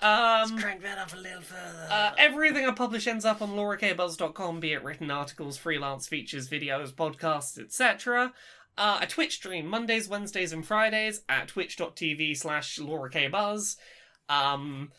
[0.00, 1.88] Um, Crank that up a little further.
[1.90, 6.92] Uh, everything I publish ends up on laurakbuzz.com, be it written articles, freelance features, videos,
[6.92, 8.32] podcasts, etc.
[8.76, 13.76] Uh, a Twitch stream Mondays, Wednesdays, and Fridays at twitch.tv slash laurakbuzz.
[14.28, 14.92] Um,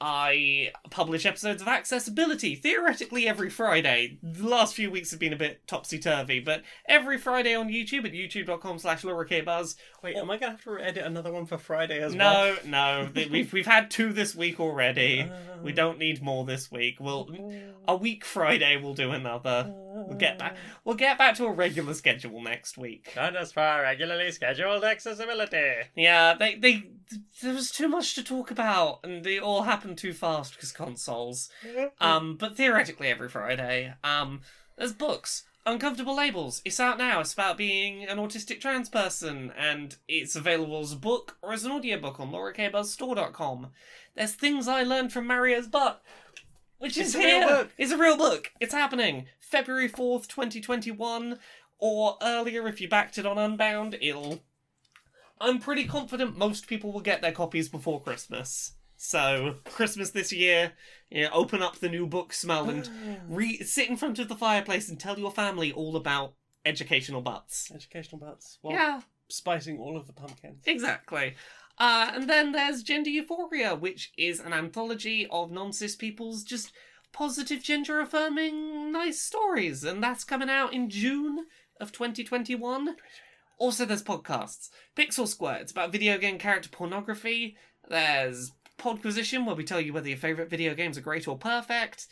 [0.00, 4.18] I publish episodes of Accessibility theoretically every Friday.
[4.22, 8.04] The last few weeks have been a bit topsy turvy, but every Friday on YouTube
[8.04, 9.76] at youtube.com slash laurakbuzz.
[10.02, 12.56] Wait, am I going to have to edit another one for Friday as well?
[12.64, 15.30] No, no, we've we've had two this week already.
[15.62, 15.74] We uh.
[15.74, 16.96] don't need more this week.
[17.00, 17.28] We'll
[17.88, 19.72] a week Friday we'll do another.
[19.74, 20.56] We'll get back.
[20.84, 23.12] We'll get back to a regular schedule next week.
[23.14, 25.88] Join us for our regularly scheduled accessibility.
[25.96, 26.84] Yeah, they they
[27.42, 31.50] there was too much to talk about, and they all happened too fast because consoles.
[32.00, 33.94] Um, but theoretically every Friday.
[34.02, 34.40] Um,
[34.76, 35.44] there's books.
[35.66, 36.60] Uncomfortable Labels.
[36.64, 37.20] It's out now.
[37.20, 41.64] It's about being an autistic trans person, and it's available as a book or as
[41.64, 43.68] an audiobook on laurakbuzzstore.com.
[44.14, 46.02] There's Things I Learned from Mario's Butt,
[46.78, 47.46] which is a here.
[47.46, 47.70] book.
[47.78, 48.52] It's a real book.
[48.60, 49.26] It's happening.
[49.40, 51.38] February 4th, 2021,
[51.78, 54.42] or earlier if you backed it on Unbound, it'll.
[55.40, 58.72] I'm pretty confident most people will get their copies before Christmas.
[59.04, 60.72] So, Christmas this year,
[61.10, 62.88] you know, open up the new book smell and
[63.28, 66.32] re- sit in front of the fireplace and tell your family all about
[66.64, 67.70] educational butts.
[67.74, 68.58] Educational butts.
[68.62, 70.62] Well, yeah, spicing all of the pumpkins.
[70.64, 71.34] exactly.
[71.78, 76.72] Uh, and then there's Gender Euphoria, which is an anthology of non cis people's just
[77.12, 81.44] positive gender affirming nice stories, and that's coming out in June
[81.78, 82.96] of 2021.
[83.58, 84.70] Also, there's podcasts.
[84.96, 87.58] Pixel Squirt, it's about video game character pornography.
[87.86, 92.06] There's Podquisition, where we tell you whether your favourite video games are great or perfect.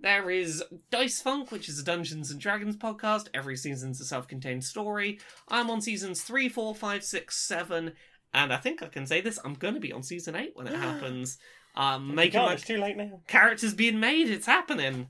[0.00, 3.28] There is Dice Funk, which is a Dungeons and Dragons podcast.
[3.34, 5.18] Every season's a self contained story.
[5.48, 7.92] I'm on seasons 3, 4, 5, 6, 7,
[8.32, 10.68] and I think I can say this I'm going to be on season 8 when
[10.68, 11.38] it happens.
[11.74, 13.20] Um, making God, my it's too late now.
[13.26, 15.08] characters being made, it's happening.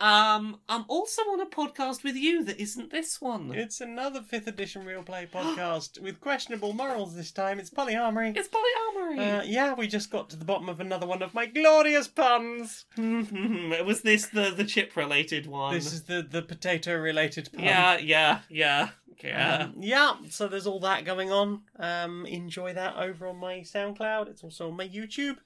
[0.00, 3.52] Um, I'm also on a podcast with you that isn't this one.
[3.54, 7.60] It's another 5th edition Real Play podcast with questionable morals this time.
[7.60, 8.34] It's polyamory.
[8.34, 9.40] It's polyamory.
[9.40, 12.86] Uh, yeah, we just got to the bottom of another one of my glorious puns.
[12.96, 15.74] was this the the chip related one?
[15.74, 17.64] This is the, the potato related pun.
[17.64, 18.88] Yeah, yeah, yeah.
[19.22, 19.64] Yeah.
[19.64, 21.62] Um, yeah, so there's all that going on.
[21.78, 24.28] Um, enjoy that over on my SoundCloud.
[24.28, 25.36] It's also on my YouTube.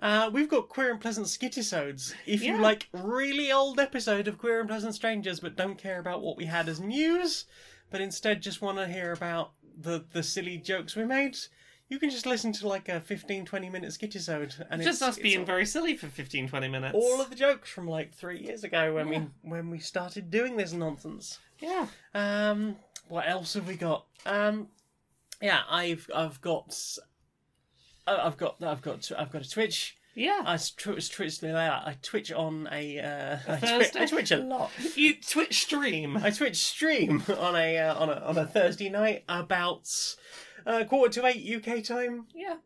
[0.00, 2.14] Uh, we've got Queer and Pleasant Skitisodes.
[2.26, 6.22] If you like really old episode of Queer and Pleasant Strangers but don't care about
[6.22, 7.44] what we had as news,
[7.90, 11.36] but instead just want to hear about the, the silly jokes we made,
[11.88, 14.64] you can just listen to like a 15, 20 minute Skitisode.
[14.70, 16.94] And Just it's, us it's being all- very silly for 15, 20 minutes.
[16.94, 20.56] all of the jokes from like three years ago when we when we started doing
[20.56, 21.38] this nonsense.
[21.58, 21.86] Yeah.
[22.14, 22.76] Um,
[23.12, 24.06] what else have we got?
[24.24, 24.68] Um,
[25.42, 26.74] yeah, I've I've got
[28.06, 29.98] uh, I've got I've got I've got a Twitch.
[30.14, 30.40] Yeah.
[30.46, 34.02] I twitch twitch I twitch on a uh, I, twi-?
[34.02, 34.70] I twitch a lot.
[34.96, 36.16] You Twitch stream.
[36.16, 39.86] I Twitch stream on a uh, on a on a Thursday night about
[40.66, 42.28] uh, quarter to eight UK time.
[42.34, 42.56] Yeah.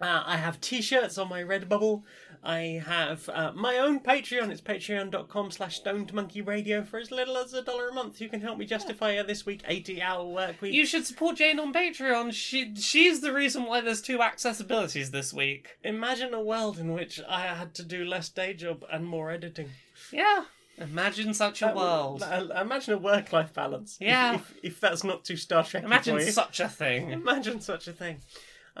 [0.00, 2.02] Uh, I have t-shirts on my Redbubble.
[2.42, 4.50] I have uh, my own Patreon.
[4.50, 6.82] It's patreon.com slash stoned monkey radio.
[6.82, 9.62] For as little as a dollar a month, you can help me justify this week
[9.66, 10.72] 80 hour work week.
[10.72, 12.32] You should support Jane on Patreon.
[12.32, 15.76] She she's the reason why there's two accessibilities this week.
[15.84, 19.68] Imagine a world in which I had to do less day job and more editing.
[20.10, 20.44] Yeah.
[20.78, 22.22] Imagine such a That world.
[22.22, 23.98] uh, Imagine a work life balance.
[24.00, 24.36] Yeah.
[24.36, 27.10] If, if, that's not too Star Trek Imagine such a thing.
[27.10, 28.22] Imagine such a thing.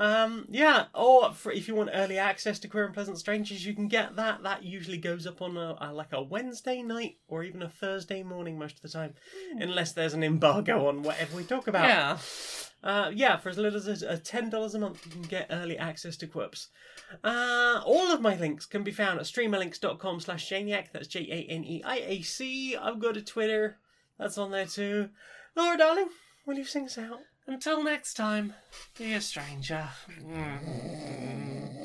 [0.00, 3.74] Um, yeah, or for, if you want early access to Queer and Pleasant Strangers, you
[3.74, 4.42] can get that.
[4.42, 8.22] That usually goes up on a, a like a Wednesday night or even a Thursday
[8.22, 9.12] morning most of the time,
[9.58, 11.86] unless there's an embargo on whatever we talk about.
[11.86, 12.16] Yeah.
[12.82, 15.76] Uh, yeah, for as little as a ten dollars a month, you can get early
[15.76, 16.68] access to Quirps.
[17.22, 20.92] Uh, all of my links can be found at streamerlinks.com slash Janeiac.
[20.92, 22.74] That's J A N E I A C.
[22.74, 23.76] I've got a Twitter.
[24.18, 25.10] That's on there too.
[25.54, 26.08] Laura, darling,
[26.46, 27.20] will you sing us out?
[27.46, 28.54] Until next time,
[28.96, 29.88] dear stranger.
[30.22, 31.79] Mm.